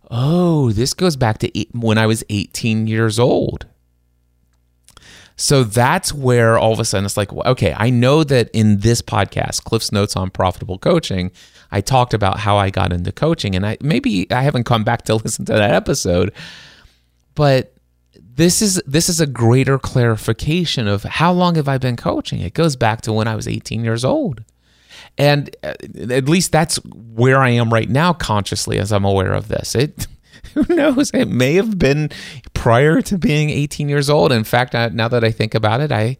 Oh, 0.10 0.72
this 0.72 0.93
goes 0.93 1.16
back 1.16 1.39
to 1.39 1.66
when 1.74 1.97
I 1.97 2.06
was 2.06 2.24
18 2.30 2.88
years 2.88 3.20
old. 3.20 3.66
So 5.36 5.64
that's 5.64 6.14
where 6.14 6.58
all 6.58 6.72
of 6.72 6.80
a 6.80 6.86
sudden 6.86 7.06
it's 7.06 7.18
like, 7.18 7.34
okay, 7.34 7.74
I 7.78 7.89
know 7.89 8.24
that 8.24 8.49
in 8.53 8.80
this 8.80 9.01
podcast, 9.01 9.64
Cliff's 9.64 9.91
Notes 9.91 10.16
on 10.16 10.30
Profitable 10.30 10.78
Coaching, 10.78 11.32
I 11.76 11.82
talked 11.82 12.13
about 12.13 12.39
how 12.39 12.55
I 12.55 12.69
got 12.69 12.93
into 12.93 13.11
coaching, 13.11 13.53
and 13.53 13.65
I 13.65 13.78
maybe 13.82 14.32
I 14.32 14.43
haven't 14.43 14.63
come 14.63 14.86
back 14.86 15.03
to 15.03 15.15
listen 15.23 15.43
to 15.45 15.53
that 15.53 15.73
episode, 15.73 16.32
but 17.36 17.73
this 18.13 18.61
is 18.61 18.82
this 18.88 19.09
is 19.09 19.19
a 19.19 19.28
greater 19.28 19.78
clarification 19.78 20.88
of 20.88 21.03
how 21.03 21.34
long 21.34 21.55
have 21.55 21.67
I 21.67 21.78
been 21.78 21.97
coaching. 21.97 22.39
It 22.39 22.53
goes 22.53 22.78
back 22.78 23.01
to 23.01 23.11
when 23.11 23.28
I 23.28 23.36
was 23.36 23.45
18 23.45 23.84
years 23.84 24.05
old. 24.05 24.45
And 25.17 25.53
uh, 25.63 25.73
at 26.09 26.30
least 26.30 26.53
that's 26.53 26.78
where 26.86 27.41
I 27.41 27.49
am 27.49 27.73
right 27.73 27.89
now, 27.89 28.13
consciously, 28.13 28.80
as 28.80 28.93
I'm 28.93 29.05
aware 29.05 29.34
of 29.34 29.49
this. 29.49 29.76
It, 29.76 30.07
who 30.53 30.65
knows? 30.73 31.11
It 31.13 31.28
may 31.28 31.55
have 31.55 31.78
been 31.78 32.09
prior 32.53 33.01
to 33.01 33.17
being 33.17 33.49
18 33.49 33.89
years 33.89 34.09
old. 34.09 34.32
In 34.32 34.45
fact, 34.45 34.73
now 34.73 35.09
that 35.09 35.23
I 35.26 35.32
think 35.32 35.55
about 35.55 35.82
it, 35.82 35.91
I, 35.91 36.17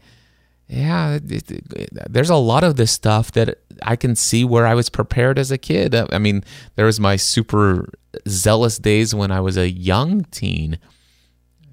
yeah, 0.68 1.20
it, 1.24 1.52
it, 1.52 1.90
there's 2.10 2.30
a 2.30 2.36
lot 2.36 2.64
of 2.64 2.76
this 2.76 2.92
stuff 2.92 3.32
that 3.34 3.60
I 3.84 3.96
can 3.96 4.16
see 4.16 4.44
where 4.44 4.66
I 4.66 4.74
was 4.74 4.90
prepared 4.90 5.38
as 5.38 5.52
a 5.52 5.58
kid. 5.58 5.94
Uh, 5.94 6.08
I 6.12 6.18
mean, 6.18 6.44
there 6.76 6.88
was 6.88 7.00
my 7.00 7.18
super 7.18 7.90
zealous 8.28 8.80
days 8.80 9.14
when 9.14 9.32
I 9.32 9.42
was 9.42 9.58
a 9.58 9.70
young 9.70 10.24
teen. 10.26 10.80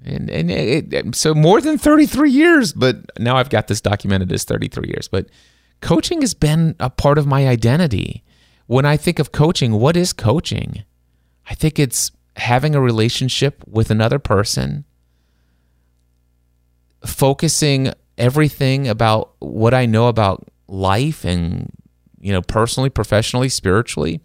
And, 0.05 0.29
and 0.29 0.51
it, 0.51 1.15
so 1.15 1.33
more 1.33 1.59
than 1.59 1.77
33 1.77 2.29
years, 2.29 2.73
but 2.73 2.97
now 3.17 3.37
I've 3.37 3.49
got 3.49 3.67
this 3.67 3.81
documented 3.81 4.31
as 4.31 4.43
33 4.43 4.89
years. 4.89 5.07
But 5.07 5.27
coaching 5.81 6.21
has 6.21 6.33
been 6.33 6.75
a 6.79 6.89
part 6.89 7.17
of 7.17 7.25
my 7.25 7.47
identity. 7.47 8.23
When 8.67 8.85
I 8.85 8.97
think 8.97 9.17
of 9.17 9.31
coaching, 9.31 9.73
what 9.73 9.97
is 9.97 10.13
coaching? 10.13 10.83
I 11.49 11.55
think 11.55 11.79
it's 11.79 12.11
having 12.35 12.75
a 12.75 12.81
relationship 12.81 13.63
with 13.67 13.89
another 13.89 14.19
person, 14.19 14.85
focusing 17.05 17.91
everything 18.17 18.87
about 18.87 19.33
what 19.39 19.73
I 19.73 19.85
know 19.85 20.07
about 20.07 20.47
life 20.67 21.25
and, 21.25 21.71
you 22.19 22.31
know, 22.31 22.41
personally, 22.41 22.89
professionally, 22.89 23.49
spiritually, 23.49 24.21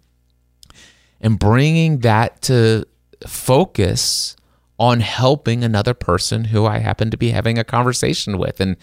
and 1.21 1.37
bringing 1.37 1.99
that 1.99 2.41
to 2.43 2.85
focus 3.27 4.35
on 4.79 5.01
helping 5.01 5.63
another 5.63 5.93
person 5.93 6.45
who 6.45 6.65
I 6.65 6.79
happen 6.79 7.11
to 7.11 7.17
be 7.17 7.31
having 7.31 7.57
a 7.57 7.65
conversation 7.65 8.37
with. 8.37 8.61
And 8.61 8.77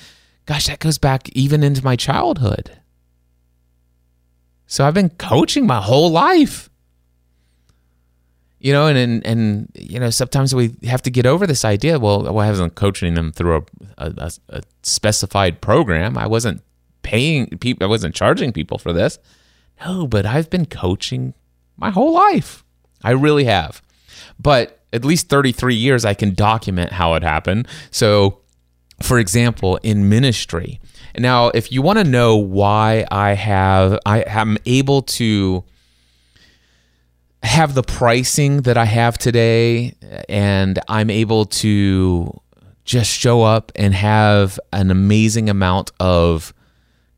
gosh, 0.45 0.67
that 0.67 0.79
goes 0.79 0.99
back 0.99 1.31
even 1.31 1.63
into 1.63 1.83
my 1.83 1.97
childhood. 1.97 2.79
So 4.67 4.87
I've 4.87 4.95
been 4.95 5.11
coaching 5.11 5.67
my 5.67 5.81
whole 5.81 6.11
life. 6.11 6.69
You 8.59 8.73
know, 8.73 8.87
and, 8.87 8.97
and 8.97 9.27
and 9.27 9.71
you 9.75 10.01
know, 10.01 10.11
sometimes 10.11 10.55
we 10.55 10.75
have 10.85 11.03
to 11.03 11.11
get 11.11 11.27
over 11.27 11.47
this 11.47 11.65
idea. 11.65 11.99
Well, 11.99 12.27
I 12.27 12.31
wasn't 12.31 12.75
coaching 12.75 13.15
them 13.15 13.33
through 13.33 13.67
a, 13.99 14.13
a, 14.17 14.33
a 14.49 14.63
specified 14.83 15.61
program. 15.61 16.17
I 16.17 16.27
wasn't 16.27 16.63
paying 17.03 17.47
people. 17.59 17.87
I 17.87 17.89
wasn't 17.89 18.15
charging 18.15 18.53
people 18.53 18.79
for 18.79 18.93
this. 18.93 19.19
No, 19.85 20.07
but 20.07 20.25
I've 20.25 20.49
been 20.49 20.67
coaching 20.67 21.35
my 21.77 21.91
whole 21.91 22.15
life. 22.15 22.65
I 23.05 23.11
really 23.11 23.45
have. 23.45 23.83
But 24.39 24.81
at 24.93 25.05
least 25.05 25.29
33 25.29 25.75
years, 25.75 26.05
I 26.05 26.15
can 26.15 26.35
document 26.35 26.93
how 26.93 27.15
it 27.15 27.23
happened. 27.23 27.69
So, 27.91 28.41
for 29.03 29.19
example, 29.19 29.79
in 29.83 30.09
ministry. 30.09 30.81
Now, 31.19 31.49
if 31.49 31.71
you 31.71 31.83
want 31.83 31.99
to 31.99 32.05
know 32.05 32.37
why 32.37 33.07
I 33.11 33.35
have, 33.35 33.99
I 34.05 34.21
am 34.21 34.59
able 34.67 35.03
to 35.03 35.65
have 37.47 37.75
the 37.75 37.83
pricing 37.83 38.63
that 38.63 38.77
I 38.77 38.85
have 38.85 39.19
today, 39.19 39.95
and 40.29 40.79
I'm 40.89 41.11
able 41.11 41.47
to 41.47 42.41
just 42.85 43.11
show 43.11 43.43
up 43.43 43.73
and 43.75 43.95
have 43.95 44.61
an 44.73 44.91
amazing 44.91 45.49
amount 45.49 45.91
of 45.99 46.53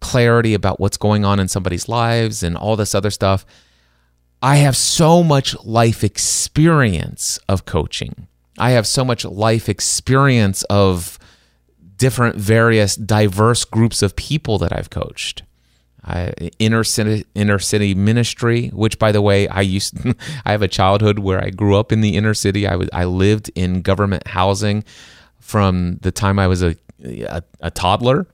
clarity 0.01 0.55
about 0.55 0.81
what's 0.81 0.97
going 0.97 1.25
on 1.25 1.41
in 1.41 1.49
somebody's 1.49 1.89
lives 1.89 2.43
and 2.43 2.57
all 2.57 2.77
this 2.77 2.95
other 2.95 3.11
stuff 3.11 3.45
I 4.41 4.57
have 4.57 4.77
so 4.77 5.23
much 5.25 5.57
life 5.65 6.05
experience 6.05 7.39
of 7.49 7.65
coaching. 7.65 8.29
I 8.57 8.71
have 8.71 8.87
so 8.87 9.05
much 9.05 9.25
life 9.25 9.69
experience 9.69 10.63
of 10.65 11.19
different, 11.97 12.37
various, 12.37 12.95
diverse 12.95 13.65
groups 13.65 14.01
of 14.01 14.15
people 14.15 14.59
that 14.59 14.73
I've 14.73 14.91
coached. 14.91 15.43
I, 16.09 16.33
inner 16.59 16.85
city, 16.85 17.27
inner 17.35 17.59
city 17.59 17.95
ministry, 17.95 18.69
which, 18.69 18.99
by 18.99 19.13
the 19.13 19.21
way, 19.21 19.47
I 19.49 19.61
used. 19.61 19.95
I 20.47 20.53
have 20.53 20.63
a 20.63 20.69
childhood 20.69 21.19
where 21.19 21.45
I 21.45 21.51
grew 21.51 21.77
up 21.77 21.93
in 21.93 22.01
the 22.01 22.17
inner 22.17 22.35
city. 22.35 22.67
I 22.67 22.77
was. 22.77 22.89
I 22.93 23.05
lived 23.05 23.51
in 23.55 23.83
government 23.83 24.27
housing 24.27 24.85
from 25.39 25.99
the 26.01 26.11
time 26.11 26.39
I 26.39 26.47
was 26.47 26.63
a 26.63 26.77
a, 27.05 27.43
a 27.61 27.71
toddler. 27.71 28.27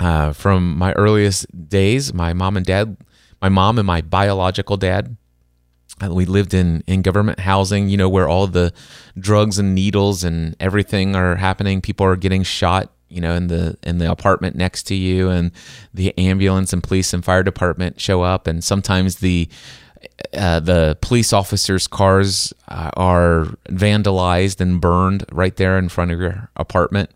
Uh, 0.00 0.32
from 0.32 0.76
my 0.76 0.92
earliest 0.94 1.46
days, 1.68 2.12
my 2.12 2.32
mom 2.32 2.56
and 2.56 2.66
dad 2.66 2.96
my 3.40 3.48
mom 3.48 3.78
and 3.78 3.86
my 3.86 4.00
biological 4.00 4.76
dad. 4.76 5.16
Uh, 6.02 6.12
we 6.12 6.24
lived 6.24 6.52
in, 6.52 6.82
in 6.86 7.00
government 7.02 7.40
housing, 7.40 7.88
you 7.88 7.96
know, 7.96 8.08
where 8.08 8.28
all 8.28 8.46
the 8.46 8.72
drugs 9.18 9.58
and 9.58 9.74
needles 9.74 10.24
and 10.24 10.54
everything 10.60 11.16
are 11.16 11.36
happening. 11.36 11.80
People 11.80 12.06
are 12.06 12.16
getting 12.16 12.42
shot, 12.42 12.92
you 13.08 13.20
know, 13.20 13.34
in 13.34 13.48
the 13.48 13.76
in 13.82 13.98
the 13.98 14.10
apartment 14.10 14.56
next 14.56 14.84
to 14.84 14.94
you, 14.94 15.28
and 15.28 15.52
the 15.94 16.16
ambulance 16.18 16.72
and 16.72 16.82
police 16.82 17.12
and 17.12 17.24
fire 17.24 17.42
department 17.42 18.00
show 18.00 18.22
up, 18.22 18.46
and 18.46 18.62
sometimes 18.62 19.16
the 19.16 19.48
uh, 20.34 20.60
the 20.60 20.96
police 21.00 21.32
officers' 21.32 21.86
cars 21.86 22.52
uh, 22.68 22.90
are 22.96 23.46
vandalized 23.68 24.60
and 24.60 24.80
burned 24.80 25.24
right 25.32 25.56
there 25.56 25.78
in 25.78 25.88
front 25.88 26.10
of 26.10 26.20
your 26.20 26.50
apartment 26.56 27.10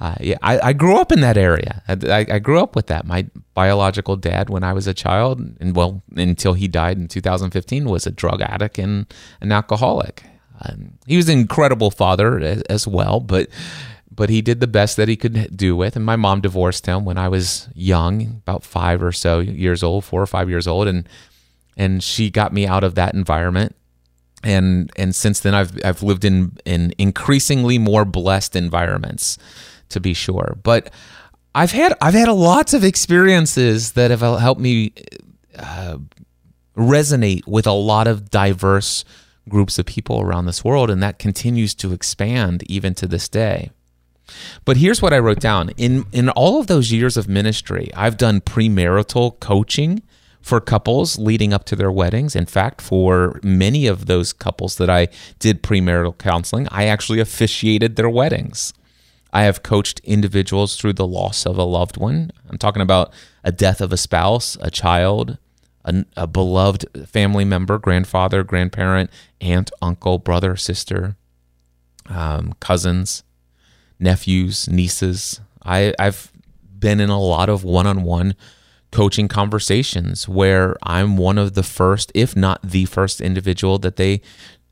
uh, 0.00 0.14
yeah, 0.20 0.36
I, 0.42 0.68
I, 0.68 0.72
grew 0.74 0.96
up 0.96 1.10
in 1.10 1.20
that 1.22 1.36
area. 1.36 1.82
I, 1.88 2.24
I, 2.30 2.38
grew 2.38 2.60
up 2.60 2.76
with 2.76 2.86
that. 2.86 3.04
My 3.04 3.26
biological 3.54 4.14
dad, 4.14 4.48
when 4.48 4.62
I 4.62 4.72
was 4.72 4.86
a 4.86 4.94
child, 4.94 5.40
and 5.58 5.74
well, 5.74 6.02
until 6.14 6.52
he 6.52 6.68
died 6.68 6.98
in 6.98 7.08
2015, 7.08 7.84
was 7.86 8.06
a 8.06 8.12
drug 8.12 8.40
addict 8.40 8.78
and 8.78 9.12
an 9.40 9.50
alcoholic. 9.50 10.22
Um, 10.62 10.92
he 11.06 11.16
was 11.16 11.28
an 11.28 11.40
incredible 11.40 11.90
father 11.90 12.38
as, 12.38 12.62
as, 12.62 12.86
well, 12.86 13.18
but 13.18 13.48
but 14.18 14.28
he 14.30 14.42
did 14.42 14.58
the 14.58 14.66
best 14.66 14.96
that 14.96 15.06
he 15.08 15.16
could 15.16 15.56
do 15.56 15.76
with. 15.76 15.94
And 15.94 16.04
my 16.04 16.16
mom 16.16 16.40
divorced 16.40 16.86
him 16.86 17.04
when 17.04 17.16
I 17.16 17.28
was 17.28 17.68
young, 17.74 18.42
about 18.42 18.64
five 18.64 19.00
or 19.02 19.12
so 19.12 19.38
years 19.38 19.82
old, 19.82 20.04
four 20.04 20.20
or 20.20 20.26
five 20.26 20.50
years 20.50 20.66
old, 20.66 20.88
and 20.88 21.08
and 21.76 22.02
she 22.02 22.28
got 22.28 22.52
me 22.52 22.66
out 22.66 22.82
of 22.82 22.96
that 22.96 23.14
environment 23.14 23.76
and 24.42 24.90
and 24.96 25.14
since 25.14 25.40
then 25.40 25.54
I've 25.54 25.72
I've 25.84 26.02
lived 26.02 26.24
in 26.24 26.56
in 26.64 26.92
increasingly 26.98 27.78
more 27.78 28.04
blessed 28.04 28.56
environments 28.56 29.38
to 29.90 30.00
be 30.00 30.14
sure. 30.14 30.56
But 30.62 30.90
I've 31.54 31.72
had 31.72 31.94
I've 32.00 32.14
had 32.14 32.28
lots 32.28 32.74
of 32.74 32.84
experiences 32.84 33.92
that 33.92 34.10
have 34.10 34.20
helped 34.20 34.60
me 34.60 34.92
uh, 35.56 35.98
resonate 36.76 37.46
with 37.46 37.66
a 37.66 37.72
lot 37.72 38.06
of 38.06 38.30
diverse 38.30 39.04
groups 39.48 39.78
of 39.78 39.86
people 39.86 40.20
around 40.20 40.46
this 40.46 40.64
world, 40.64 40.90
and 40.90 41.02
that 41.02 41.18
continues 41.18 41.74
to 41.76 41.92
expand 41.92 42.62
even 42.70 42.94
to 42.94 43.06
this 43.06 43.28
day. 43.28 43.70
But 44.64 44.76
here's 44.76 45.02
what 45.02 45.12
I 45.12 45.18
wrote 45.18 45.40
down 45.40 45.70
in 45.76 46.06
in 46.12 46.28
all 46.30 46.60
of 46.60 46.66
those 46.66 46.92
years 46.92 47.16
of 47.16 47.28
ministry. 47.28 47.90
I've 47.94 48.16
done 48.16 48.40
premarital 48.40 49.40
coaching 49.40 50.02
for 50.40 50.60
couples 50.60 51.18
leading 51.18 51.52
up 51.52 51.64
to 51.64 51.76
their 51.76 51.92
weddings. 51.92 52.34
In 52.34 52.46
fact, 52.46 52.80
for 52.80 53.38
many 53.42 53.86
of 53.86 54.06
those 54.06 54.32
couples 54.32 54.76
that 54.76 54.88
I 54.88 55.08
did 55.38 55.62
premarital 55.62 56.18
counseling, 56.18 56.68
I 56.70 56.86
actually 56.86 57.20
officiated 57.20 57.96
their 57.96 58.08
weddings. 58.08 58.72
I 59.32 59.42
have 59.42 59.62
coached 59.62 60.00
individuals 60.04 60.76
through 60.76 60.94
the 60.94 61.06
loss 61.06 61.44
of 61.44 61.58
a 61.58 61.64
loved 61.64 61.98
one. 61.98 62.30
I'm 62.48 62.56
talking 62.56 62.82
about 62.82 63.12
a 63.44 63.52
death 63.52 63.80
of 63.80 63.92
a 63.92 63.98
spouse, 63.98 64.56
a 64.60 64.70
child, 64.70 65.36
a, 65.84 66.04
a 66.16 66.26
beloved 66.26 66.86
family 67.06 67.44
member, 67.44 67.78
grandfather, 67.78 68.42
grandparent, 68.42 69.10
aunt, 69.40 69.70
uncle, 69.82 70.18
brother, 70.18 70.56
sister, 70.56 71.16
um, 72.08 72.54
cousins, 72.60 73.22
nephews, 73.98 74.68
nieces. 74.68 75.40
I, 75.64 75.94
I've 75.98 76.32
been 76.78 77.00
in 77.00 77.10
a 77.10 77.20
lot 77.20 77.48
of 77.48 77.64
one 77.64 77.86
on 77.86 78.02
one 78.02 78.34
coaching 78.90 79.28
conversations 79.28 80.28
where 80.28 80.76
I'm 80.82 81.16
one 81.16 81.38
of 81.38 81.54
the 81.54 81.62
first, 81.62 82.10
if 82.14 82.36
not 82.36 82.60
the 82.62 82.86
first 82.86 83.20
individual 83.20 83.78
that 83.80 83.96
they 83.96 84.22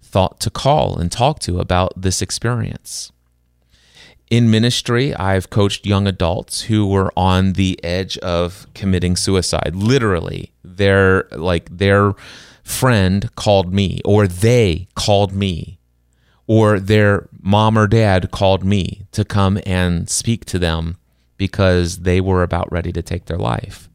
thought 0.01 0.41
to 0.41 0.51
call 0.51 0.97
and 0.97 1.12
talk 1.12 1.41
to 1.41 1.61
about 1.61 1.93
this 2.01 2.22
experience 2.22 3.12
in 4.31 4.51
ministry, 4.51 5.14
I've 5.14 5.51
coached 5.51 5.87
young 5.87 6.07
adults 6.07 6.62
who 6.62 6.87
were 6.87 7.12
on 7.16 7.53
the 7.53 7.83
edge 7.85 8.18
of 8.18 8.66
committing 8.74 9.16
suicide. 9.16 9.74
Literally, 9.74 10.53
their 10.64 11.29
like 11.33 11.77
their 11.77 12.14
friend 12.64 13.33
called 13.37 13.72
me, 13.72 14.01
or 14.05 14.27
they 14.27 14.89
called 14.95 15.33
me, 15.33 15.79
or 16.47 16.78
their 16.78 17.28
mom 17.40 17.76
or 17.76 17.86
dad 17.86 18.30
called 18.30 18.64
me 18.64 19.07
to 19.12 19.24
come 19.24 19.59
and 19.66 20.09
speak 20.09 20.44
to 20.47 20.59
them 20.59 20.97
because 21.36 21.99
they 21.99 22.20
were 22.20 22.42
about 22.42 22.70
ready 22.70 22.92
to 22.92 23.03
take 23.03 23.26
their 23.26 23.38
life. 23.38 23.88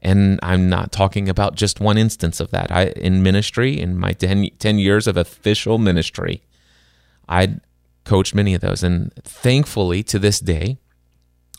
And 0.00 0.40
I'm 0.42 0.68
not 0.68 0.90
talking 0.90 1.28
about 1.28 1.54
just 1.54 1.80
one 1.80 1.96
instance 1.96 2.40
of 2.40 2.50
that. 2.50 2.72
I 2.72 2.86
in 2.96 3.22
ministry, 3.22 3.78
in 3.78 3.96
my 3.96 4.12
10, 4.12 4.50
10 4.58 4.78
years 4.78 5.06
of 5.06 5.16
official 5.16 5.78
ministry, 5.78 6.42
I 7.28 7.60
coached 8.04 8.34
many 8.34 8.54
of 8.54 8.60
those. 8.60 8.82
And 8.82 9.12
thankfully, 9.22 10.02
to 10.04 10.18
this 10.18 10.40
day, 10.40 10.78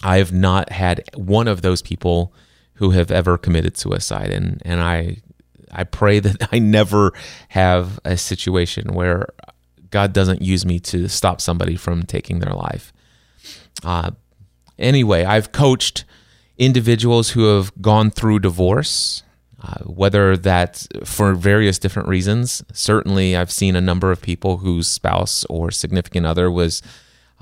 I 0.04 0.18
have 0.18 0.34
not 0.34 0.72
had 0.74 1.04
one 1.16 1.48
of 1.48 1.62
those 1.62 1.82
people 1.82 2.34
who 2.76 2.90
have 2.90 3.12
ever 3.12 3.38
committed 3.38 3.78
suicide. 3.78 4.32
And, 4.32 4.62
and 4.66 4.82
I, 4.82 5.18
I 5.72 5.86
pray 5.86 6.20
that 6.20 6.50
I 6.52 6.60
never 6.60 7.14
have 7.50 8.00
a 8.04 8.18
situation 8.18 8.94
where 8.94 9.30
God 9.94 10.12
doesn't 10.12 10.42
use 10.42 10.66
me 10.66 10.80
to 10.80 11.08
stop 11.08 11.40
somebody 11.40 11.76
from 11.76 12.02
taking 12.02 12.40
their 12.40 12.54
life. 12.54 12.92
Uh, 13.84 14.10
anyway, 14.80 15.24
I've 15.24 15.52
coached 15.52 16.04
individuals 16.58 17.30
who 17.30 17.44
have 17.44 17.72
gone 17.80 18.10
through 18.10 18.40
divorce, 18.40 19.22
uh, 19.62 19.84
whether 19.84 20.36
that's 20.36 20.88
for 21.04 21.36
various 21.36 21.78
different 21.78 22.10
reasons. 22.10 22.64
Certainly, 22.74 23.38
I've 23.38 23.52
seen 23.52 23.76
a 23.76 23.82
number 23.82 24.12
of 24.12 24.20
people 24.20 24.58
whose 24.58 24.88
spouse 24.88 25.46
or 25.48 25.70
significant 25.70 26.26
other 26.26 26.50
was 26.50 26.82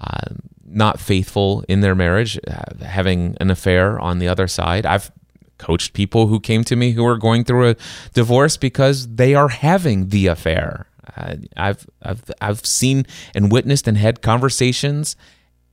uh, 0.02 0.36
not 0.66 1.00
faithful 1.00 1.64
in 1.70 1.80
their 1.80 1.96
marriage, 1.96 2.38
uh, 2.50 2.84
having 2.84 3.38
an 3.40 3.50
affair 3.50 3.98
on 3.98 4.20
the 4.20 4.28
other 4.28 4.50
side. 4.50 4.86
I've 4.86 5.10
coached 5.58 5.94
people 5.94 6.28
who 6.28 6.42
came 6.42 6.66
to 6.66 6.76
me 6.76 6.92
who 6.92 7.06
are 7.06 7.18
going 7.18 7.46
through 7.46 7.70
a 7.70 7.76
divorce 8.14 8.58
because 8.58 9.08
they 9.16 9.36
are 9.36 9.48
having 9.48 10.10
the 10.10 10.28
affair. 10.28 10.88
I've 11.16 11.88
I've 12.02 12.24
I've 12.40 12.66
seen 12.66 13.06
and 13.36 13.52
witnessed 13.52 13.88
and 13.88 13.98
had 13.98 14.22
conversations 14.22 15.16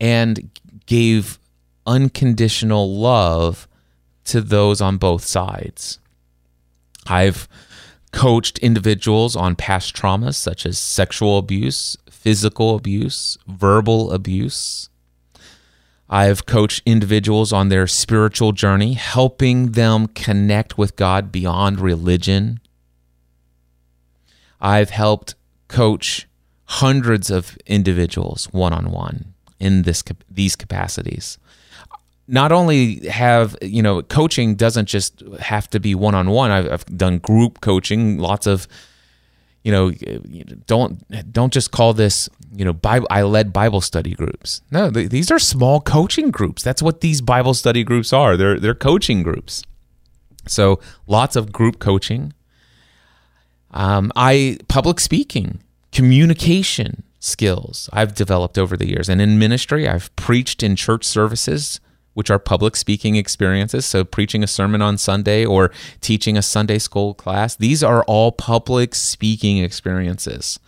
and 0.01 0.51
gave 0.86 1.39
unconditional 1.86 2.97
love 2.97 3.68
to 4.24 4.41
those 4.41 4.80
on 4.80 4.99
both 4.99 5.24
sides. 5.24 5.99
I've 7.07 7.49
coached 8.12 8.59
individuals 8.59 9.36
on 9.36 9.57
past 9.57 9.95
traumas 9.95 10.34
such 10.34 10.66
as 10.66 10.78
sexual 10.78 11.39
abuse, 11.39 11.97
physical 12.11 12.74
abuse, 12.74 13.39
verbal 13.47 14.12
abuse. 14.12 14.89
I've 16.11 16.47
coached 16.47 16.82
individuals 16.86 17.53
on 17.53 17.68
their 17.68 17.86
spiritual 17.86 18.53
journey, 18.53 18.95
helping 18.95 19.72
them 19.72 20.07
connect 20.09 20.78
with 20.78 20.97
God 20.97 21.30
beyond 21.30 21.80
religion. 21.80 22.61
I've 24.61 24.90
helped 24.90 25.34
coach 25.68 26.26
hundreds 26.64 27.30
of 27.30 27.56
individuals 27.66 28.46
one 28.52 28.72
on 28.72 28.90
one 28.90 29.34
in 29.59 29.82
this 29.82 30.02
these 30.30 30.56
capacities. 30.56 31.38
Not 32.26 32.52
only 32.52 33.06
have 33.09 33.56
you 33.62 33.82
know 33.82 34.02
coaching 34.02 34.54
doesn't 34.54 34.86
just 34.86 35.22
have 35.40 35.68
to 35.70 35.80
be 35.80 35.94
one 35.94 36.14
on 36.14 36.30
one. 36.30 36.50
I've 36.50 36.84
done 36.96 37.18
group 37.18 37.61
coaching, 37.61 38.18
lots 38.18 38.46
of 38.46 38.68
you 39.64 39.72
know 39.72 39.92
don't 40.66 41.32
don't 41.32 41.52
just 41.52 41.70
call 41.70 41.94
this 41.94 42.28
you 42.54 42.64
know 42.64 42.72
Bible, 42.72 43.06
I 43.11 43.22
led 43.22 43.52
Bible 43.52 43.80
study 43.80 44.14
groups. 44.14 44.61
No, 44.70 44.90
th- 44.90 45.11
these 45.11 45.30
are 45.30 45.38
small 45.38 45.80
coaching 45.80 46.30
groups. 46.30 46.62
That's 46.62 46.82
what 46.82 47.00
these 47.00 47.20
Bible 47.20 47.54
study 47.54 47.82
groups 47.82 48.12
are. 48.12 48.36
They're 48.36 48.61
they're 48.61 48.74
coaching 48.74 49.22
groups. 49.22 49.62
So 50.46 50.80
lots 51.06 51.36
of 51.36 51.52
group 51.52 51.78
coaching. 51.78 52.32
Um, 53.70 54.12
I 54.16 54.58
public 54.68 55.00
speaking, 55.00 55.62
communication, 55.92 57.04
skills 57.20 57.88
I've 57.92 58.14
developed 58.14 58.58
over 58.58 58.76
the 58.76 58.88
years. 58.88 59.08
And 59.08 59.20
in 59.20 59.38
ministry, 59.38 59.88
I've 59.88 60.14
preached 60.16 60.62
in 60.62 60.76
church 60.76 61.04
services, 61.04 61.80
which 62.14 62.30
are 62.30 62.38
public 62.38 62.76
speaking 62.76 63.16
experiences. 63.16 63.86
So, 63.86 64.04
preaching 64.04 64.42
a 64.42 64.46
sermon 64.46 64.82
on 64.82 64.98
Sunday 64.98 65.44
or 65.44 65.70
teaching 66.00 66.36
a 66.36 66.42
Sunday 66.42 66.78
school 66.78 67.14
class, 67.14 67.56
these 67.56 67.82
are 67.82 68.04
all 68.04 68.32
public 68.32 68.94
speaking 68.94 69.58
experiences. 69.58 70.58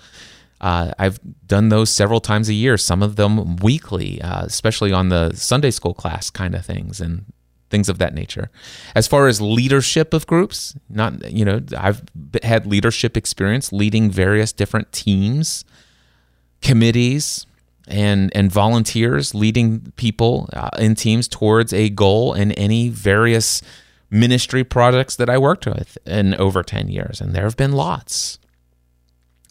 Uh, 0.61 0.93
I've 0.99 1.19
done 1.47 1.71
those 1.71 1.89
several 1.89 2.21
times 2.21 2.51
a 2.51 2.55
year, 2.55 2.77
some 2.77 3.03
of 3.03 3.17
them 3.17 3.57
weekly, 3.57 4.21
uh, 4.21 4.45
especially 4.45 4.93
on 4.93 5.09
the 5.09 5.33
Sunday 5.35 5.71
school 5.71 5.95
class 5.95 6.29
kind 6.29 6.55
of 6.55 6.67
things 6.67 7.01
and 7.01 7.25
things 7.71 7.89
of 7.89 7.99
that 7.99 8.15
nature. 8.15 8.51
As 8.95 9.07
far 9.07 9.29
as 9.29 9.41
leadership 9.41 10.13
of 10.13 10.27
groups, 10.27 10.75
not 10.89 11.31
you 11.31 11.45
know, 11.45 11.61
I've 11.77 12.03
had 12.43 12.67
leadership 12.67 13.17
experience 13.17 13.73
leading 13.73 14.11
various 14.11 14.53
different 14.53 14.93
teams 14.93 15.65
committees 16.61 17.47
and 17.89 18.31
and 18.35 18.53
volunteers 18.53 19.35
leading 19.35 19.93
people 19.97 20.49
uh, 20.53 20.71
in 20.79 20.95
teams 20.95 21.27
towards 21.27 21.73
a 21.73 21.89
goal 21.89 22.35
in 22.35 22.53
any 22.53 22.89
various 22.89 23.63
ministry 24.11 24.65
projects 24.65 25.17
that 25.17 25.31
I 25.31 25.39
worked 25.39 25.67
with 25.67 25.97
in 26.05 26.35
over 26.35 26.63
10 26.63 26.89
years 26.89 27.21
and 27.21 27.33
there 27.33 27.45
have 27.45 27.57
been 27.57 27.73
lots. 27.73 28.39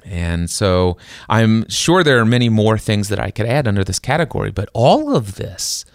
And 0.05 0.49
so 0.49 0.97
I'm 1.27 1.67
sure 1.69 2.03
there 2.03 2.19
are 2.19 2.25
many 2.25 2.49
more 2.49 2.77
things 2.77 3.09
that 3.09 3.19
I 3.19 3.31
could 3.31 3.45
add 3.45 3.67
under 3.67 3.83
this 3.83 3.99
category, 3.99 4.51
but 4.51 4.69
all 4.73 5.15
of 5.15 5.35
this 5.35 5.85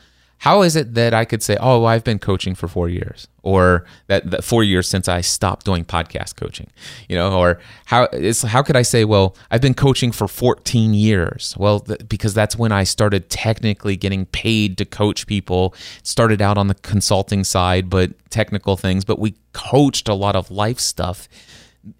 how 0.45 0.61
is 0.61 0.77
it 0.77 0.93
that 0.93 1.15
I 1.15 1.25
could 1.25 1.43
say, 1.43 1.57
oh, 1.59 1.87
I've 1.87 2.05
been 2.05 2.19
coaching 2.19 2.55
for 2.55 2.69
four 2.69 2.91
years, 2.91 3.29
or 3.43 3.87
that, 4.09 4.31
that 4.31 4.45
four 4.45 4.63
years 4.63 4.87
since 4.87 5.09
I 5.09 5.23
stopped 5.23 5.65
doing 5.65 5.87
podcast 5.87 6.37
coaching, 6.37 6.69
you 7.09 7.17
know, 7.17 7.39
or 7.39 7.59
how 7.87 8.09
is 8.13 8.43
how 8.43 8.63
could 8.63 8.77
I 8.77 8.83
say, 8.83 9.07
well, 9.07 9.35
I've 9.51 9.63
been 9.63 9.73
coaching 9.73 10.13
for 10.13 10.29
14 10.29 10.93
years? 10.93 11.55
Well, 11.57 11.81
th- 11.81 12.07
because 12.11 12.35
that's 12.35 12.59
when 12.59 12.73
I 12.73 12.85
started 12.85 13.31
technically 13.31 13.97
getting 13.97 14.27
paid 14.27 14.77
to 14.77 14.85
coach 14.85 15.27
people. 15.27 15.75
Started 16.03 16.43
out 16.43 16.59
on 16.59 16.69
the 16.69 16.75
consulting 16.75 17.43
side, 17.43 17.89
but 17.89 18.13
technical 18.29 18.77
things, 18.77 19.07
but 19.07 19.19
we 19.19 19.37
coached 19.55 20.09
a 20.09 20.15
lot 20.15 20.37
of 20.37 20.51
life 20.51 20.79
stuff 20.79 21.27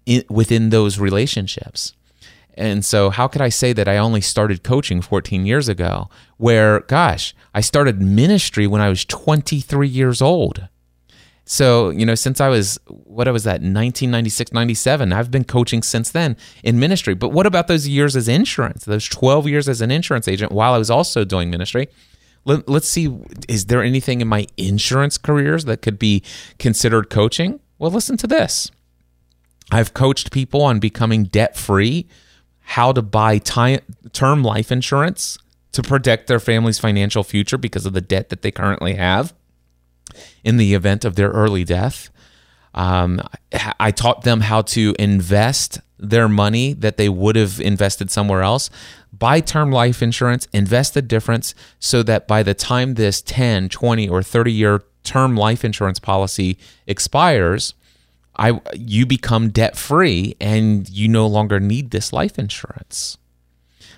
in, 0.05 0.23
within 0.29 0.69
those 0.69 0.99
relationships. 0.99 1.95
And 2.55 2.85
so, 2.85 3.09
how 3.09 3.27
could 3.27 3.41
I 3.41 3.49
say 3.49 3.73
that 3.73 3.87
I 3.87 3.97
only 3.97 4.21
started 4.21 4.63
coaching 4.63 5.01
14 5.01 5.45
years 5.45 5.67
ago? 5.67 6.09
Where, 6.37 6.81
gosh, 6.81 7.35
I 7.53 7.61
started 7.61 8.01
ministry 8.01 8.65
when 8.65 8.81
I 8.81 8.89
was 8.89 9.05
23 9.05 9.87
years 9.87 10.21
old. 10.21 10.67
So, 11.43 11.91
you 11.91 12.05
know, 12.05 12.15
since 12.15 12.41
I 12.41 12.49
was, 12.49 12.79
what 12.87 13.31
was 13.31 13.43
that, 13.43 13.61
1996, 13.61 14.51
97, 14.51 15.13
I've 15.13 15.29
been 15.29 15.43
coaching 15.43 15.83
since 15.83 16.09
then 16.09 16.37
in 16.63 16.79
ministry. 16.79 17.13
But 17.13 17.29
what 17.29 17.45
about 17.45 17.67
those 17.67 17.87
years 17.87 18.15
as 18.15 18.27
insurance, 18.27 18.85
those 18.85 19.07
12 19.07 19.47
years 19.47 19.69
as 19.69 19.79
an 19.81 19.91
insurance 19.91 20.27
agent 20.27 20.51
while 20.51 20.73
I 20.73 20.79
was 20.79 20.89
also 20.89 21.23
doing 21.23 21.51
ministry? 21.51 21.87
Let, 22.45 22.67
us 22.69 22.87
see, 22.87 23.15
is 23.47 23.65
there 23.65 23.83
anything 23.83 24.21
in 24.21 24.27
my 24.27 24.47
insurance 24.57 25.17
careers 25.17 25.65
that 25.65 25.81
could 25.81 25.99
be 25.99 26.23
considered 26.57 27.09
coaching? 27.09 27.59
Well, 27.77 27.91
listen 27.91 28.17
to 28.17 28.27
this. 28.27 28.71
I've 29.71 29.93
coached 29.93 30.31
people 30.31 30.61
on 30.61 30.79
becoming 30.79 31.25
debt 31.25 31.55
free 31.55 32.07
how 32.65 32.91
to 32.91 33.01
buy 33.01 33.37
term 33.37 34.43
life 34.43 34.71
insurance 34.71 35.37
to 35.71 35.81
protect 35.83 36.27
their 36.27 36.39
family's 36.39 36.79
financial 36.79 37.23
future 37.23 37.57
because 37.57 37.85
of 37.85 37.93
the 37.93 38.01
debt 38.01 38.29
that 38.29 38.41
they 38.41 38.51
currently 38.51 38.95
have 38.95 39.33
in 40.43 40.57
the 40.57 40.73
event 40.73 41.05
of 41.05 41.15
their 41.15 41.29
early 41.29 41.63
death. 41.63 42.09
Um, 42.73 43.21
I 43.79 43.91
taught 43.91 44.23
them 44.23 44.41
how 44.41 44.61
to 44.63 44.95
invest 44.99 45.79
their 45.97 46.27
money 46.27 46.73
that 46.73 46.97
they 46.97 47.07
would 47.07 47.35
have 47.35 47.61
invested 47.61 48.11
somewhere 48.11 48.41
else. 48.41 48.69
Buy 49.13 49.39
term 49.39 49.71
life 49.71 50.01
insurance, 50.01 50.47
invest 50.51 50.93
the 50.93 51.01
difference 51.01 51.55
so 51.79 52.03
that 52.03 52.27
by 52.27 52.43
the 52.43 52.53
time 52.53 52.95
this 52.95 53.21
10, 53.21 53.69
20, 53.69 54.09
or 54.09 54.21
30 54.21 54.51
year 54.51 54.83
term 55.03 55.37
life 55.37 55.63
insurance 55.63 55.99
policy 55.99 56.57
expires, 56.87 57.73
I 58.37 58.59
you 58.73 59.05
become 59.05 59.49
debt 59.49 59.75
free 59.77 60.35
and 60.39 60.87
you 60.89 61.07
no 61.07 61.27
longer 61.27 61.59
need 61.59 61.91
this 61.91 62.11
life 62.11 62.37
insurance. 62.37 63.17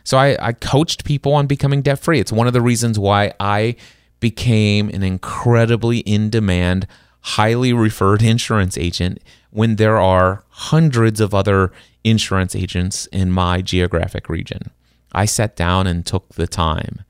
So 0.03 0.17
I, 0.17 0.37
I 0.39 0.53
coached 0.53 1.03
people 1.03 1.33
on 1.33 1.47
becoming 1.47 1.81
debt 1.81 1.99
free. 1.99 2.19
It's 2.19 2.31
one 2.31 2.47
of 2.47 2.53
the 2.53 2.61
reasons 2.61 2.97
why 2.97 3.33
I 3.39 3.75
became 4.19 4.89
an 4.89 5.03
incredibly 5.03 5.99
in 5.99 6.29
demand, 6.29 6.87
highly 7.21 7.73
referred 7.73 8.23
insurance 8.23 8.77
agent 8.77 9.21
when 9.49 9.75
there 9.75 9.97
are 9.97 10.43
hundreds 10.49 11.19
of 11.19 11.33
other 11.33 11.71
insurance 12.03 12.55
agents 12.55 13.05
in 13.07 13.31
my 13.31 13.61
geographic 13.61 14.29
region. 14.29 14.71
I 15.11 15.25
sat 15.25 15.55
down 15.55 15.87
and 15.87 16.05
took 16.05 16.35
the 16.35 16.47
time 16.47 17.03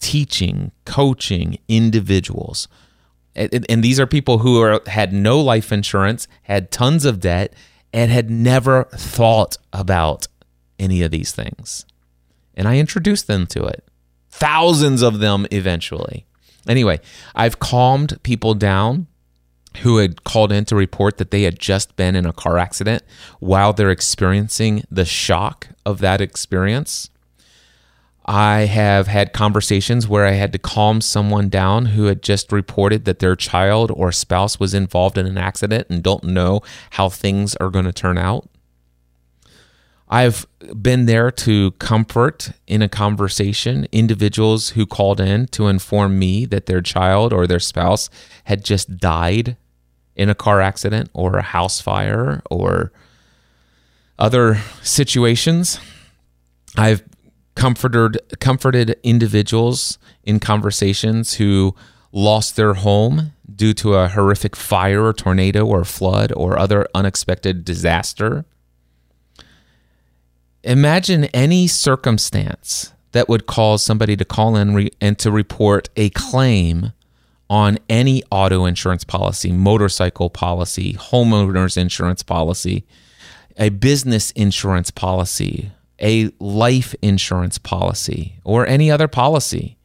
teaching, 0.00 0.70
coaching 0.84 1.58
individuals 1.66 2.68
and 3.38 3.84
these 3.84 4.00
are 4.00 4.06
people 4.06 4.38
who 4.38 4.60
are, 4.60 4.80
had 4.86 5.12
no 5.12 5.40
life 5.40 5.72
insurance, 5.72 6.26
had 6.42 6.70
tons 6.70 7.04
of 7.04 7.20
debt, 7.20 7.54
and 7.92 8.10
had 8.10 8.30
never 8.30 8.84
thought 8.84 9.56
about 9.72 10.26
any 10.78 11.02
of 11.02 11.10
these 11.10 11.32
things. 11.32 11.86
And 12.54 12.66
I 12.66 12.78
introduced 12.78 13.26
them 13.26 13.46
to 13.48 13.64
it. 13.64 13.84
Thousands 14.30 15.02
of 15.02 15.20
them 15.20 15.46
eventually. 15.50 16.26
Anyway, 16.66 17.00
I've 17.34 17.60
calmed 17.60 18.22
people 18.22 18.54
down 18.54 19.06
who 19.78 19.98
had 19.98 20.24
called 20.24 20.50
in 20.50 20.64
to 20.66 20.76
report 20.76 21.18
that 21.18 21.30
they 21.30 21.42
had 21.42 21.58
just 21.58 21.96
been 21.96 22.16
in 22.16 22.26
a 22.26 22.32
car 22.32 22.58
accident 22.58 23.02
while 23.38 23.72
they're 23.72 23.90
experiencing 23.90 24.82
the 24.90 25.04
shock 25.04 25.68
of 25.86 25.98
that 26.00 26.20
experience. 26.20 27.10
I 28.28 28.66
have 28.66 29.06
had 29.06 29.32
conversations 29.32 30.06
where 30.06 30.26
I 30.26 30.32
had 30.32 30.52
to 30.52 30.58
calm 30.58 31.00
someone 31.00 31.48
down 31.48 31.86
who 31.86 32.04
had 32.04 32.22
just 32.22 32.52
reported 32.52 33.06
that 33.06 33.20
their 33.20 33.34
child 33.34 33.90
or 33.90 34.12
spouse 34.12 34.60
was 34.60 34.74
involved 34.74 35.16
in 35.16 35.24
an 35.24 35.38
accident 35.38 35.86
and 35.88 36.02
don't 36.02 36.24
know 36.24 36.60
how 36.90 37.08
things 37.08 37.56
are 37.56 37.70
going 37.70 37.86
to 37.86 37.92
turn 37.92 38.18
out. 38.18 38.46
I've 40.10 40.46
been 40.80 41.06
there 41.06 41.30
to 41.30 41.70
comfort 41.72 42.50
in 42.66 42.82
a 42.82 42.88
conversation 42.88 43.86
individuals 43.92 44.70
who 44.70 44.84
called 44.84 45.20
in 45.20 45.46
to 45.48 45.68
inform 45.68 46.18
me 46.18 46.44
that 46.46 46.66
their 46.66 46.82
child 46.82 47.32
or 47.32 47.46
their 47.46 47.58
spouse 47.58 48.10
had 48.44 48.62
just 48.62 48.98
died 48.98 49.56
in 50.16 50.28
a 50.28 50.34
car 50.34 50.60
accident 50.60 51.08
or 51.14 51.38
a 51.38 51.42
house 51.42 51.80
fire 51.80 52.42
or 52.50 52.92
other 54.18 54.60
situations. 54.82 55.80
I've 56.76 57.02
comforted 57.58 58.18
comforted 58.38 58.96
individuals 59.02 59.98
in 60.22 60.38
conversations 60.38 61.34
who 61.34 61.74
lost 62.12 62.54
their 62.54 62.74
home 62.74 63.32
due 63.52 63.74
to 63.74 63.94
a 63.94 64.06
horrific 64.08 64.54
fire 64.54 65.04
or 65.04 65.12
tornado 65.12 65.66
or 65.66 65.84
flood 65.84 66.32
or 66.36 66.56
other 66.56 66.86
unexpected 66.94 67.64
disaster. 67.64 68.44
Imagine 70.62 71.24
any 71.26 71.66
circumstance 71.66 72.92
that 73.12 73.28
would 73.28 73.46
cause 73.46 73.82
somebody 73.82 74.16
to 74.16 74.24
call 74.24 74.54
in 74.54 74.74
re- 74.74 74.90
and 75.00 75.18
to 75.18 75.32
report 75.32 75.88
a 75.96 76.10
claim 76.10 76.92
on 77.50 77.78
any 77.88 78.22
auto 78.30 78.66
insurance 78.66 79.02
policy, 79.02 79.50
motorcycle 79.50 80.30
policy, 80.30 80.92
homeowners 80.92 81.76
insurance 81.76 82.22
policy, 82.22 82.86
a 83.56 83.70
business 83.70 84.30
insurance 84.32 84.90
policy, 84.92 85.72
a 86.00 86.30
life 86.38 86.94
insurance 87.02 87.58
policy, 87.58 88.40
or 88.44 88.66
any 88.66 88.90
other 88.90 89.08
policy. 89.08 89.76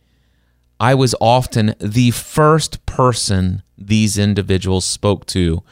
I 0.79 0.95
was 0.95 1.15
often 1.21 1.75
the 1.79 2.11
first 2.11 2.85
person 2.85 3.63
these 3.77 4.17
individuals 4.17 4.85
spoke 4.85 5.25
to. 5.27 5.63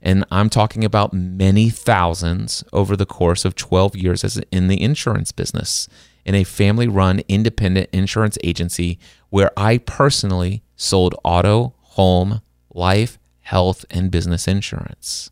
And 0.00 0.24
I'm 0.30 0.50
talking 0.50 0.84
about 0.84 1.12
many 1.12 1.70
thousands 1.70 2.64
over 2.72 2.96
the 2.96 3.06
course 3.06 3.44
of 3.44 3.54
12 3.54 3.96
years 3.96 4.24
as 4.24 4.38
in 4.50 4.68
the 4.68 4.82
insurance 4.82 5.30
business 5.32 5.88
in 6.24 6.34
a 6.34 6.44
family 6.44 6.88
run 6.88 7.22
independent 7.28 7.88
insurance 7.92 8.38
agency 8.44 8.98
where 9.30 9.50
I 9.56 9.78
personally 9.78 10.62
sold 10.76 11.14
auto, 11.24 11.74
home, 11.80 12.42
life, 12.74 13.18
health, 13.40 13.84
and 13.90 14.10
business 14.10 14.46
insurance. 14.46 15.30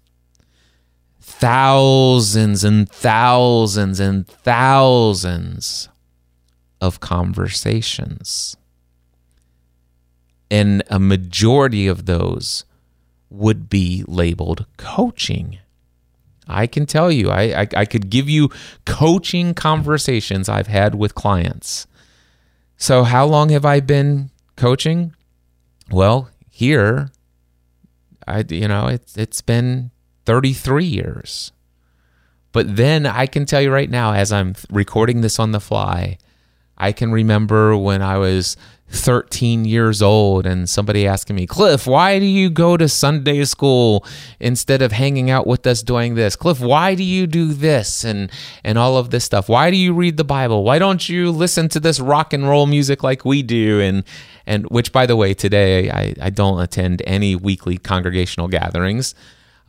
Thousands 1.41 2.65
and 2.65 2.89
thousands 2.89 3.99
and 3.99 4.27
thousands 4.27 5.89
of 6.81 7.01
conversations. 7.01 8.57
And 10.51 10.83
a 10.91 10.99
majority 10.99 11.87
of 11.87 12.05
those 12.05 12.65
would 13.31 13.71
be 13.71 14.05
labeled 14.07 14.67
coaching. 14.77 15.59
I 16.47 16.67
can 16.67 16.85
tell 16.85 17.11
you, 17.11 17.31
I, 17.31 17.63
I, 17.63 17.69
I, 17.77 17.85
could 17.85 18.11
give 18.11 18.29
you 18.29 18.51
coaching 18.85 19.55
conversations 19.55 20.49
I've 20.49 20.67
had 20.67 20.97
with 20.97 21.15
clients. 21.15 21.87
So, 22.77 23.05
how 23.05 23.25
long 23.25 23.51
have 23.51 23.65
I 23.65 23.79
been 23.79 24.31
coaching? 24.57 25.15
Well, 25.91 26.29
here, 26.51 27.11
I 28.27 28.45
you 28.49 28.67
know 28.67 28.89
it's 28.89 29.17
it's 29.17 29.41
been 29.41 29.93
33 30.27 30.85
years. 30.85 31.53
But 32.53 32.77
then 32.77 33.07
I 33.07 33.27
can 33.27 33.47
tell 33.47 33.61
you 33.61 33.73
right 33.73 33.91
now, 33.91 34.13
as 34.13 34.33
I'm 34.33 34.55
recording 34.71 35.21
this 35.21 35.39
on 35.39 35.53
the 35.53 35.61
fly, 35.61 36.19
I 36.77 36.93
can 36.93 37.13
remember 37.13 37.77
when 37.77 38.03
I 38.03 38.19
was 38.19 38.57
13 38.91 39.65
years 39.65 40.03
old 40.03 40.47
and 40.47 40.69
somebody 40.69 41.07
asking 41.07 41.37
me, 41.37 41.47
Cliff, 41.47 41.87
why 41.87 42.19
do 42.19 42.25
you 42.25 42.51
go 42.51 42.77
to 42.77 42.89
Sunday 42.89 43.45
school 43.45 44.05
instead 44.41 44.83
of 44.83 44.91
hanging 44.91 45.31
out 45.31 45.47
with 45.47 45.65
us 45.67 45.83
doing 45.83 46.17
this? 46.17 46.35
Cliff, 46.35 46.59
why 46.59 46.95
do 46.95 47.05
you 47.05 47.27
do 47.27 47.53
this 47.53 48.03
and 48.03 48.31
and 48.65 48.79
all 48.79 48.97
of 48.97 49.11
this 49.11 49.25
stuff? 49.25 49.49
Why 49.49 49.71
do 49.71 49.77
you 49.77 49.95
read 49.95 50.17
the 50.17 50.25
Bible? 50.25 50.65
Why 50.65 50.79
don't 50.79 51.09
you 51.09 51.31
listen 51.31 51.69
to 51.69 51.81
this 51.81 52.01
rock 52.01 52.33
and 52.33 52.49
roll 52.49 52.67
music 52.67 53.05
like 53.05 53.25
we 53.25 53.43
do? 53.43 53.81
And 53.81 54.03
and 54.45 54.65
which 54.71 54.91
by 54.91 55.07
the 55.07 55.17
way, 55.17 55.35
today 55.35 55.91
I, 55.91 56.15
I 56.21 56.31
don't 56.31 56.61
attend 56.61 57.03
any 57.07 57.37
weekly 57.37 57.79
congregational 57.79 58.49
gatherings. 58.49 59.15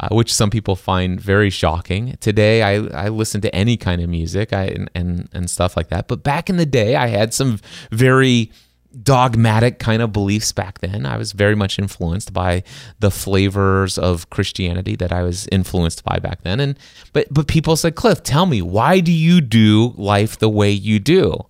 Uh, 0.01 0.07
which 0.09 0.33
some 0.33 0.49
people 0.49 0.75
find 0.75 1.21
very 1.21 1.51
shocking. 1.51 2.17
Today, 2.21 2.63
I, 2.63 3.05
I 3.05 3.09
listen 3.09 3.39
to 3.41 3.53
any 3.53 3.77
kind 3.77 4.01
of 4.01 4.09
music 4.09 4.51
I, 4.51 4.63
and, 4.63 4.89
and, 4.95 5.29
and 5.31 5.47
stuff 5.47 5.77
like 5.77 5.89
that. 5.89 6.07
But 6.07 6.23
back 6.23 6.49
in 6.49 6.57
the 6.57 6.65
day, 6.65 6.95
I 6.95 7.05
had 7.05 7.35
some 7.35 7.59
very 7.91 8.51
dogmatic 9.03 9.77
kind 9.77 10.01
of 10.01 10.11
beliefs 10.11 10.51
back 10.53 10.79
then. 10.79 11.05
I 11.05 11.17
was 11.17 11.33
very 11.33 11.53
much 11.53 11.77
influenced 11.77 12.33
by 12.33 12.63
the 12.99 13.11
flavors 13.11 13.99
of 13.99 14.27
Christianity 14.31 14.95
that 14.95 15.13
I 15.13 15.21
was 15.21 15.47
influenced 15.51 16.03
by 16.03 16.17
back 16.17 16.41
then. 16.41 16.59
And 16.59 16.79
but 17.13 17.27
but 17.31 17.47
people 17.47 17.75
said, 17.75 17.93
Cliff, 17.93 18.23
tell 18.23 18.47
me, 18.47 18.63
why 18.63 19.01
do 19.01 19.11
you 19.11 19.39
do 19.39 19.93
life 19.97 20.39
the 20.39 20.49
way 20.49 20.71
you 20.71 20.97
do? 20.97 21.45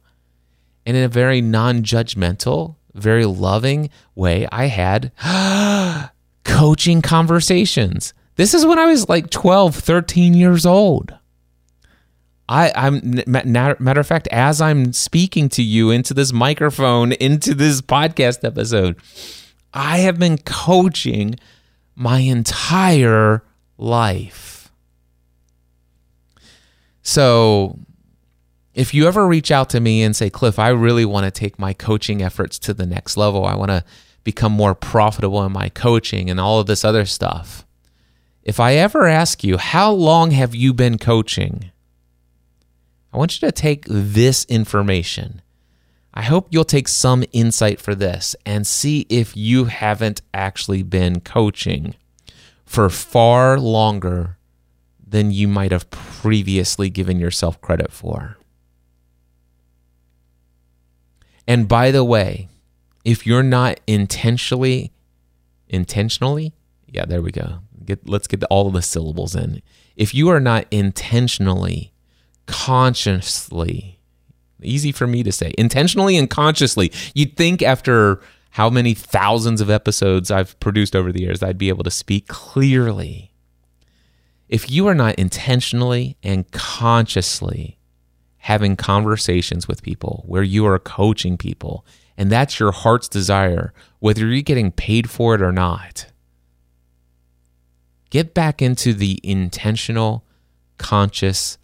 And 0.85 0.97
in 0.97 1.03
a 1.03 1.07
very 1.07 1.39
non-judgmental, 1.39 2.75
very 2.95 3.25
loving 3.25 3.89
way, 4.13 4.45
I 4.51 4.65
had 4.65 5.13
coaching 6.43 7.01
conversations. 7.01 8.13
This 8.35 8.53
is 8.53 8.65
when 8.65 8.79
I 8.79 8.85
was 8.85 9.09
like 9.09 9.29
12, 9.29 9.75
13 9.75 10.33
years 10.33 10.65
old. 10.65 11.13
I, 12.49 12.71
I'm 12.75 13.21
matter 13.27 13.99
of 13.99 14.07
fact, 14.07 14.27
as 14.27 14.59
I'm 14.59 14.91
speaking 14.91 15.47
to 15.49 15.63
you 15.63 15.89
into 15.89 16.13
this 16.13 16.33
microphone, 16.33 17.13
into 17.13 17.53
this 17.53 17.81
podcast 17.81 18.43
episode, 18.43 18.97
I 19.73 19.99
have 19.99 20.19
been 20.19 20.37
coaching 20.37 21.35
my 21.95 22.19
entire 22.19 23.43
life. 23.77 24.69
So, 27.03 27.79
if 28.73 28.93
you 28.93 29.07
ever 29.07 29.27
reach 29.27 29.49
out 29.51 29.69
to 29.69 29.79
me 29.79 30.03
and 30.03 30.15
say, 30.15 30.29
Cliff, 30.29 30.59
I 30.59 30.69
really 30.69 31.05
want 31.05 31.25
to 31.25 31.31
take 31.31 31.57
my 31.57 31.73
coaching 31.73 32.21
efforts 32.21 32.59
to 32.59 32.73
the 32.73 32.85
next 32.85 33.17
level, 33.17 33.45
I 33.45 33.55
want 33.55 33.71
to 33.71 33.83
become 34.23 34.51
more 34.51 34.75
profitable 34.75 35.43
in 35.45 35.51
my 35.51 35.69
coaching 35.69 36.29
and 36.29 36.39
all 36.39 36.59
of 36.59 36.67
this 36.67 36.85
other 36.85 37.05
stuff. 37.05 37.65
If 38.43 38.59
I 38.59 38.73
ever 38.73 39.07
ask 39.07 39.43
you, 39.43 39.57
how 39.57 39.91
long 39.91 40.31
have 40.31 40.55
you 40.55 40.73
been 40.73 40.97
coaching? 40.97 41.71
I 43.13 43.17
want 43.17 43.39
you 43.39 43.47
to 43.47 43.51
take 43.51 43.85
this 43.87 44.45
information. 44.45 45.41
I 46.13 46.23
hope 46.23 46.47
you'll 46.49 46.65
take 46.65 46.87
some 46.87 47.23
insight 47.31 47.79
for 47.79 47.95
this 47.95 48.35
and 48.45 48.65
see 48.65 49.05
if 49.09 49.37
you 49.37 49.65
haven't 49.65 50.21
actually 50.33 50.83
been 50.83 51.21
coaching 51.21 51.95
for 52.65 52.89
far 52.89 53.59
longer 53.59 54.37
than 55.05 55.31
you 55.31 55.47
might 55.47 55.71
have 55.71 55.89
previously 55.89 56.89
given 56.89 57.19
yourself 57.19 57.61
credit 57.61 57.91
for. 57.91 58.37
And 61.47 61.67
by 61.67 61.91
the 61.91 62.03
way, 62.03 62.49
if 63.03 63.25
you're 63.25 63.43
not 63.43 63.79
intentionally 63.87 64.93
intentionally, 65.67 66.53
yeah, 66.87 67.05
there 67.05 67.21
we 67.21 67.31
go. 67.31 67.59
Get 67.91 68.07
let's 68.07 68.27
get 68.27 68.41
all 68.45 68.67
of 68.67 68.73
the 68.73 68.81
syllables 68.81 69.35
in. 69.35 69.61
If 69.97 70.15
you 70.15 70.29
are 70.29 70.39
not 70.39 70.65
intentionally 70.71 71.91
consciously, 72.45 73.99
easy 74.63 74.93
for 74.93 75.07
me 75.07 75.23
to 75.23 75.31
say, 75.33 75.53
intentionally 75.57 76.15
and 76.15 76.29
consciously. 76.29 76.91
You'd 77.13 77.35
think 77.35 77.61
after 77.61 78.21
how 78.51 78.69
many 78.69 78.93
thousands 78.93 79.59
of 79.59 79.69
episodes 79.69 80.31
I've 80.31 80.57
produced 80.61 80.95
over 80.95 81.11
the 81.11 81.21
years, 81.21 81.43
I'd 81.43 81.57
be 81.57 81.67
able 81.67 81.83
to 81.83 81.91
speak 81.91 82.27
clearly. 82.27 83.33
If 84.47 84.71
you 84.71 84.87
are 84.87 84.95
not 84.95 85.15
intentionally 85.15 86.15
and 86.23 86.49
consciously 86.51 87.77
having 88.37 88.77
conversations 88.77 89.67
with 89.67 89.83
people 89.83 90.23
where 90.27 90.43
you 90.43 90.65
are 90.65 90.79
coaching 90.79 91.37
people, 91.37 91.85
and 92.17 92.31
that's 92.31 92.57
your 92.57 92.71
heart's 92.71 93.09
desire, 93.09 93.73
whether 93.99 94.25
you're 94.27 94.41
getting 94.41 94.71
paid 94.71 95.09
for 95.09 95.35
it 95.35 95.41
or 95.41 95.51
not, 95.51 96.07
get 98.11 98.35
back 98.35 98.61
into 98.61 98.93
the 98.93 99.19
intentional, 99.23 100.23
conscious 100.77 101.57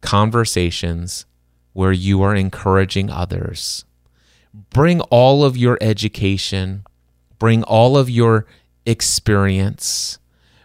conversations 0.00 1.26
where 1.72 1.92
you 1.92 2.22
are 2.22 2.34
encouraging 2.34 3.10
others. 3.10 3.84
Bring 4.70 5.00
all 5.02 5.44
of 5.44 5.56
your 5.56 5.78
education, 5.80 6.84
bring 7.38 7.62
all 7.64 7.96
of 7.96 8.10
your 8.10 8.46
experience, 8.86 10.18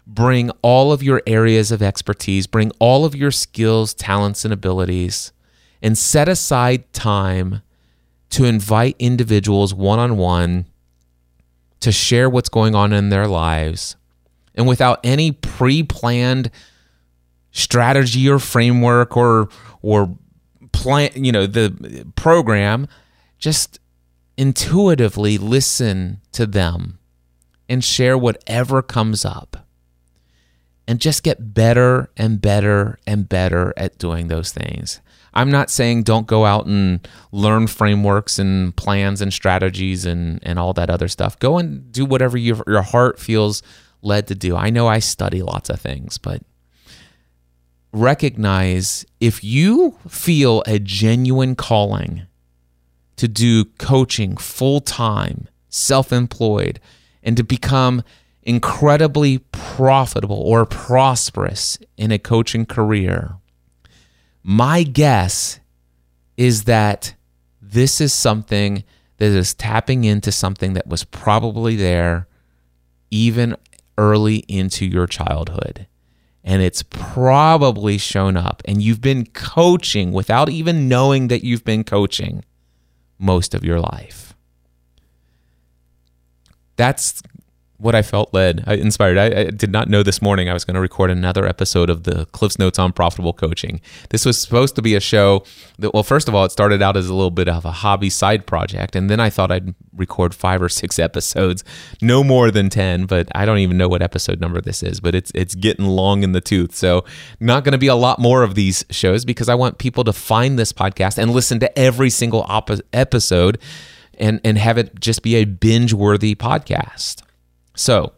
bring 0.08 0.50
all 0.62 0.92
of 0.92 1.04
your 1.04 1.22
areas 1.28 1.72
of 1.72 1.82
expertise, 1.82 2.48
bring 2.48 2.72
all 2.80 3.06
of 3.06 3.16
your 3.16 3.32
skills, 3.32 3.94
talents, 3.94 4.46
and 4.46 4.54
abilities, 4.54 5.34
and 5.82 5.98
set 5.98 6.30
aside 6.30 6.92
time 6.94 7.62
to 8.30 8.46
invite 8.46 8.96
individuals 8.98 9.74
one 9.74 10.00
on 10.00 10.16
one 10.16 10.66
to 11.82 11.92
share 11.92 12.30
what's 12.30 12.48
going 12.48 12.76
on 12.76 12.94
in 12.94 13.10
their 13.10 13.28
lives. 13.28 13.98
And 14.56 14.68
without 14.68 15.00
any 15.04 15.32
pre 15.32 15.84
planned 15.84 16.52
strategy 17.52 18.30
or 18.30 18.40
framework 18.40 19.16
or 19.18 19.50
or 19.82 20.18
plan 20.72 21.12
you 21.16 21.32
know 21.34 21.46
the 21.46 22.06
program 22.16 22.88
just 23.38 23.80
intuitively 24.38 25.38
listen 25.38 26.22
to 26.32 26.46
them 26.46 26.98
and 27.68 27.84
share 27.84 28.18
whatever 28.18 28.82
comes 28.82 29.26
up 29.26 29.66
and 30.88 31.00
just 31.00 31.24
get 31.24 31.54
better 31.54 32.10
and 32.18 32.42
better 32.42 33.00
and 33.08 33.30
better 33.30 33.74
at 33.78 33.98
doing 33.98 34.28
those 34.28 34.52
things. 34.52 35.00
I'm 35.34 35.50
not 35.50 35.70
saying 35.70 36.04
don't 36.04 36.28
go 36.28 36.46
out 36.46 36.66
and 36.66 37.08
learn 37.32 37.68
frameworks 37.68 38.38
and 38.38 38.76
plans 38.76 39.22
and 39.22 39.32
strategies 39.32 40.06
and, 40.06 40.40
and 40.44 40.60
all 40.60 40.74
that 40.74 40.90
other 40.90 41.08
stuff. 41.08 41.40
Go 41.40 41.58
and 41.58 41.90
do 41.92 42.04
whatever 42.04 42.38
your, 42.38 42.62
your 42.68 42.82
heart 42.82 43.20
feels 43.20 43.64
led 44.02 44.28
to 44.28 44.36
do. 44.36 44.56
I 44.56 44.70
know 44.70 44.88
I 44.88 45.00
study 45.00 45.42
lots 45.42 45.70
of 45.70 45.80
things, 45.80 46.18
but 46.18 46.42
recognize 47.94 49.06
if 49.20 49.44
you 49.44 49.98
feel 50.08 50.64
a 50.66 50.80
genuine 50.80 51.56
calling 51.56 52.24
to 53.18 53.28
do 53.28 53.66
coaching 53.66 54.38
full 54.38 54.82
time, 54.82 55.48
self 55.70 56.12
employed, 56.12 56.80
and 57.22 57.38
to 57.38 57.44
become 57.44 58.04
incredibly 58.44 59.38
profitable 59.52 60.42
or 60.42 60.66
prosperous 60.66 61.78
in 61.98 62.12
a 62.12 62.18
coaching 62.18 62.66
career, 62.66 63.36
my 64.44 64.84
guess 64.84 65.60
is 66.38 66.64
that 66.64 67.14
this 67.62 68.02
is 68.02 68.12
something 68.12 68.84
that 69.18 69.26
is 69.26 69.54
tapping 69.54 70.04
into 70.04 70.32
something 70.32 70.74
that 70.74 70.88
was 70.88 71.04
probably 71.04 71.76
there 71.76 72.28
even 73.12 73.56
early 74.02 74.38
into 74.48 74.84
your 74.86 75.06
childhood. 75.06 75.86
And 76.44 76.64
it's 76.64 76.82
probably 76.82 78.00
shown 78.00 78.36
up, 78.36 78.64
and 78.66 78.82
you've 78.82 79.00
been 79.00 79.28
coaching 79.28 80.12
without 80.12 80.50
even 80.50 80.90
knowing 80.90 81.28
that 81.28 81.44
you've 81.44 81.64
been 81.64 81.84
coaching 81.84 82.44
most 83.20 83.54
of 83.54 83.64
your 83.64 83.80
life. 83.80 84.34
That's 86.78 87.22
what 87.82 87.96
I 87.96 88.04
felt 88.04 88.32
led, 88.32 88.64
I 88.68 88.76
inspired. 88.76 89.18
I, 89.18 89.26
I, 89.26 89.44
did 89.46 89.72
not 89.72 89.90
know 89.90 90.04
this 90.04 90.22
morning 90.22 90.48
I 90.48 90.54
was 90.54 90.64
going 90.64 90.76
to 90.76 90.80
record 90.80 91.10
another 91.10 91.48
episode 91.48 91.90
of 91.90 92.04
the 92.04 92.28
Cliff's 92.28 92.60
Notes 92.60 92.78
on 92.78 92.94
Profitable 92.94 93.34
Coaching. 93.34 93.82
This 94.10 94.24
was 94.24 94.40
supposed 94.40 94.76
to 94.76 94.84
be 94.84 94.94
a 94.94 95.00
show 95.00 95.44
that, 95.80 95.92
well, 95.92 96.04
first 96.04 96.28
of 96.28 96.36
all, 96.36 96.46
it 96.46 96.52
started 96.52 96.84
out 96.84 96.96
as 96.96 97.10
a 97.10 97.14
little 97.14 97.32
bit 97.32 97.50
of 97.50 97.66
a 97.66 97.72
hobby 97.72 98.12
side 98.12 98.46
project, 98.46 98.96
and 98.96 99.10
then 99.10 99.20
I 99.20 99.32
thought 99.32 99.52
I'd 99.52 99.74
record 99.96 100.36
five 100.36 100.62
or 100.62 100.70
six 100.70 101.00
episodes, 101.10 101.64
no 102.04 102.24
more 102.24 102.52
than 102.52 102.70
ten. 102.70 103.06
But 103.08 103.28
I 103.34 103.46
don't 103.46 103.58
even 103.58 103.78
know 103.78 103.90
what 103.90 104.04
episode 104.04 104.40
number 104.40 104.62
this 104.62 104.84
is, 104.84 105.00
but 105.00 105.16
it's 105.16 105.32
it's 105.34 105.56
getting 105.56 105.86
long 105.86 106.22
in 106.22 106.34
the 106.34 106.42
tooth. 106.42 106.76
So 106.76 107.04
not 107.40 107.64
going 107.64 107.74
to 107.74 107.80
be 107.80 107.88
a 107.88 107.96
lot 107.96 108.20
more 108.20 108.44
of 108.44 108.54
these 108.54 108.86
shows 108.92 109.26
because 109.26 109.50
I 109.50 109.56
want 109.56 109.80
people 109.80 110.04
to 110.04 110.14
find 110.14 110.60
this 110.60 110.72
podcast 110.72 111.18
and 111.18 111.32
listen 111.32 111.60
to 111.62 111.80
every 111.80 112.12
single 112.12 112.44
op- 112.44 112.70
episode, 112.94 113.58
and 114.20 114.40
and 114.44 114.60
have 114.60 114.78
it 114.78 115.00
just 115.00 115.24
be 115.24 115.36
a 115.38 115.46
binge 115.46 115.94
worthy 115.94 116.36
podcast. 116.36 117.24
So, 117.76 118.14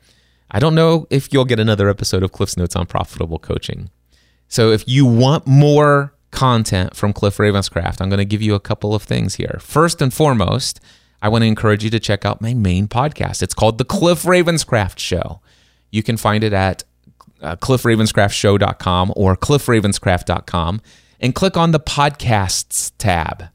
I 0.52 0.60
don't 0.60 0.76
know 0.76 1.08
if 1.10 1.34
you'll 1.34 1.46
get 1.46 1.60
another 1.60 1.90
episode 1.90 2.24
of 2.24 2.32
Cliff's 2.32 2.58
Notes 2.58 2.76
on 2.76 2.86
profitable 2.86 3.40
coaching. 3.40 3.90
So, 4.48 4.72
if 4.72 4.88
you 4.88 5.06
want 5.06 5.48
more 5.48 6.14
content 6.32 6.96
from 6.96 7.14
Cliff 7.14 7.38
Ravenscraft, 7.38 8.02
I'm 8.02 8.10
going 8.10 8.18
to 8.20 8.26
give 8.26 8.42
you 8.42 8.56
a 8.56 8.60
couple 8.60 8.94
of 8.94 9.04
things 9.04 9.36
here. 9.36 9.58
First 9.62 10.02
and 10.02 10.14
foremost, 10.14 10.80
I 11.22 11.30
want 11.30 11.44
to 11.44 11.48
encourage 11.48 11.84
you 11.84 11.90
to 11.92 12.00
check 12.00 12.26
out 12.26 12.42
my 12.42 12.54
main 12.54 12.88
podcast. 12.88 13.42
It's 13.42 13.54
called 13.54 13.78
The 13.78 13.86
Cliff 13.86 14.24
Ravenscraft 14.24 15.00
Show. 15.00 15.40
You 15.90 16.04
can 16.04 16.18
find 16.18 16.44
it 16.44 16.54
at 16.54 16.84
uh, 17.42 17.56
cliffravenscraftshow.com 17.58 19.14
or 19.16 19.38
cliffravenscraft.com 19.38 20.82
and 21.20 21.36
click 21.36 21.56
on 21.56 21.72
the 21.72 21.80
podcasts 21.80 22.92
tab. 22.98 23.46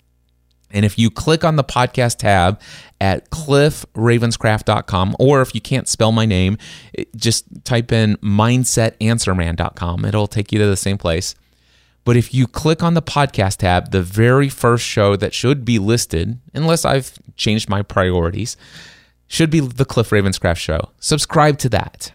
And 0.71 0.85
if 0.85 0.99
you 0.99 1.11
click 1.11 1.45
on 1.45 1.57
the 1.57 1.65
podcast 1.65 2.19
tab 2.19 2.61
at 3.01 3.31
cliffravenscraft.com, 3.31 5.17
or 5.19 5.41
if 5.41 5.55
you 5.55 5.61
can't 5.61 5.89
spell 5.89 6.13
my 6.13 6.27
name, 6.27 6.59
just 7.17 7.45
type 7.65 7.93
in 7.93 8.17
mindsetanswerman.com. 8.17 10.05
It'll 10.05 10.27
take 10.27 10.53
you 10.53 10.59
to 10.59 10.67
the 10.67 10.77
same 10.77 10.99
place. 10.99 11.35
But 12.05 12.17
if 12.17 12.33
you 12.33 12.47
click 12.47 12.83
on 12.83 12.95
the 12.95 13.03
podcast 13.03 13.59
tab, 13.59 13.91
the 13.91 14.03
very 14.03 14.49
first 14.49 14.85
show 14.85 15.15
that 15.17 15.35
should 15.35 15.65
be 15.65 15.79
listed, 15.79 16.41
unless 16.55 16.85
I've 16.85 17.19
changed 17.37 17.69
my 17.69 17.83
priorities, 17.83 18.57
should 19.27 19.51
be 19.51 19.61
the 19.61 19.85
Cliff 19.85 20.11
Ravenscraft 20.11 20.57
Show. 20.57 20.89
Subscribe 21.01 21.59
to 21.59 21.69
that. 21.69 22.13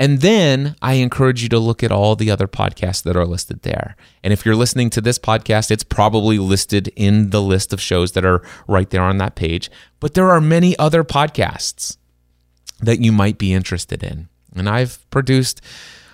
And 0.00 0.22
then 0.22 0.76
I 0.80 0.94
encourage 0.94 1.42
you 1.42 1.50
to 1.50 1.58
look 1.58 1.82
at 1.82 1.92
all 1.92 2.16
the 2.16 2.30
other 2.30 2.48
podcasts 2.48 3.02
that 3.02 3.18
are 3.18 3.26
listed 3.26 3.60
there. 3.60 3.96
And 4.24 4.32
if 4.32 4.46
you're 4.46 4.56
listening 4.56 4.88
to 4.90 5.02
this 5.02 5.18
podcast, 5.18 5.70
it's 5.70 5.84
probably 5.84 6.38
listed 6.38 6.90
in 6.96 7.28
the 7.28 7.42
list 7.42 7.74
of 7.74 7.82
shows 7.82 8.12
that 8.12 8.24
are 8.24 8.42
right 8.66 8.88
there 8.88 9.02
on 9.02 9.18
that 9.18 9.34
page. 9.34 9.70
But 10.00 10.14
there 10.14 10.30
are 10.30 10.40
many 10.40 10.76
other 10.78 11.04
podcasts 11.04 11.98
that 12.80 13.00
you 13.00 13.12
might 13.12 13.36
be 13.36 13.52
interested 13.52 14.02
in. 14.02 14.30
And 14.56 14.70
I've 14.70 15.08
produced 15.10 15.60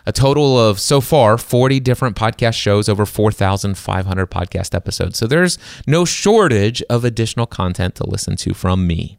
a 0.05 0.11
total 0.11 0.59
of 0.59 0.81
so 0.81 1.01
far 1.01 1.39
40 1.39 1.79
different 1.79 2.17
podcast 2.17 2.55
shows, 2.55 2.89
over 2.89 3.07
4,500 3.07 4.27
podcast 4.29 4.75
episodes. 4.75 5.17
So 5.17 5.29
there's 5.29 5.59
no 5.87 6.05
shortage 6.05 6.83
of 6.91 7.05
additional 7.05 7.47
content 7.47 7.95
to 7.95 8.05
listen 8.05 8.35
to 8.39 8.53
from 8.53 8.85
me. 8.85 9.19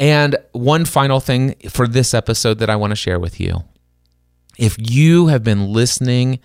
And 0.00 0.36
one 0.52 0.84
final 0.84 1.20
thing 1.20 1.54
for 1.68 1.88
this 1.88 2.14
episode 2.14 2.58
that 2.58 2.70
I 2.70 2.76
want 2.76 2.92
to 2.92 2.96
share 2.96 3.18
with 3.18 3.40
you. 3.40 3.64
If 4.56 4.76
you 4.78 5.28
have 5.28 5.42
been 5.42 5.72
listening 5.72 6.40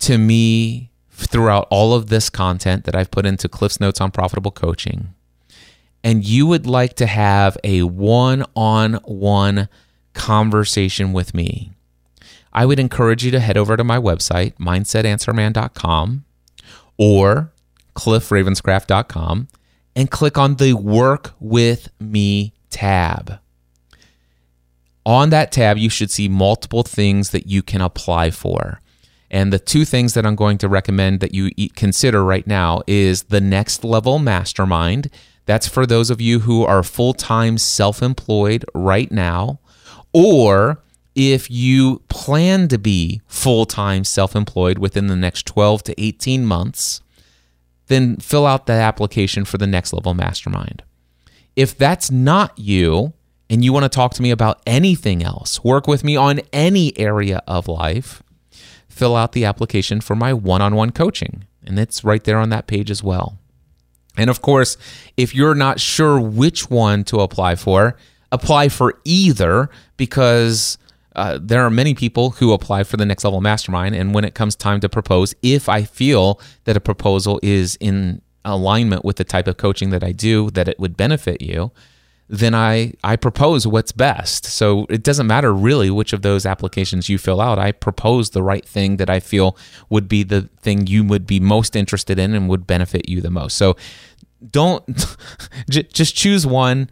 to 0.00 0.18
me 0.18 0.90
throughout 1.10 1.66
all 1.70 1.94
of 1.94 2.08
this 2.08 2.30
content 2.30 2.84
that 2.84 2.94
I've 2.94 3.10
put 3.10 3.26
into 3.26 3.48
Cliff's 3.48 3.80
Notes 3.80 4.00
on 4.00 4.10
Profitable 4.10 4.50
Coaching, 4.50 5.14
and 6.04 6.24
you 6.24 6.46
would 6.46 6.66
like 6.66 6.94
to 6.94 7.06
have 7.06 7.56
a 7.62 7.82
one 7.82 8.44
on 8.56 8.94
one 9.04 9.68
conversation 10.14 11.12
with 11.12 11.34
me, 11.34 11.72
I 12.52 12.66
would 12.66 12.78
encourage 12.78 13.24
you 13.24 13.30
to 13.30 13.40
head 13.40 13.56
over 13.56 13.76
to 13.76 13.84
my 13.84 13.98
website, 13.98 14.54
mindsetanswerman.com 14.56 16.24
or 16.98 17.52
cliffravenscraft.com 17.94 19.48
and 19.94 20.10
click 20.10 20.38
on 20.38 20.56
the 20.56 20.74
Work 20.74 21.32
with 21.40 21.88
Me 22.00 22.52
tab. 22.70 23.38
On 25.04 25.30
that 25.30 25.52
tab, 25.52 25.78
you 25.78 25.90
should 25.90 26.10
see 26.10 26.28
multiple 26.28 26.82
things 26.82 27.30
that 27.30 27.46
you 27.46 27.62
can 27.62 27.80
apply 27.80 28.30
for. 28.30 28.80
And 29.30 29.52
the 29.52 29.58
two 29.58 29.84
things 29.84 30.14
that 30.14 30.26
I'm 30.26 30.36
going 30.36 30.58
to 30.58 30.68
recommend 30.68 31.20
that 31.20 31.34
you 31.34 31.50
consider 31.70 32.22
right 32.22 32.46
now 32.46 32.82
is 32.86 33.24
the 33.24 33.40
Next 33.40 33.82
Level 33.82 34.18
Mastermind. 34.18 35.10
That's 35.46 35.66
for 35.66 35.86
those 35.86 36.10
of 36.10 36.20
you 36.20 36.40
who 36.40 36.64
are 36.64 36.82
full 36.82 37.14
time 37.14 37.58
self 37.58 38.02
employed 38.02 38.64
right 38.74 39.10
now, 39.10 39.58
or 40.12 40.82
if 41.14 41.50
you 41.50 42.02
plan 42.08 42.68
to 42.68 42.78
be 42.78 43.22
full 43.26 43.66
time 43.66 44.04
self 44.04 44.36
employed 44.36 44.78
within 44.78 45.08
the 45.08 45.16
next 45.16 45.46
12 45.46 45.82
to 45.84 46.00
18 46.00 46.44
months 46.44 47.00
then 47.86 48.16
fill 48.16 48.46
out 48.46 48.66
the 48.66 48.72
application 48.72 49.44
for 49.44 49.58
the 49.58 49.66
next 49.66 49.92
level 49.92 50.14
mastermind. 50.14 50.82
If 51.56 51.76
that's 51.76 52.10
not 52.10 52.58
you 52.58 53.12
and 53.50 53.64
you 53.64 53.72
want 53.72 53.84
to 53.84 53.88
talk 53.88 54.14
to 54.14 54.22
me 54.22 54.30
about 54.30 54.62
anything 54.66 55.22
else, 55.22 55.62
work 55.62 55.86
with 55.86 56.04
me 56.04 56.16
on 56.16 56.40
any 56.52 56.98
area 56.98 57.42
of 57.46 57.68
life, 57.68 58.22
fill 58.88 59.16
out 59.16 59.32
the 59.32 59.44
application 59.44 60.00
for 60.00 60.16
my 60.16 60.32
one 60.32 60.62
on 60.62 60.74
one 60.74 60.90
coaching. 60.90 61.44
And 61.64 61.78
it's 61.78 62.04
right 62.04 62.22
there 62.24 62.38
on 62.38 62.50
that 62.50 62.66
page 62.66 62.90
as 62.90 63.02
well. 63.02 63.38
And 64.16 64.28
of 64.28 64.42
course, 64.42 64.76
if 65.16 65.34
you're 65.34 65.54
not 65.54 65.80
sure 65.80 66.20
which 66.20 66.68
one 66.70 67.04
to 67.04 67.20
apply 67.20 67.56
for, 67.56 67.96
apply 68.30 68.68
for 68.68 69.00
either 69.04 69.70
because 69.96 70.78
uh, 71.14 71.38
there 71.40 71.64
are 71.64 71.70
many 71.70 71.94
people 71.94 72.30
who 72.30 72.52
apply 72.52 72.84
for 72.84 72.96
the 72.96 73.06
next 73.06 73.24
level 73.24 73.40
mastermind. 73.40 73.94
And 73.94 74.14
when 74.14 74.24
it 74.24 74.34
comes 74.34 74.56
time 74.56 74.80
to 74.80 74.88
propose, 74.88 75.34
if 75.42 75.68
I 75.68 75.82
feel 75.82 76.40
that 76.64 76.76
a 76.76 76.80
proposal 76.80 77.38
is 77.42 77.76
in 77.76 78.22
alignment 78.44 79.04
with 79.04 79.16
the 79.16 79.24
type 79.24 79.46
of 79.46 79.56
coaching 79.56 79.90
that 79.90 80.02
I 80.02 80.12
do, 80.12 80.50
that 80.50 80.68
it 80.68 80.78
would 80.78 80.96
benefit 80.96 81.42
you, 81.42 81.70
then 82.28 82.54
I, 82.54 82.94
I 83.04 83.16
propose 83.16 83.66
what's 83.66 83.92
best. 83.92 84.46
So 84.46 84.86
it 84.88 85.02
doesn't 85.02 85.26
matter 85.26 85.52
really 85.52 85.90
which 85.90 86.14
of 86.14 86.22
those 86.22 86.46
applications 86.46 87.08
you 87.08 87.18
fill 87.18 87.40
out. 87.42 87.58
I 87.58 87.72
propose 87.72 88.30
the 88.30 88.42
right 88.42 88.64
thing 88.64 88.96
that 88.96 89.10
I 89.10 89.20
feel 89.20 89.56
would 89.90 90.08
be 90.08 90.22
the 90.22 90.48
thing 90.60 90.86
you 90.86 91.04
would 91.04 91.26
be 91.26 91.40
most 91.40 91.76
interested 91.76 92.18
in 92.18 92.34
and 92.34 92.48
would 92.48 92.66
benefit 92.66 93.08
you 93.08 93.20
the 93.20 93.30
most. 93.30 93.58
So 93.58 93.76
don't 94.50 94.82
just 95.68 96.16
choose 96.16 96.46
one, 96.46 96.88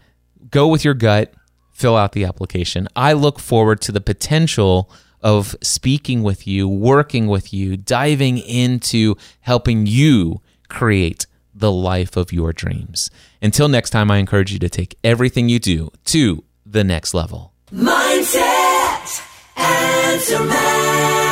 go 0.51 0.69
with 0.69 0.85
your 0.85 0.95
gut 0.95 1.33
fill 1.81 1.97
out 1.97 2.13
the 2.13 2.25
application. 2.25 2.87
I 2.95 3.15
look 3.15 3.39
forward 3.41 3.81
to 3.83 3.93
the 3.93 4.03
potential 4.03 4.91
of 5.23 5.57
speaking 5.63 6.23
with 6.23 6.47
you, 6.47 6.69
working 6.69 7.27
with 7.27 7.55
you, 7.55 7.77
diving 7.77 8.39
into 8.39 9.17
helping 9.41 9.87
you 9.87 10.43
create 10.69 11.27
the 11.55 11.73
life 11.73 12.17
of 12.17 12.33
your 12.33 12.53
dreams. 12.53 13.11
Until 13.43 13.69
next 13.69 13.91
time, 13.91 14.11
I 14.11 14.19
encourage 14.19 14.53
you 14.53 14.59
to 14.59 14.69
take 14.69 14.97
everything 15.03 15.49
you 15.49 15.59
do 15.59 15.91
to 16.07 16.45
the 16.67 16.85
next 16.85 17.15
level. 17.15 17.55
Mindset, 17.73 19.23
man. 20.47 21.30